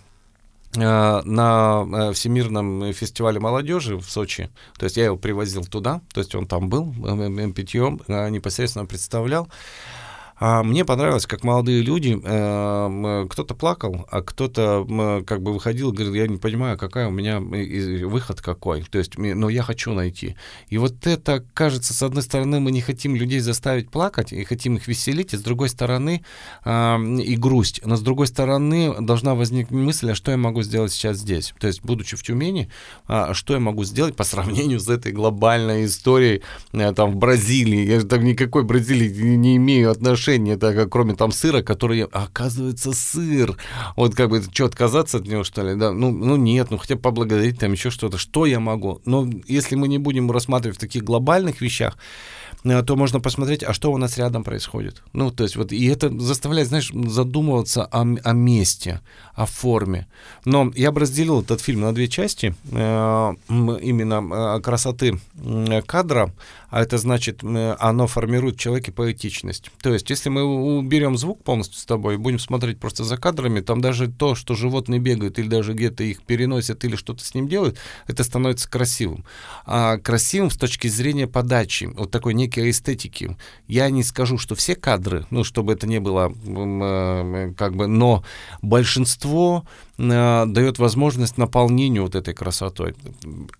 на 0.76 2.12
Всемирном 2.14 2.92
фестивале 2.94 3.40
молодежи 3.40 3.96
в 3.96 4.04
Сочи. 4.04 4.50
То 4.78 4.84
есть 4.84 4.98
я 4.98 5.06
его 5.06 5.18
привозил 5.18 5.64
туда, 5.64 6.02
то 6.14 6.20
есть 6.20 6.36
он 6.36 6.46
там 6.46 6.68
был, 6.68 6.94
питьем 7.54 8.02
непосредственно 8.08 8.86
представлял. 8.86 9.48
А 10.40 10.64
мне 10.64 10.86
понравилось, 10.86 11.26
как 11.26 11.44
молодые 11.44 11.82
люди, 11.82 12.20
э, 12.24 13.26
кто-то 13.30 13.56
плакал, 13.56 14.08
а 14.12 14.22
кто-то 14.22 14.86
э, 14.88 15.24
как 15.26 15.42
бы 15.42 15.54
выходил 15.54 15.92
и 15.92 15.96
говорил, 15.96 16.14
я 16.14 16.28
не 16.28 16.38
понимаю, 16.38 16.78
какая 16.78 17.08
у 17.08 17.12
меня 17.12 17.40
выход 17.40 18.42
какой. 18.42 18.84
То 18.84 19.00
есть, 19.00 19.18
но 19.18 19.50
я 19.50 19.64
хочу 19.64 19.94
найти. 19.94 20.36
И 20.68 20.78
вот 20.78 21.08
это, 21.08 21.44
кажется, 21.54 21.94
с 21.94 22.04
одной 22.04 22.24
стороны, 22.24 22.60
мы 22.60 22.72
не 22.72 22.82
хотим 22.82 23.16
людей 23.16 23.40
заставить 23.40 23.90
плакать 23.90 24.32
и 24.32 24.44
хотим 24.44 24.76
их 24.76 24.88
веселить, 24.88 25.34
и 25.34 25.38
с 25.38 25.42
другой 25.42 25.70
стороны, 25.70 26.24
и 26.66 27.36
грусть. 27.36 27.82
Но 27.84 27.96
с 27.96 28.02
другой 28.02 28.28
стороны, 28.28 28.96
должна 29.00 29.36
возникнуть 29.36 29.82
мысль, 29.82 30.12
а 30.12 30.16
что 30.16 30.32
я 30.32 30.38
могу 30.38 30.62
сделать 30.62 30.92
сейчас 30.92 31.18
здесь? 31.18 31.54
То 31.60 31.68
есть, 31.68 31.82
будучи 31.84 32.16
в 32.16 32.24
Тюмени, 32.24 32.70
а, 33.08 33.34
что 33.34 33.54
я 33.54 33.60
могу 33.60 33.84
сделать 33.84 34.16
по 34.16 34.24
сравнению 34.24 34.80
с 34.80 34.90
этой 34.90 35.12
глобальной 35.12 35.86
историей 35.86 36.42
э, 36.74 36.94
там 36.94 37.12
в 37.12 37.16
Бразилии? 37.16 37.86
Я 37.86 38.00
же 38.00 38.06
там 38.06 38.24
никакой 38.24 38.64
Бразилии 38.64 39.36
не 39.36 39.58
имею 39.58 39.92
отношения, 39.92 40.27
так 40.58 40.76
как 40.76 40.92
кроме 40.92 41.16
там 41.16 41.32
сыра, 41.32 41.62
который, 41.62 42.04
оказывается, 42.04 42.92
сыр. 42.94 43.58
Вот 43.96 44.16
как 44.16 44.30
бы, 44.30 44.44
что, 44.44 44.66
отказаться 44.66 45.18
от 45.18 45.28
него, 45.28 45.44
что 45.44 45.64
ли? 45.64 45.76
Да, 45.76 45.92
ну, 45.92 46.12
ну 46.12 46.36
нет, 46.36 46.72
ну 46.72 46.78
хотя 46.78 46.96
бы 46.96 47.02
поблагодарить 47.02 47.60
там 47.60 47.72
еще 47.72 47.90
что-то. 47.90 48.18
Что 48.18 48.46
я 48.46 48.60
могу? 48.60 49.02
Но 49.06 49.28
если 49.48 49.76
мы 49.76 49.88
не 49.88 49.98
будем 49.98 50.30
рассматривать 50.32 50.78
в 50.78 50.82
таких 50.82 51.04
глобальных 51.04 51.62
вещах, 51.62 51.98
Э, 52.64 52.84
то 52.84 52.96
можно 52.96 53.20
посмотреть, 53.20 53.64
а 53.64 53.74
что 53.74 53.92
у 53.92 53.98
нас 53.98 54.18
рядом 54.18 54.44
происходит. 54.44 55.04
Ну, 55.14 55.32
то 55.32 55.44
есть 55.44 55.56
вот, 55.56 55.72
и 55.72 55.86
это 55.86 56.10
заставляет, 56.20 56.68
знаешь, 56.68 56.92
задумываться 56.94 57.86
о, 57.86 58.02
о 58.02 58.34
месте, 58.34 59.02
о 59.34 59.46
форме. 59.46 60.08
Но 60.46 60.72
я 60.76 60.92
бы 60.92 61.02
разделил 61.02 61.42
этот 61.42 61.62
фильм 61.62 61.82
на 61.82 61.94
две 61.94 62.08
части, 62.08 62.56
э, 62.72 63.34
именно 63.50 64.58
э, 64.58 64.62
красоты 64.62 65.20
кадра, 65.86 66.34
а 66.70 66.82
это 66.82 66.98
значит, 66.98 67.44
оно 67.44 68.08
формирует 68.08 68.56
в 68.56 68.60
человеке 68.60 68.92
поэтичность. 68.92 69.72
То 69.82 69.94
есть, 69.94 70.10
если 70.10 70.30
мы 70.30 70.44
уберем 70.44 71.18
звук 71.18 71.44
полностью 71.44 71.80
с 71.80 71.86
тобой 71.86 72.16
и 72.16 72.18
будем 72.18 72.40
смотреть 72.40 72.80
просто 72.80 73.04
за 73.04 73.18
кадрами, 73.18 73.62
там 73.62 73.82
даже 73.82 74.08
то, 74.08 74.36
что 74.36 74.56
животные 74.56 75.00
бегают 75.00 75.40
или 75.40 75.48
даже 75.48 75.74
где-то 75.74 76.04
их 76.04 76.24
переносят 76.24 76.84
или 76.84 76.96
что-то 76.96 77.24
с 77.24 77.34
ним 77.34 77.48
делают, 77.48 77.78
это 78.08 78.24
становится 78.24 78.70
красивым. 78.70 79.26
А 79.66 79.98
красивым 79.98 80.52
с 80.52 80.58
точки 80.58 80.88
зрения 80.88 81.28
подачи, 81.28 81.86
вот 81.86 82.12
такой 82.12 82.34
некой 82.34 82.70
эстетики. 82.70 83.38
Я 83.68 83.90
не 83.90 84.04
скажу, 84.04 84.38
что 84.38 84.56
все 84.56 84.76
кадры, 84.76 85.26
ну, 85.30 85.44
чтобы 85.44 85.74
это 85.74 85.88
не 85.88 86.00
было 86.00 86.34
э, 86.34 87.54
как 87.58 87.76
бы, 87.76 87.88
но 87.88 88.24
большинство 88.62 89.66
Э, 90.00 90.46
дает 90.46 90.78
возможность 90.78 91.38
наполнению 91.38 92.04
вот 92.04 92.16
этой 92.16 92.34
красотой. 92.34 92.94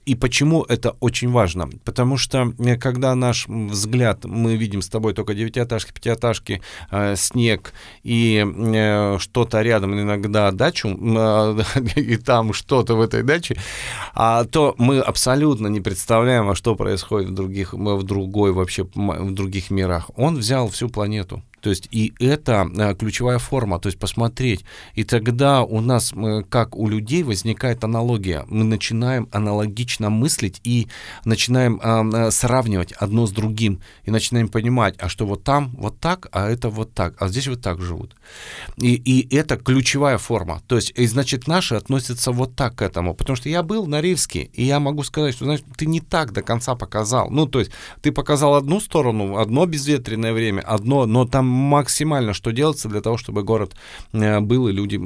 И 0.06 0.16
почему 0.16 0.64
это 0.64 0.96
очень 1.00 1.32
важно? 1.32 1.70
Потому 1.84 2.18
что 2.18 2.54
э, 2.60 2.76
когда 2.76 3.16
наш 3.16 3.48
взгляд, 3.48 4.26
мы 4.26 4.56
видим 4.56 4.82
с 4.82 4.90
тобой 4.90 5.14
только 5.14 5.34
девятиэтажки, 5.34 5.92
пятиэтажки, 5.94 6.62
э, 6.92 7.16
снег 7.16 7.74
и 8.04 8.46
что-то 9.20 9.62
рядом, 9.62 10.00
иногда 10.00 10.52
дачу, 10.52 10.90
и 11.96 12.18
там 12.18 12.54
что-то 12.54 12.96
в 12.96 13.02
этой 13.02 13.24
даче, 13.24 13.58
а, 14.14 14.44
то 14.46 14.76
мы 14.78 15.00
абсолютно 15.00 15.68
не 15.68 15.82
представляем, 15.82 16.50
а 16.50 16.56
что 16.56 16.76
происходит 16.76 17.30
в 17.30 17.34
других, 17.34 17.74
в 17.74 18.04
другой 18.04 18.52
вообще, 18.52 18.84
в 18.84 19.32
других 19.34 19.72
мирах. 19.72 20.12
Он 20.16 20.38
взял 20.38 20.68
всю 20.70 20.90
планету. 20.90 21.42
То 21.62 21.70
есть 21.70 21.88
и 21.92 22.14
это 22.20 22.70
э, 22.78 22.96
ключевая 22.96 23.40
форма, 23.40 23.80
то 23.80 23.88
есть 23.88 24.00
посмотреть. 24.00 24.64
И 24.94 25.04
тогда 25.04 25.64
у 25.64 25.82
нас, 25.82 26.14
э, 26.14 26.44
как 26.50 26.76
у 26.76 26.88
людей, 26.88 27.24
возникает 27.24 27.84
аналогия. 27.84 28.46
Мы 28.48 28.64
начинаем 28.64 29.28
аналогично 29.32 30.10
мыслить 30.10 30.62
и 30.64 30.88
начинаем 31.26 31.80
э, 31.82 32.32
сравнивать 32.32 32.92
одно 32.94 33.26
с 33.26 33.32
другим. 33.32 33.82
И 34.04 34.12
начинаем 34.12 34.50
понимать, 34.50 34.96
а 35.00 35.10
что 35.10 35.26
вот 35.26 35.44
там 35.44 35.72
вот 35.78 36.00
так, 36.00 36.28
а 36.32 36.48
это 36.50 36.70
вот 36.70 36.94
так, 36.94 37.16
а 37.20 37.28
здесь 37.28 37.48
вот 37.48 37.62
так 37.62 37.82
живут. 37.82 38.16
И, 38.78 38.94
и 38.94 39.36
это 39.36 39.58
ключевая 39.58 40.18
форма. 40.18 40.62
То 40.68 40.76
есть, 40.76 40.94
и 40.96 41.08
значит, 41.08 41.48
наши 41.48 41.76
относятся 41.76 42.32
вот 42.32 42.56
так 42.56 42.76
к 42.76 42.82
этому. 42.82 43.16
Потому 43.16 43.36
что 43.36 43.50
я 43.50 43.64
был 43.64 43.88
на 43.88 44.02
Рильске, 44.02 44.50
и 44.54 44.64
я 44.64 44.80
могу 44.80 45.04
сказать, 45.04 45.34
что, 45.34 45.46
знаешь, 45.46 45.62
ты 45.76 45.88
не 45.88 46.02
так 46.02 46.34
до 46.34 46.42
конца 46.42 46.76
показал. 46.76 47.30
Ну, 47.32 47.48
то 47.48 47.60
есть, 47.60 47.72
ты 48.02 48.12
показал 48.12 48.56
одну 48.56 48.80
сторону, 48.80 49.38
одно 49.38 49.66
безветренное 49.66 50.34
время, 50.34 50.62
одно, 50.62 51.06
но 51.06 51.26
там 51.26 51.47
максимально 51.48 52.34
что 52.34 52.52
делается 52.52 52.90
для 52.90 53.02
того, 53.02 53.18
чтобы 53.18 53.44
город 53.44 53.76
э, 54.14 54.40
был 54.40 54.68
и 54.68 54.72
люди 54.72 54.98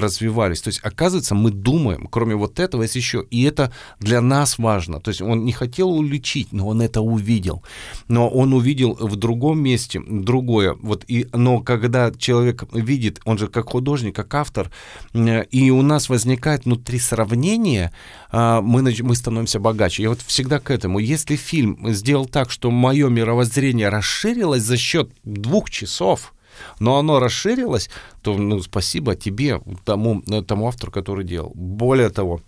развивались. 0.00 0.60
То 0.62 0.68
есть, 0.68 0.80
оказывается, 0.82 1.34
мы 1.34 1.50
думаем, 1.50 2.08
кроме 2.10 2.34
вот 2.34 2.60
этого 2.60 2.82
есть 2.82 2.96
еще. 2.96 3.24
И 3.30 3.42
это 3.42 3.72
для 4.00 4.20
нас 4.20 4.58
важно. 4.58 5.00
То 5.00 5.10
есть 5.10 5.22
он 5.22 5.44
не 5.44 5.52
хотел 5.52 5.90
уличить, 5.90 6.52
но 6.52 6.68
он 6.68 6.82
это 6.82 7.00
увидел. 7.00 7.62
Но 8.08 8.28
он 8.28 8.52
увидел 8.52 8.94
в 8.94 9.16
другом 9.16 9.60
месте 9.60 10.00
другое. 10.06 10.76
Вот 10.82 11.04
и, 11.08 11.26
но 11.32 11.60
когда 11.60 12.10
человек 12.10 12.64
видит, 12.72 13.20
он 13.24 13.38
же 13.38 13.48
как 13.48 13.70
художник, 13.70 14.16
как 14.16 14.34
автор, 14.34 14.70
э, 15.14 15.44
и 15.44 15.70
у 15.70 15.82
нас 15.82 16.08
возникает 16.08 16.64
внутри 16.64 16.98
сравнения, 16.98 17.92
а, 18.21 18.21
мы, 18.32 18.82
мы 18.82 19.14
становимся 19.14 19.60
богаче. 19.60 20.02
Я 20.02 20.08
вот 20.08 20.20
всегда 20.22 20.58
к 20.58 20.70
этому. 20.70 20.98
Если 20.98 21.36
фильм 21.36 21.92
сделал 21.92 22.26
так, 22.26 22.50
что 22.50 22.70
мое 22.70 23.08
мировоззрение 23.08 23.88
расширилось 23.88 24.62
за 24.62 24.76
счет 24.76 25.10
двух 25.22 25.70
часов, 25.70 26.32
но 26.78 26.98
оно 26.98 27.20
расширилось, 27.20 27.90
то 28.22 28.36
ну, 28.36 28.60
спасибо 28.60 29.14
тебе, 29.14 29.60
тому, 29.84 30.22
тому 30.46 30.68
автору, 30.68 30.92
который 30.92 31.24
делал. 31.24 31.52
Более 31.54 32.08
того, 32.08 32.40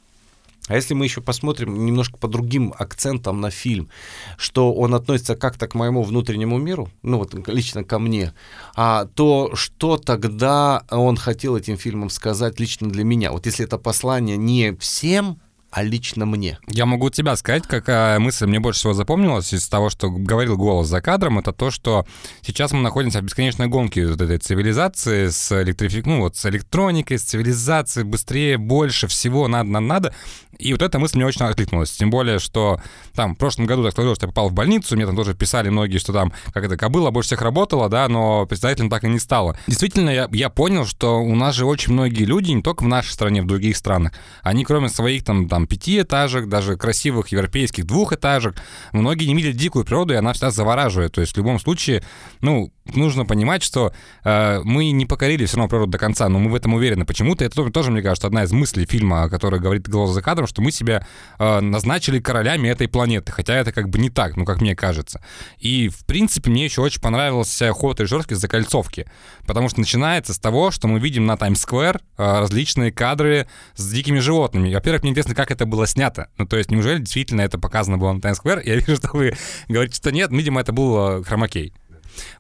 а 0.67 0.77
если 0.77 0.95
мы 0.95 1.05
еще 1.05 1.21
посмотрим 1.21 1.85
немножко 1.85 2.17
по 2.17 2.27
другим 2.27 2.73
акцентам 2.79 3.41
на 3.41 3.51
фильм, 3.51 3.91
что 4.39 4.73
он 4.73 4.95
относится 4.95 5.37
как-то 5.37 5.69
к 5.69 5.75
моему 5.75 6.03
внутреннему 6.03 6.57
миру, 6.57 6.89
ну 7.03 7.19
вот 7.19 7.35
лично 7.49 7.85
ко 7.85 7.99
мне, 7.99 8.33
а, 8.75 9.05
то 9.05 9.55
что 9.55 9.99
тогда 9.99 10.85
он 10.91 11.19
хотел 11.19 11.57
этим 11.57 11.77
фильмом 11.77 12.09
сказать 12.09 12.59
лично 12.61 12.89
для 12.89 13.05
меня? 13.05 13.33
Вот 13.33 13.45
если 13.45 13.67
это 13.67 13.77
послание 13.77 14.39
не 14.39 14.75
всем, 14.77 15.39
а 15.75 15.83
лично 15.83 16.25
мне. 16.25 16.57
Я 16.69 16.87
могу 16.87 17.11
тебя 17.11 17.35
сказать, 17.35 17.65
какая 17.67 18.21
мысль 18.21 18.47
мне 18.47 18.61
больше 18.61 18.79
всего 18.79 18.93
запомнилась 18.93 19.53
из 19.53 19.69
того, 19.69 19.91
что 19.91 20.09
говорил 20.09 20.57
голос 20.57 20.87
за 20.87 21.01
кадром, 21.01 21.41
это 21.41 21.53
то, 21.53 21.73
что 21.73 22.07
сейчас 22.43 22.71
мы 22.71 22.81
находимся 22.81 23.19
в 23.19 23.25
бесконечной 23.25 23.67
гонке 23.67 24.07
вот 24.07 24.21
этой 24.21 24.39
цивилизации 24.39 25.27
с 25.27 25.63
электрифик... 25.63 26.07
ну, 26.07 26.21
вот 26.21 26.37
с 26.37 26.47
электроникой, 26.47 27.19
с 27.19 27.25
цивилизацией, 27.25 28.07
быстрее, 28.07 28.57
больше, 28.57 29.09
всего 29.09 29.49
надо, 29.49 29.69
надо, 29.69 29.87
надо. 29.87 30.15
И 30.59 30.73
вот 30.73 30.83
эта 30.83 31.01
мысль 31.01 31.17
мне 31.17 31.27
очень 31.27 31.45
откликнулась. 31.45 31.91
Тем 31.91 32.11
более, 32.11 32.39
что 32.39 32.81
там 33.15 33.35
в 33.35 33.39
прошлом 33.39 33.67
году 33.67 33.83
так 33.83 33.95
сложилось, 33.95 34.19
что 34.19 34.27
я 34.27 34.29
попал 34.29 34.49
в 34.49 34.53
больницу, 34.53 34.95
мне 34.95 35.07
там 35.07 35.17
тоже 35.17 35.35
писали 35.35 35.69
многие, 35.69 35.99
что 35.99 36.13
там 36.13 36.33
как 36.53 36.65
это 36.65 36.77
кобыла 36.77 37.11
больше 37.11 37.29
всех 37.29 37.43
работала, 37.43 37.89
да, 37.89 38.09
но 38.09 38.47
председателем 38.47 38.91
так 38.91 39.03
и 39.03 39.09
не 39.09 39.19
стало. 39.19 39.59
Действительно, 39.67 40.11
я, 40.11 40.29
я 40.31 40.51
понял, 40.51 40.87
что 40.87 41.21
у 41.21 41.35
нас 41.35 41.57
же 41.57 41.67
очень 41.67 41.93
многие 41.93 42.25
люди, 42.25 42.53
не 42.53 42.63
только 42.63 42.85
в 42.85 42.89
нашей 42.89 43.11
стране, 43.11 43.43
в 43.43 43.47
других 43.47 43.77
странах, 43.77 44.13
они 44.43 44.65
кроме 44.65 44.89
своих 44.89 45.25
там, 45.25 45.49
там 45.49 45.64
пятиэтажек, 45.67 46.49
даже 46.49 46.77
красивых 46.77 47.29
европейских 47.29 47.85
двухэтажек, 47.85 48.57
многие 48.93 49.27
не 49.27 49.35
видят 49.35 49.57
дикую 49.57 49.85
природу, 49.85 50.15
и 50.15 50.17
она 50.17 50.33
всегда 50.33 50.51
завораживает. 50.51 51.13
То 51.13 51.21
есть 51.21 51.35
в 51.35 51.37
любом 51.37 51.59
случае, 51.59 52.03
ну, 52.41 52.73
нужно 52.93 53.25
понимать, 53.25 53.63
что 53.63 53.93
э, 54.25 54.61
мы 54.65 54.91
не 54.91 55.07
покорили 55.07 55.47
все 55.47 55.57
равно 55.57 55.69
природу 55.69 55.93
до 55.93 55.99
конца, 55.99 56.29
но 56.29 56.39
мы 56.39 56.51
в 56.51 56.55
этом 56.55 56.75
уверены. 56.75 57.05
Почему-то 57.05 57.45
это 57.45 57.71
тоже, 57.71 57.91
мне 57.91 58.03
кажется, 58.03 58.27
одна 58.27 58.45
из 58.45 58.53
мыслей 58.53 58.87
фильма, 58.87 59.29
который 59.29 59.61
говорит 59.61 59.89
«Голос 59.89 60.11
за 60.11 60.23
кадром», 60.23 60.47
что 60.47 60.63
мы 60.63 60.71
себя 60.71 61.07
э, 61.39 61.61
назначили 61.61 62.21
королями 62.21 62.69
этой 62.69 62.89
планеты, 62.89 63.33
хотя 63.33 63.55
это 63.55 63.73
как 63.73 63.89
бы 63.89 63.99
не 63.99 64.11
так, 64.11 64.37
ну, 64.37 64.45
как 64.45 64.61
мне 64.61 64.77
кажется. 64.77 65.25
И, 65.59 65.89
в 65.89 66.05
принципе, 66.05 66.51
мне 66.51 66.65
еще 66.65 66.83
очень 66.83 67.01
понравился 67.01 67.73
ход 67.73 68.01
режиссерский 68.01 68.37
закольцовки, 68.37 69.07
потому 69.47 69.69
что 69.69 69.81
начинается 69.81 70.35
с 70.35 70.39
того, 70.39 70.71
что 70.71 70.89
мы 70.89 70.99
видим 71.01 71.27
на 71.27 71.37
Таймс-сквер 71.37 72.01
э, 72.19 72.41
различные 72.41 72.93
кадры 72.93 73.49
с 73.75 73.91
дикими 73.91 74.19
животными. 74.19 74.75
Во-первых, 74.75 75.03
мне 75.03 75.13
интересно, 75.13 75.35
как 75.35 75.51
это 75.55 75.67
было 75.67 75.87
снято. 75.87 76.29
Ну, 76.39 76.47
то 76.47 76.57
есть, 76.57 76.71
неужели 76.71 76.99
действительно 76.99 77.41
это 77.41 77.59
показано 77.59 77.99
было 77.99 78.13
на 78.13 78.21
Таймс-сквер? 78.21 78.63
Я 78.65 78.75
вижу, 78.81 78.97
что 78.97 79.11
вы 79.13 79.35
говорите, 79.69 79.97
что 79.97 80.13
нет, 80.13 80.31
видимо, 80.31 80.61
это 80.61 80.73
был 80.73 81.21
э, 81.21 81.25
хромакей. 81.25 81.73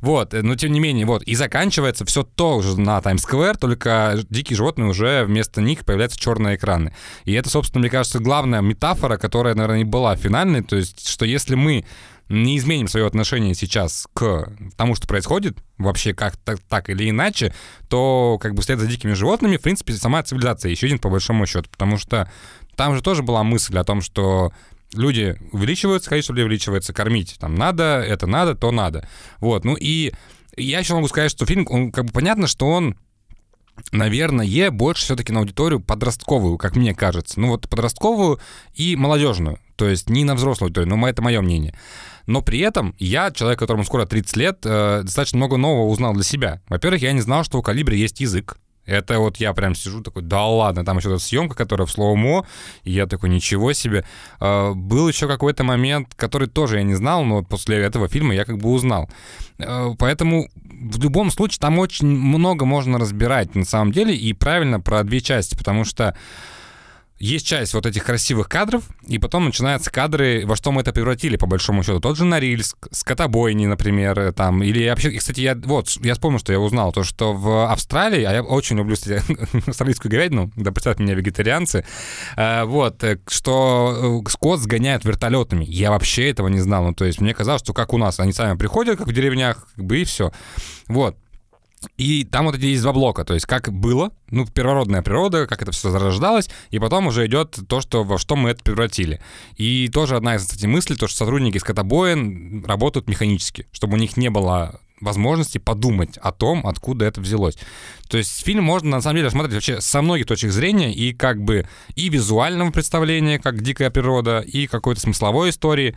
Вот, 0.00 0.34
э, 0.34 0.42
но 0.42 0.54
тем 0.56 0.72
не 0.72 0.80
менее, 0.80 1.06
вот, 1.06 1.22
и 1.22 1.34
заканчивается 1.34 2.04
все 2.04 2.22
тоже 2.22 2.78
на 2.78 3.00
Таймс-сквер, 3.00 3.56
только 3.56 4.18
дикие 4.30 4.56
животные 4.56 4.88
уже 4.88 5.24
вместо 5.24 5.60
них 5.60 5.84
появляются 5.84 6.18
черные 6.18 6.56
экраны. 6.56 6.94
И 7.24 7.32
это, 7.32 7.48
собственно, 7.48 7.80
мне 7.80 7.90
кажется, 7.90 8.18
главная 8.18 8.60
метафора, 8.60 9.16
которая, 9.16 9.54
наверное, 9.54 9.80
и 9.80 9.84
была 9.84 10.16
финальной, 10.16 10.62
то 10.62 10.76
есть, 10.76 11.08
что 11.08 11.24
если 11.24 11.54
мы 11.54 11.84
не 12.28 12.56
изменим 12.56 12.88
свое 12.88 13.06
отношение 13.06 13.54
сейчас 13.54 14.06
к 14.14 14.50
тому, 14.76 14.94
что 14.94 15.06
происходит, 15.06 15.58
вообще 15.76 16.14
как 16.14 16.36
так, 16.38 16.58
так 16.60 16.88
или 16.88 17.10
иначе, 17.10 17.54
то 17.88 18.38
как 18.40 18.54
бы 18.54 18.62
вслед 18.62 18.78
за 18.78 18.86
дикими 18.86 19.12
животными, 19.12 19.58
в 19.58 19.62
принципе, 19.62 19.92
сама 19.92 20.22
цивилизация 20.22 20.72
исчезнет 20.72 21.02
по 21.02 21.10
большому 21.10 21.46
счету, 21.46 21.68
потому 21.70 21.98
что 21.98 22.30
там 22.76 22.94
же 22.94 23.02
тоже 23.02 23.22
была 23.22 23.42
мысль 23.42 23.78
о 23.78 23.84
том, 23.84 24.02
что 24.02 24.52
люди 24.92 25.36
увеличиваются, 25.52 26.10
количество 26.10 26.32
людей 26.32 26.44
увеличивается, 26.46 26.92
кормить 26.92 27.36
там 27.38 27.54
надо, 27.54 28.02
это 28.06 28.26
надо, 28.26 28.54
то 28.54 28.70
надо. 28.70 29.08
Вот, 29.40 29.64
ну 29.64 29.76
и 29.78 30.12
я 30.56 30.78
еще 30.78 30.94
могу 30.94 31.08
сказать, 31.08 31.30
что 31.30 31.46
фильм, 31.46 31.66
он 31.68 31.90
как 31.90 32.06
бы 32.06 32.12
понятно, 32.12 32.46
что 32.46 32.66
он 32.66 32.96
наверное, 33.92 34.70
больше 34.70 35.04
все-таки 35.04 35.32
на 35.32 35.40
аудиторию 35.40 35.80
подростковую, 35.80 36.58
как 36.58 36.76
мне 36.76 36.94
кажется. 36.94 37.40
Ну 37.40 37.48
вот 37.48 37.68
подростковую 37.68 38.38
и 38.74 38.96
молодежную. 38.96 39.58
То 39.76 39.88
есть 39.88 40.08
не 40.08 40.24
на 40.24 40.34
взрослую 40.34 40.68
аудиторию, 40.68 40.96
но 40.96 41.08
это 41.08 41.22
мое 41.22 41.40
мнение. 41.40 41.74
Но 42.26 42.40
при 42.40 42.60
этом 42.60 42.94
я, 42.98 43.30
человек, 43.30 43.58
которому 43.58 43.84
скоро 43.84 44.06
30 44.06 44.36
лет, 44.36 44.58
э, 44.64 45.02
достаточно 45.02 45.38
много 45.38 45.56
нового 45.56 45.88
узнал 45.88 46.14
для 46.14 46.22
себя. 46.22 46.62
Во-первых, 46.68 47.02
я 47.02 47.12
не 47.12 47.20
знал, 47.20 47.44
что 47.44 47.58
у 47.58 47.62
Калибри 47.62 47.98
есть 47.98 48.20
язык. 48.20 48.56
Это 48.86 49.18
вот 49.18 49.38
я 49.38 49.52
прям 49.52 49.74
сижу 49.74 50.02
такой, 50.02 50.22
да 50.22 50.44
ладно, 50.46 50.84
там 50.84 50.98
еще 50.98 51.10
эта 51.10 51.18
съемка, 51.18 51.54
которая 51.54 51.86
в 51.86 51.90
слоумо, 51.90 52.46
и 52.82 52.92
я 52.92 53.06
такой, 53.06 53.30
ничего 53.30 53.72
себе. 53.72 54.04
Э, 54.40 54.72
был 54.74 55.08
еще 55.08 55.26
какой-то 55.26 55.64
момент, 55.64 56.08
который 56.16 56.48
тоже 56.48 56.78
я 56.78 56.82
не 56.82 56.94
знал, 56.94 57.24
но 57.24 57.42
после 57.42 57.78
этого 57.78 58.08
фильма 58.08 58.34
я 58.34 58.44
как 58.44 58.58
бы 58.58 58.70
узнал. 58.70 59.08
Э, 59.58 59.94
поэтому 59.98 60.48
в 60.54 61.02
любом 61.02 61.30
случае 61.30 61.60
там 61.60 61.78
очень 61.78 62.06
много 62.06 62.64
можно 62.64 62.98
разбирать 62.98 63.54
на 63.54 63.64
самом 63.64 63.92
деле, 63.92 64.14
и 64.14 64.32
правильно 64.32 64.80
про 64.80 65.02
две 65.02 65.20
части, 65.20 65.56
потому 65.56 65.84
что 65.84 66.16
есть 67.18 67.46
часть 67.46 67.74
вот 67.74 67.86
этих 67.86 68.04
красивых 68.04 68.48
кадров, 68.48 68.84
и 69.06 69.18
потом 69.18 69.44
начинаются 69.44 69.90
кадры, 69.90 70.44
во 70.46 70.56
что 70.56 70.72
мы 70.72 70.80
это 70.80 70.92
превратили, 70.92 71.36
по 71.36 71.46
большому 71.46 71.82
счету. 71.82 72.00
Тот 72.00 72.16
же 72.16 72.24
Норильск, 72.24 72.88
скотобойни, 72.90 73.66
например, 73.66 74.18
э, 74.18 74.32
там, 74.32 74.62
или 74.62 74.88
вообще, 74.88 75.12
кстати, 75.12 75.40
я, 75.40 75.54
вот, 75.54 75.90
я 76.02 76.14
вспомнил, 76.14 76.40
что 76.40 76.52
я 76.52 76.58
узнал, 76.58 76.92
то, 76.92 77.04
что 77.04 77.32
в 77.32 77.70
Австралии, 77.70 78.24
а 78.24 78.32
я 78.32 78.42
очень 78.42 78.76
люблю, 78.76 78.94
кстати, 78.94 79.22
австралийскую 79.68 80.10
говядину, 80.10 80.50
да 80.56 80.72
представят 80.72 80.98
меня 80.98 81.14
вегетарианцы, 81.14 81.86
э, 82.36 82.64
вот, 82.64 83.02
э, 83.04 83.20
что 83.28 84.22
скот 84.28 84.60
сгоняют 84.60 85.04
вертолетами. 85.04 85.64
Я 85.64 85.90
вообще 85.90 86.30
этого 86.30 86.48
не 86.48 86.58
знал, 86.58 86.84
ну, 86.84 86.94
то 86.94 87.04
есть 87.04 87.20
мне 87.20 87.32
казалось, 87.32 87.62
что 87.62 87.72
как 87.72 87.92
у 87.92 87.98
нас, 87.98 88.18
они 88.18 88.32
сами 88.32 88.58
приходят, 88.58 88.98
как 88.98 89.06
в 89.06 89.12
деревнях, 89.12 89.68
как 89.76 89.84
бы, 89.84 89.98
и 89.98 90.04
все. 90.04 90.32
Вот. 90.88 91.16
И 91.96 92.24
там 92.24 92.46
вот 92.46 92.56
эти 92.56 92.66
есть 92.66 92.82
два 92.82 92.92
блока, 92.92 93.24
то 93.24 93.34
есть 93.34 93.46
как 93.46 93.72
было, 93.72 94.12
ну, 94.30 94.46
первородная 94.46 95.02
природа, 95.02 95.46
как 95.46 95.62
это 95.62 95.72
все 95.72 95.90
зарождалось, 95.90 96.48
и 96.70 96.78
потом 96.78 97.06
уже 97.06 97.26
идет 97.26 97.58
то, 97.68 97.80
что, 97.80 98.04
во 98.04 98.18
что 98.18 98.36
мы 98.36 98.50
это 98.50 98.62
превратили. 98.62 99.20
И 99.56 99.88
тоже 99.88 100.16
одна 100.16 100.36
из, 100.36 100.42
кстати, 100.42 100.66
мыслей, 100.66 100.96
то, 100.96 101.06
что 101.06 101.18
сотрудники 101.18 101.58
скотобоин 101.58 102.64
работают 102.66 103.08
механически, 103.08 103.66
чтобы 103.72 103.94
у 103.94 103.98
них 103.98 104.16
не 104.16 104.30
было 104.30 104.80
возможности 105.00 105.58
подумать 105.58 106.16
о 106.18 106.32
том, 106.32 106.66
откуда 106.66 107.04
это 107.04 107.20
взялось. 107.20 107.56
То 108.08 108.18
есть 108.18 108.44
фильм 108.44 108.64
можно 108.64 108.90
на 108.90 109.00
самом 109.00 109.16
деле 109.16 109.30
смотреть 109.30 109.54
вообще 109.54 109.80
со 109.80 110.02
многих 110.02 110.26
точек 110.26 110.50
зрения 110.50 110.92
и 110.92 111.12
как 111.12 111.42
бы 111.42 111.66
и 111.94 112.08
визуального 112.08 112.70
представления, 112.70 113.38
как 113.38 113.60
дикая 113.60 113.90
природа, 113.90 114.40
и 114.40 114.66
какой-то 114.66 115.00
смысловой 115.00 115.50
истории. 115.50 115.96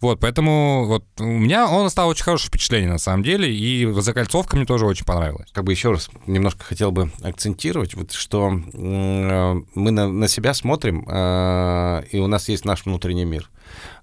Вот, 0.00 0.20
поэтому 0.20 0.84
вот 0.86 1.04
у 1.18 1.24
меня 1.24 1.68
он 1.68 1.86
оставил 1.86 2.10
очень 2.10 2.24
хорошее 2.24 2.48
впечатление, 2.48 2.90
на 2.90 2.98
самом 2.98 3.22
деле, 3.22 3.52
и 3.52 3.90
закольцовка 4.00 4.56
мне 4.56 4.66
тоже 4.66 4.86
очень 4.86 5.04
понравилась. 5.04 5.50
Как 5.52 5.64
бы 5.64 5.72
еще 5.72 5.92
раз 5.92 6.10
немножко 6.26 6.64
хотел 6.64 6.92
бы 6.92 7.10
акцентировать, 7.22 7.94
вот 7.94 8.12
что 8.12 8.52
э, 8.52 9.54
мы 9.74 9.90
на, 9.90 10.08
на 10.08 10.28
себя 10.28 10.54
смотрим, 10.54 11.06
э, 11.08 12.02
и 12.10 12.18
у 12.18 12.26
нас 12.26 12.48
есть 12.48 12.64
наш 12.64 12.84
внутренний 12.84 13.24
мир. 13.24 13.50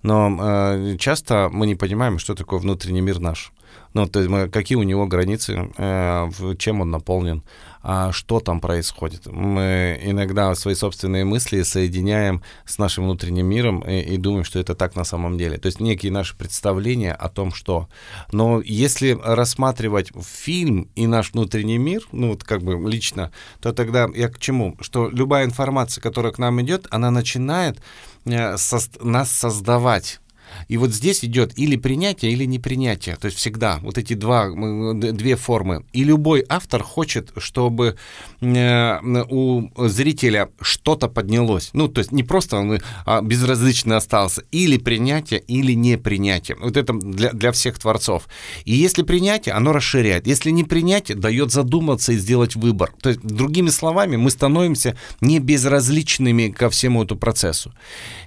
Но 0.01 0.37
э, 0.39 0.97
часто 0.97 1.49
мы 1.51 1.67
не 1.67 1.75
понимаем, 1.75 2.19
что 2.19 2.35
такое 2.35 2.59
внутренний 2.59 3.01
мир 3.01 3.19
наш. 3.19 3.51
Ну, 3.93 4.07
то 4.07 4.19
есть 4.19 4.29
мы, 4.29 4.49
какие 4.49 4.75
у 4.75 4.83
него 4.83 5.07
границы, 5.07 5.71
э, 5.77 6.29
чем 6.57 6.81
он 6.81 6.91
наполнен 6.91 7.43
а 7.83 8.13
что 8.13 8.39
там 8.39 8.61
происходит. 8.61 9.27
Мы 9.27 9.99
иногда 10.01 10.55
свои 10.55 10.73
собственные 10.73 11.25
мысли 11.25 11.61
соединяем 11.63 12.41
с 12.65 12.77
нашим 12.77 13.03
внутренним 13.03 13.45
миром 13.45 13.81
и, 13.81 13.99
и 13.99 14.17
думаем, 14.17 14.45
что 14.45 14.57
это 14.57 14.73
так 14.73 14.95
на 14.95 15.03
самом 15.03 15.37
деле. 15.37 15.57
То 15.57 15.65
есть 15.65 15.81
некие 15.81 16.11
наши 16.11 16.35
представления 16.35 17.13
о 17.13 17.27
том, 17.27 17.53
что. 17.53 17.89
Но 18.31 18.61
если 18.61 19.19
рассматривать 19.21 20.11
фильм 20.21 20.89
и 20.95 21.07
наш 21.07 21.33
внутренний 21.33 21.77
мир, 21.77 22.03
ну 22.13 22.29
вот 22.29 22.45
как 22.45 22.63
бы 22.63 22.89
лично, 22.89 23.33
то 23.59 23.73
тогда 23.73 24.07
я 24.15 24.29
к 24.29 24.39
чему? 24.39 24.77
Что 24.79 25.09
любая 25.09 25.43
информация, 25.43 26.01
которая 26.01 26.31
к 26.31 26.39
нам 26.39 26.61
идет, 26.61 26.87
она 26.89 27.11
начинает 27.11 27.79
нас 28.25 29.31
создавать 29.31 30.19
и 30.67 30.77
вот 30.77 30.91
здесь 30.91 31.23
идет 31.25 31.57
или 31.57 31.75
принятие, 31.75 32.31
или 32.31 32.45
непринятие. 32.45 33.15
То 33.15 33.25
есть 33.25 33.37
всегда 33.37 33.79
вот 33.81 33.97
эти 33.97 34.13
два, 34.13 34.49
две 34.93 35.35
формы. 35.35 35.85
И 35.93 36.03
любой 36.03 36.45
автор 36.49 36.83
хочет, 36.83 37.31
чтобы 37.37 37.95
э, 38.41 38.99
у 39.29 39.69
зрителя 39.87 40.49
что-то 40.61 41.07
поднялось. 41.07 41.69
Ну, 41.73 41.87
то 41.87 41.99
есть 41.99 42.11
не 42.11 42.23
просто 42.23 42.57
он 42.57 42.79
а 43.05 43.21
безразлично 43.21 43.97
остался. 43.97 44.43
Или 44.51 44.77
принятие, 44.77 45.39
или 45.39 45.73
непринятие. 45.73 46.57
Вот 46.59 46.77
это 46.77 46.93
для, 46.93 47.31
для 47.31 47.51
всех 47.51 47.79
творцов. 47.79 48.27
И 48.65 48.73
если 48.73 49.03
принятие, 49.03 49.55
оно 49.55 49.73
расширяет. 49.73 50.27
Если 50.27 50.51
не 50.51 50.63
принятие, 50.63 51.17
дает 51.17 51.51
задуматься 51.51 52.13
и 52.13 52.17
сделать 52.17 52.55
выбор. 52.55 52.93
То 53.01 53.09
есть, 53.09 53.21
другими 53.21 53.69
словами, 53.69 54.15
мы 54.15 54.29
становимся 54.29 54.97
не 55.21 55.39
безразличными 55.39 56.49
ко 56.49 56.69
всему 56.69 57.03
этому 57.03 57.19
процессу. 57.19 57.73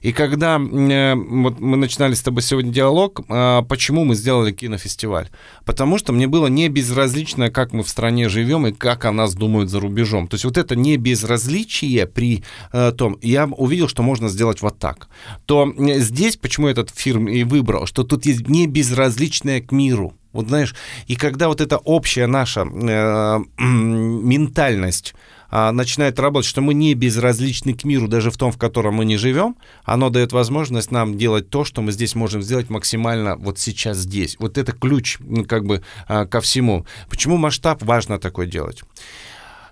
И 0.02 0.12
когда 0.12 0.56
э, 0.56 1.14
вот 1.14 1.60
мы 1.60 1.76
начинали 1.76 2.14
с 2.16 2.22
тобой 2.22 2.42
сегодня 2.42 2.72
диалог, 2.72 3.20
а, 3.28 3.62
почему 3.62 4.04
мы 4.04 4.14
сделали 4.14 4.52
кинофестиваль. 4.52 5.28
Потому 5.64 5.98
что 5.98 6.12
мне 6.12 6.26
было 6.26 6.46
не 6.46 6.68
безразлично, 6.68 7.50
как 7.50 7.72
мы 7.72 7.82
в 7.82 7.88
стране 7.88 8.28
живем 8.28 8.66
и 8.66 8.72
как 8.72 9.04
о 9.04 9.12
нас 9.12 9.34
думают 9.34 9.70
за 9.70 9.80
рубежом. 9.80 10.28
То 10.28 10.34
есть 10.34 10.44
вот 10.44 10.58
это 10.58 10.76
не 10.76 10.96
безразличие 10.96 12.06
при 12.06 12.42
э, 12.72 12.92
том, 12.92 13.18
я 13.22 13.46
увидел, 13.46 13.88
что 13.88 14.02
можно 14.02 14.28
сделать 14.28 14.62
вот 14.62 14.78
так. 14.78 15.08
То 15.46 15.72
здесь, 15.76 16.36
почему 16.36 16.68
этот 16.68 16.90
фильм 16.90 17.28
и 17.28 17.44
выбрал, 17.44 17.86
что 17.86 18.02
тут 18.02 18.26
есть 18.26 18.48
не 18.48 18.66
безразличное 18.66 19.60
к 19.60 19.72
миру. 19.72 20.14
Вот 20.32 20.48
знаешь, 20.48 20.74
и 21.06 21.16
когда 21.16 21.48
вот 21.48 21.60
эта 21.60 21.78
общая 21.78 22.26
наша 22.26 22.62
э, 22.62 23.38
ментальность 23.58 25.14
а, 25.50 25.72
начинает 25.72 26.18
работать, 26.18 26.48
что 26.48 26.60
мы 26.60 26.74
не 26.74 26.94
безразличны 26.94 27.74
к 27.74 27.84
миру, 27.84 28.08
даже 28.08 28.30
в 28.30 28.36
том, 28.36 28.52
в 28.52 28.58
котором 28.58 28.94
мы 28.94 29.04
не 29.04 29.16
живем, 29.16 29.56
оно 29.84 30.10
дает 30.10 30.32
возможность 30.32 30.90
нам 30.90 31.16
делать 31.16 31.50
то, 31.50 31.64
что 31.64 31.82
мы 31.82 31.92
здесь 31.92 32.14
можем 32.14 32.42
сделать 32.42 32.70
максимально 32.70 33.36
вот 33.36 33.58
сейчас 33.58 33.98
здесь. 33.98 34.36
Вот 34.38 34.58
это 34.58 34.72
ключ 34.72 35.18
как 35.48 35.64
бы 35.64 35.82
а, 36.08 36.26
ко 36.26 36.40
всему. 36.40 36.86
Почему 37.08 37.36
масштаб 37.36 37.82
важно 37.82 38.18
такое 38.18 38.46
делать? 38.46 38.82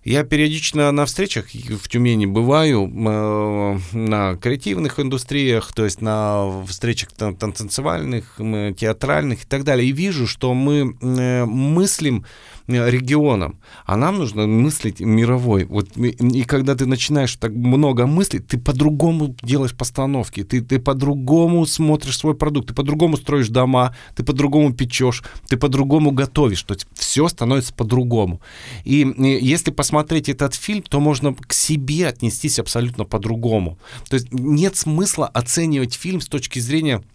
Я 0.04 0.22
периодично 0.22 0.92
на 0.92 1.06
встречах 1.06 1.46
в 1.54 1.88
Тюмени 1.88 2.26
бываю, 2.26 2.86
э, 2.86 3.78
на 3.96 4.36
креативных 4.36 5.00
индустриях, 5.00 5.72
то 5.72 5.84
есть 5.84 6.02
на 6.02 6.62
встречах 6.66 7.10
танцевальных, 7.12 8.36
театральных 8.36 9.44
и 9.44 9.46
так 9.46 9.64
далее, 9.64 9.88
и 9.88 9.92
вижу, 9.92 10.26
что 10.26 10.52
мы 10.52 10.94
э, 11.00 11.46
мыслим 11.46 12.26
Э, 12.66 12.90
регионом, 12.90 13.58
а 13.84 13.94
нам 13.96 14.16
нужно 14.16 14.46
мыслить 14.46 15.00
мировой. 15.00 15.64
Вот, 15.64 15.98
и 15.98 16.44
когда 16.44 16.74
ты 16.74 16.86
начинаешь 16.86 17.36
так 17.36 17.52
много 17.52 18.06
мыслить, 18.06 18.46
ты 18.46 18.56
по-другому 18.56 19.36
делаешь 19.42 19.74
постановки, 19.74 20.44
ты, 20.44 20.62
ты 20.62 20.78
по-другому 20.78 21.66
смотришь 21.66 22.16
свой 22.16 22.34
продукт, 22.34 22.68
ты 22.68 22.74
по-другому 22.74 23.18
строишь 23.18 23.48
дома, 23.48 23.94
ты 24.16 24.24
по-другому 24.24 24.72
печешь, 24.72 25.22
ты 25.46 25.58
по-другому 25.58 26.10
готовишь, 26.12 26.62
то 26.62 26.72
есть 26.72 26.86
все 26.94 27.28
становится 27.28 27.74
по-другому. 27.74 28.40
И, 28.84 29.02
и 29.02 29.44
если 29.44 29.70
посмотреть 29.70 30.30
этот 30.30 30.54
фильм, 30.54 30.82
то 30.82 31.00
можно 31.00 31.34
к 31.34 31.52
себе 31.52 32.08
отнестись 32.08 32.58
абсолютно 32.58 33.04
по-другому. 33.04 33.78
То 34.08 34.14
есть 34.14 34.32
нет 34.32 34.74
смысла 34.74 35.26
оценивать 35.26 35.92
фильм 35.92 36.22
с 36.22 36.28
точки 36.28 36.60
зрения 36.60 37.02
э, 37.02 37.13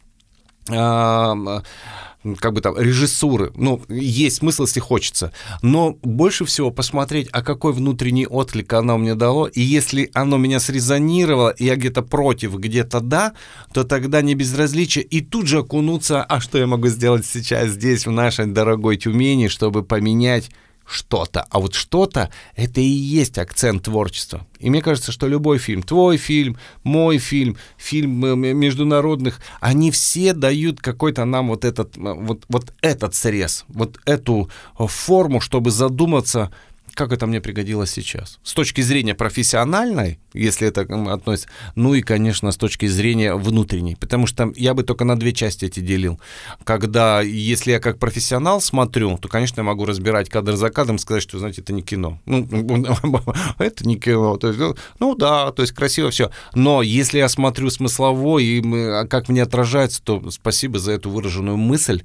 как 0.67 2.53
бы 2.53 2.61
там, 2.61 2.77
режиссуры. 2.77 3.51
Ну, 3.55 3.81
есть 3.87 4.37
смысл, 4.37 4.63
если 4.63 4.79
хочется. 4.79 5.31
Но 5.61 5.97
больше 6.03 6.45
всего 6.45 6.69
посмотреть, 6.71 7.29
а 7.31 7.41
какой 7.41 7.73
внутренний 7.73 8.27
отклик 8.27 8.73
оно 8.73 8.97
мне 8.97 9.15
дало. 9.15 9.47
И 9.47 9.61
если 9.61 10.09
оно 10.13 10.37
меня 10.37 10.59
срезонировало, 10.59 11.49
и 11.49 11.65
я 11.65 11.75
где-то 11.75 12.01
против, 12.01 12.55
где-то 12.55 12.99
да, 12.99 13.33
то 13.73 13.83
тогда 13.83 14.21
не 14.21 14.35
безразличие. 14.35 15.05
И 15.05 15.21
тут 15.21 15.47
же 15.47 15.59
окунуться, 15.59 16.23
а 16.23 16.39
что 16.39 16.57
я 16.57 16.67
могу 16.67 16.87
сделать 16.87 17.25
сейчас 17.25 17.69
здесь, 17.69 18.05
в 18.05 18.11
нашей 18.11 18.47
дорогой 18.47 18.97
Тюмени, 18.97 19.47
чтобы 19.47 19.83
поменять 19.83 20.51
что-то. 20.89 21.45
А 21.49 21.59
вот 21.59 21.75
что-то— 21.75 22.29
это 22.55 22.81
и 22.81 22.83
есть 22.83 23.37
акцент 23.37 23.83
творчества. 23.83 24.45
И 24.59 24.69
мне 24.69 24.81
кажется, 24.81 25.11
что 25.11 25.27
любой 25.27 25.57
фильм, 25.57 25.83
твой 25.83 26.17
фильм, 26.17 26.57
мой 26.83 27.17
фильм, 27.17 27.57
фильм 27.77 28.25
э, 28.25 28.35
международных, 28.35 29.39
они 29.61 29.91
все 29.91 30.33
дают 30.33 30.81
какой-то 30.81 31.25
нам 31.25 31.49
вот 31.49 31.63
этот, 31.63 31.97
э, 31.97 32.01
вот, 32.01 32.43
вот 32.49 32.73
этот 32.81 33.15
срез, 33.15 33.65
вот 33.67 33.99
эту 34.05 34.49
э, 34.77 34.87
форму, 34.87 35.39
чтобы 35.39 35.71
задуматься, 35.71 36.51
как 36.99 37.13
это 37.13 37.27
мне 37.27 37.39
пригодилось 37.39 37.91
сейчас. 37.91 38.39
С 38.43 38.53
точки 38.53 38.81
зрения 38.81 39.15
профессиональной, 39.15 40.19
если 40.33 40.67
это 40.67 40.81
относится, 40.81 41.47
ну 41.75 41.93
и, 41.93 42.01
конечно, 42.01 42.51
с 42.51 42.57
точки 42.57 42.87
зрения 42.87 43.35
внутренней, 43.35 43.95
потому 43.95 44.27
что 44.27 44.51
я 44.57 44.73
бы 44.73 44.83
только 44.83 45.05
на 45.05 45.17
две 45.17 45.31
части 45.31 45.63
эти 45.63 45.79
делил. 45.79 46.19
Когда, 46.65 47.21
если 47.21 47.71
я 47.71 47.79
как 47.79 47.99
профессионал 47.99 48.59
смотрю, 48.59 49.17
то, 49.17 49.29
конечно, 49.29 49.61
я 49.61 49.63
могу 49.63 49.85
разбирать 49.85 50.29
кадр 50.29 50.57
за 50.57 50.69
кадром, 50.71 50.99
сказать, 50.99 51.23
что, 51.23 51.39
знаете, 51.39 51.61
это 51.61 51.71
не 51.71 51.83
кино. 51.83 52.19
Ну, 52.25 52.45
это 53.59 53.87
не 53.87 53.97
кино. 53.97 54.35
То 54.35 54.49
есть, 54.49 54.59
ну 54.99 55.15
да, 55.15 55.53
то 55.53 55.61
есть 55.61 55.73
красиво 55.73 56.11
все. 56.11 56.31
Но 56.53 56.81
если 56.81 57.19
я 57.19 57.29
смотрю 57.29 57.69
смыслово 57.69 58.39
и 58.39 58.61
а 58.61 59.07
как 59.07 59.29
мне 59.29 59.43
отражается, 59.43 60.03
то 60.03 60.29
спасибо 60.31 60.79
за 60.79 60.91
эту 60.91 61.09
выраженную 61.09 61.55
мысль, 61.55 62.03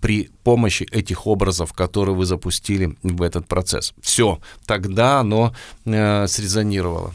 при 0.00 0.30
помощи 0.42 0.84
этих 0.90 1.26
образов, 1.26 1.72
которые 1.72 2.14
вы 2.14 2.24
запустили 2.24 2.96
в 3.02 3.22
этот 3.22 3.46
процесс. 3.46 3.92
Все, 4.00 4.40
тогда 4.66 5.20
оно 5.20 5.54
э, 5.84 6.26
срезонировало. 6.26 7.14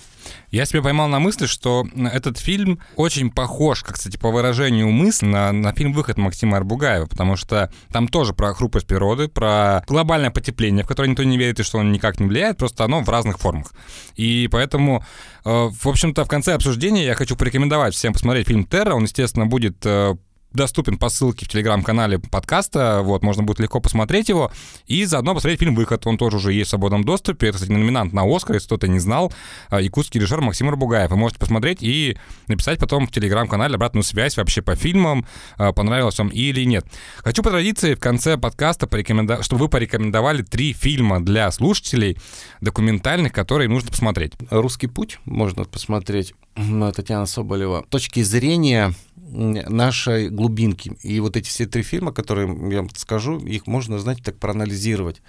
Я 0.52 0.66
себя 0.66 0.82
поймал 0.82 1.08
на 1.08 1.20
мысли, 1.20 1.46
что 1.48 1.86
этот 2.14 2.38
фильм 2.38 2.80
очень 2.96 3.30
похож, 3.30 3.84
как, 3.84 3.96
кстати, 3.96 4.18
по 4.18 4.32
выражению 4.32 4.89
мысли, 4.89 5.26
на, 5.26 5.52
на 5.52 5.74
фильм 5.74 5.93
«Выход» 5.93 6.18
Максима 6.18 6.58
Арбугаева, 6.58 7.06
потому 7.08 7.36
что 7.36 7.72
там 7.91 8.08
тоже 8.08 8.34
про 8.34 8.54
хрупкость 8.54 8.88
природы, 8.88 9.28
про 9.28 9.84
глобальное 9.88 10.32
потепление, 10.32 10.84
в 10.84 10.88
которое 10.88 11.10
никто 11.10 11.24
не 11.24 11.38
верит 11.38 11.60
и 11.60 11.64
что 11.64 11.80
он 11.80 11.91
никак 11.91 12.20
не 12.20 12.28
влияет, 12.28 12.58
просто 12.58 12.84
оно 12.86 13.02
в 13.02 13.10
разных 13.10 13.39
формах. 13.39 13.74
И 14.16 14.48
поэтому, 14.52 15.04
э, 15.43 15.50
в 15.50 15.88
общем-то, 15.88 16.24
в 16.24 16.28
конце 16.28 16.54
обсуждения 16.54 17.06
я 17.06 17.16
хочу 17.16 17.36
порекомендовать 17.36 17.93
всем 17.93 18.14
посмотреть 18.14 18.48
фильм 18.48 18.66
«Терра». 18.66 18.96
Он, 18.96 19.04
естественно, 19.04 19.46
будет 19.46 19.86
э, 19.86 20.16
доступен 20.56 20.97
по 20.97 21.10
ссылке 21.10 21.45
в 21.45 21.49
телеграм-канале 21.49 22.20
подкаста, 22.20 23.01
вот, 23.03 23.24
можно 23.24 23.43
будет 23.43 23.60
легко 23.60 23.80
посмотреть 23.80 24.30
его, 24.30 24.51
и 24.88 25.06
заодно 25.06 25.34
посмотреть 25.34 25.60
фильм 25.60 25.76
«Выход», 25.76 26.06
он 26.08 26.18
тоже 26.18 26.38
уже 26.38 26.53
есть 26.53 26.68
в 26.68 26.70
свободном 26.72 27.03
доступе, 27.03 27.47
это, 27.47 27.56
кстати, 27.56 27.72
номинант 27.72 28.14
на 28.14 28.24
«Оскар», 28.24 28.56
если 28.56 28.68
кто-то 28.68 28.88
не 28.88 28.99
знал, 28.99 29.34
а, 29.70 29.82
якутский 29.82 30.20
режиссер 30.20 30.41
Максим 30.41 30.70
Рабугаев, 30.70 31.12
вы 31.12 31.18
можете 31.18 31.39
посмотреть 31.39 31.80
и 31.82 32.18
написать 32.47 32.80
потом 32.80 33.08
в 33.08 33.12
телеграм-канале 33.12 33.76
обратную 33.76 34.03
связь 34.03 34.38
вообще 34.38 34.62
по 34.62 34.76
фильмам, 34.76 35.26
а, 35.58 35.74
понравилось 35.74 36.18
вам 36.18 36.30
или 36.30 36.64
нет. 36.64 36.86
Хочу 37.18 37.43
по 37.43 37.49
традиции 37.49 37.95
в 37.95 37.99
конце 37.99 38.38
подкаста 38.38 38.88
порекомендовать, 38.88 39.45
чтобы 39.45 39.64
вы 39.64 39.70
порекомендовали 39.70 40.41
три 40.41 40.74
фильма 40.74 41.24
для 41.24 41.51
слушателей 41.51 42.18
документальных, 42.62 43.34
которые 43.34 43.70
нужно 43.70 43.91
посмотреть. 43.91 44.34
«Русский 44.49 44.88
путь» 44.88 45.20
можно 45.26 45.66
посмотреть, 45.66 46.34
Татьяна 46.56 47.26
Соболева. 47.26 47.86
Точки 47.89 48.22
зрения 48.24 48.93
нашей 49.36 50.30
глубинки. 50.30 50.98
И 51.04 51.20
вот 51.20 51.36
эти 51.38 51.48
все 51.48 51.66
три 51.66 51.84
фильма, 51.84 52.12
которые 52.12 52.48
я 52.72 52.88
скажу, 52.96 53.38
их 53.40 53.68
можно, 53.68 54.00
знаете, 54.00 54.24
так 54.24 54.38
проанализировать. 54.38 55.22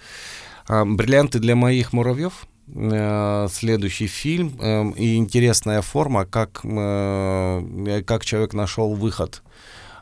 А, 0.67 0.85
«Бриллианты 0.85 1.39
для 1.39 1.55
моих 1.55 1.93
муравьев», 1.93 2.47
э, 2.67 3.47
следующий 3.51 4.07
фильм 4.07 4.57
э, 4.59 4.91
и 4.97 5.15
интересная 5.15 5.81
форма, 5.81 6.25
как, 6.25 6.61
э, 6.63 8.03
как 8.05 8.25
человек 8.25 8.53
нашел 8.53 8.93
выход. 8.93 9.43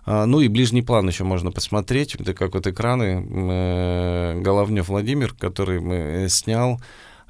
А, 0.05 0.25
ну 0.25 0.39
и 0.39 0.47
ближний 0.47 0.81
план 0.83 1.07
еще 1.07 1.23
можно 1.23 1.51
посмотреть. 1.51 2.15
Это 2.15 2.33
как 2.33 2.53
вот 2.53 2.67
экраны 2.67 4.41
Головнев 4.41 4.87
Владимир, 4.89 5.33
который 5.33 6.29
снял 6.29 6.79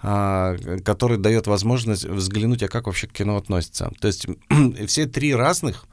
а, 0.07 0.55
который 0.83 1.17
дает 1.17 1.47
возможность 1.47 2.05
взглянуть, 2.05 2.61
а 2.61 2.67
как 2.67 2.85
вообще 2.85 3.07
к 3.07 3.13
кино 3.13 3.37
относится. 3.37 3.91
То 3.99 4.07
есть 4.07 4.27
все 4.87 5.07
три 5.07 5.33
разных, 5.33 5.85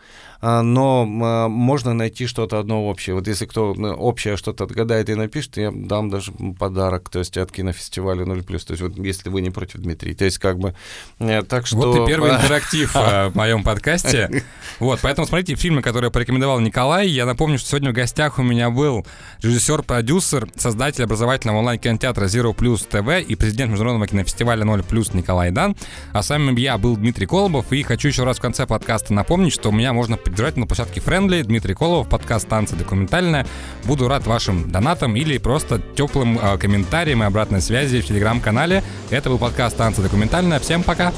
но 0.42 1.08
а, 1.22 1.48
можно 1.48 1.94
найти 1.94 2.26
что-то 2.26 2.58
одно 2.58 2.88
общее. 2.88 3.14
Вот 3.14 3.28
если 3.28 3.46
кто 3.46 3.70
общее 3.72 4.36
что-то 4.36 4.64
отгадает 4.64 5.08
и 5.08 5.14
напишет, 5.14 5.56
я 5.56 5.70
дам 5.72 6.10
даже 6.10 6.32
подарок, 6.58 7.08
то 7.08 7.20
есть 7.20 7.36
от 7.36 7.52
кинофестиваля 7.52 8.24
0+. 8.24 8.42
То 8.42 8.72
есть 8.72 8.82
вот 8.82 8.96
если 8.98 9.28
вы 9.28 9.40
не 9.40 9.50
против, 9.50 9.80
Дмитрий. 9.80 10.14
То 10.14 10.24
есть 10.24 10.38
как 10.38 10.58
бы 10.58 10.74
э, 11.20 11.42
так 11.42 11.66
что... 11.66 11.76
Вот 11.76 12.04
и 12.04 12.06
первый 12.06 12.32
интерактив 12.32 12.90
э, 12.96 13.28
в 13.32 13.36
моем 13.36 13.62
подкасте. 13.62 14.44
Вот, 14.78 14.98
поэтому 15.02 15.26
смотрите 15.26 15.54
фильмы, 15.54 15.80
которые 15.80 16.10
порекомендовал 16.10 16.58
Николай. 16.58 17.06
Я 17.06 17.24
напомню, 17.24 17.58
что 17.58 17.68
сегодня 17.68 17.90
в 17.90 17.92
гостях 17.92 18.38
у 18.38 18.42
меня 18.42 18.70
был 18.70 19.06
режиссер-продюсер, 19.42 20.48
создатель 20.56 21.04
образовательного 21.04 21.58
онлайн-кинотеатра 21.58 22.24
Zero 22.26 22.54
Plus 22.54 22.88
TV 22.88 23.22
и 23.22 23.36
президент 23.36 23.70
Международного 23.70 24.08
кинофестиваля 24.08 24.64
0 24.64 24.80
Plus 24.80 25.16
Николай 25.16 25.50
Дан. 25.50 25.76
А 26.12 26.22
с 26.22 26.30
вами 26.30 26.58
я 26.58 26.78
был 26.78 26.96
Дмитрий 26.96 27.26
Колобов. 27.26 27.72
И 27.72 27.82
хочу 27.82 28.08
еще 28.08 28.24
раз 28.24 28.38
в 28.38 28.40
конце 28.40 28.66
подкаста 28.66 29.14
напомнить, 29.14 29.52
что 29.52 29.68
у 29.68 29.72
меня 29.72 29.92
можно 29.92 30.16
поддержать 30.32 30.56
на 30.56 30.66
площадке 30.66 31.00
Friendly. 31.00 31.42
Дмитрий 31.42 31.74
Колов, 31.74 32.08
подкаст 32.08 32.48
«Танцы 32.48 32.74
документальная». 32.74 33.46
Буду 33.84 34.08
рад 34.08 34.26
вашим 34.26 34.70
донатам 34.70 35.14
или 35.14 35.36
просто 35.36 35.78
теплым 35.94 36.38
э, 36.38 36.56
комментариям 36.56 37.22
и 37.22 37.26
обратной 37.26 37.60
связи 37.60 38.00
в 38.00 38.06
телеграм-канале. 38.06 38.82
Это 39.10 39.28
был 39.28 39.36
подкаст 39.36 39.76
«Танцы 39.76 40.00
документальная». 40.00 40.58
Всем 40.58 40.84
пока! 40.84 41.12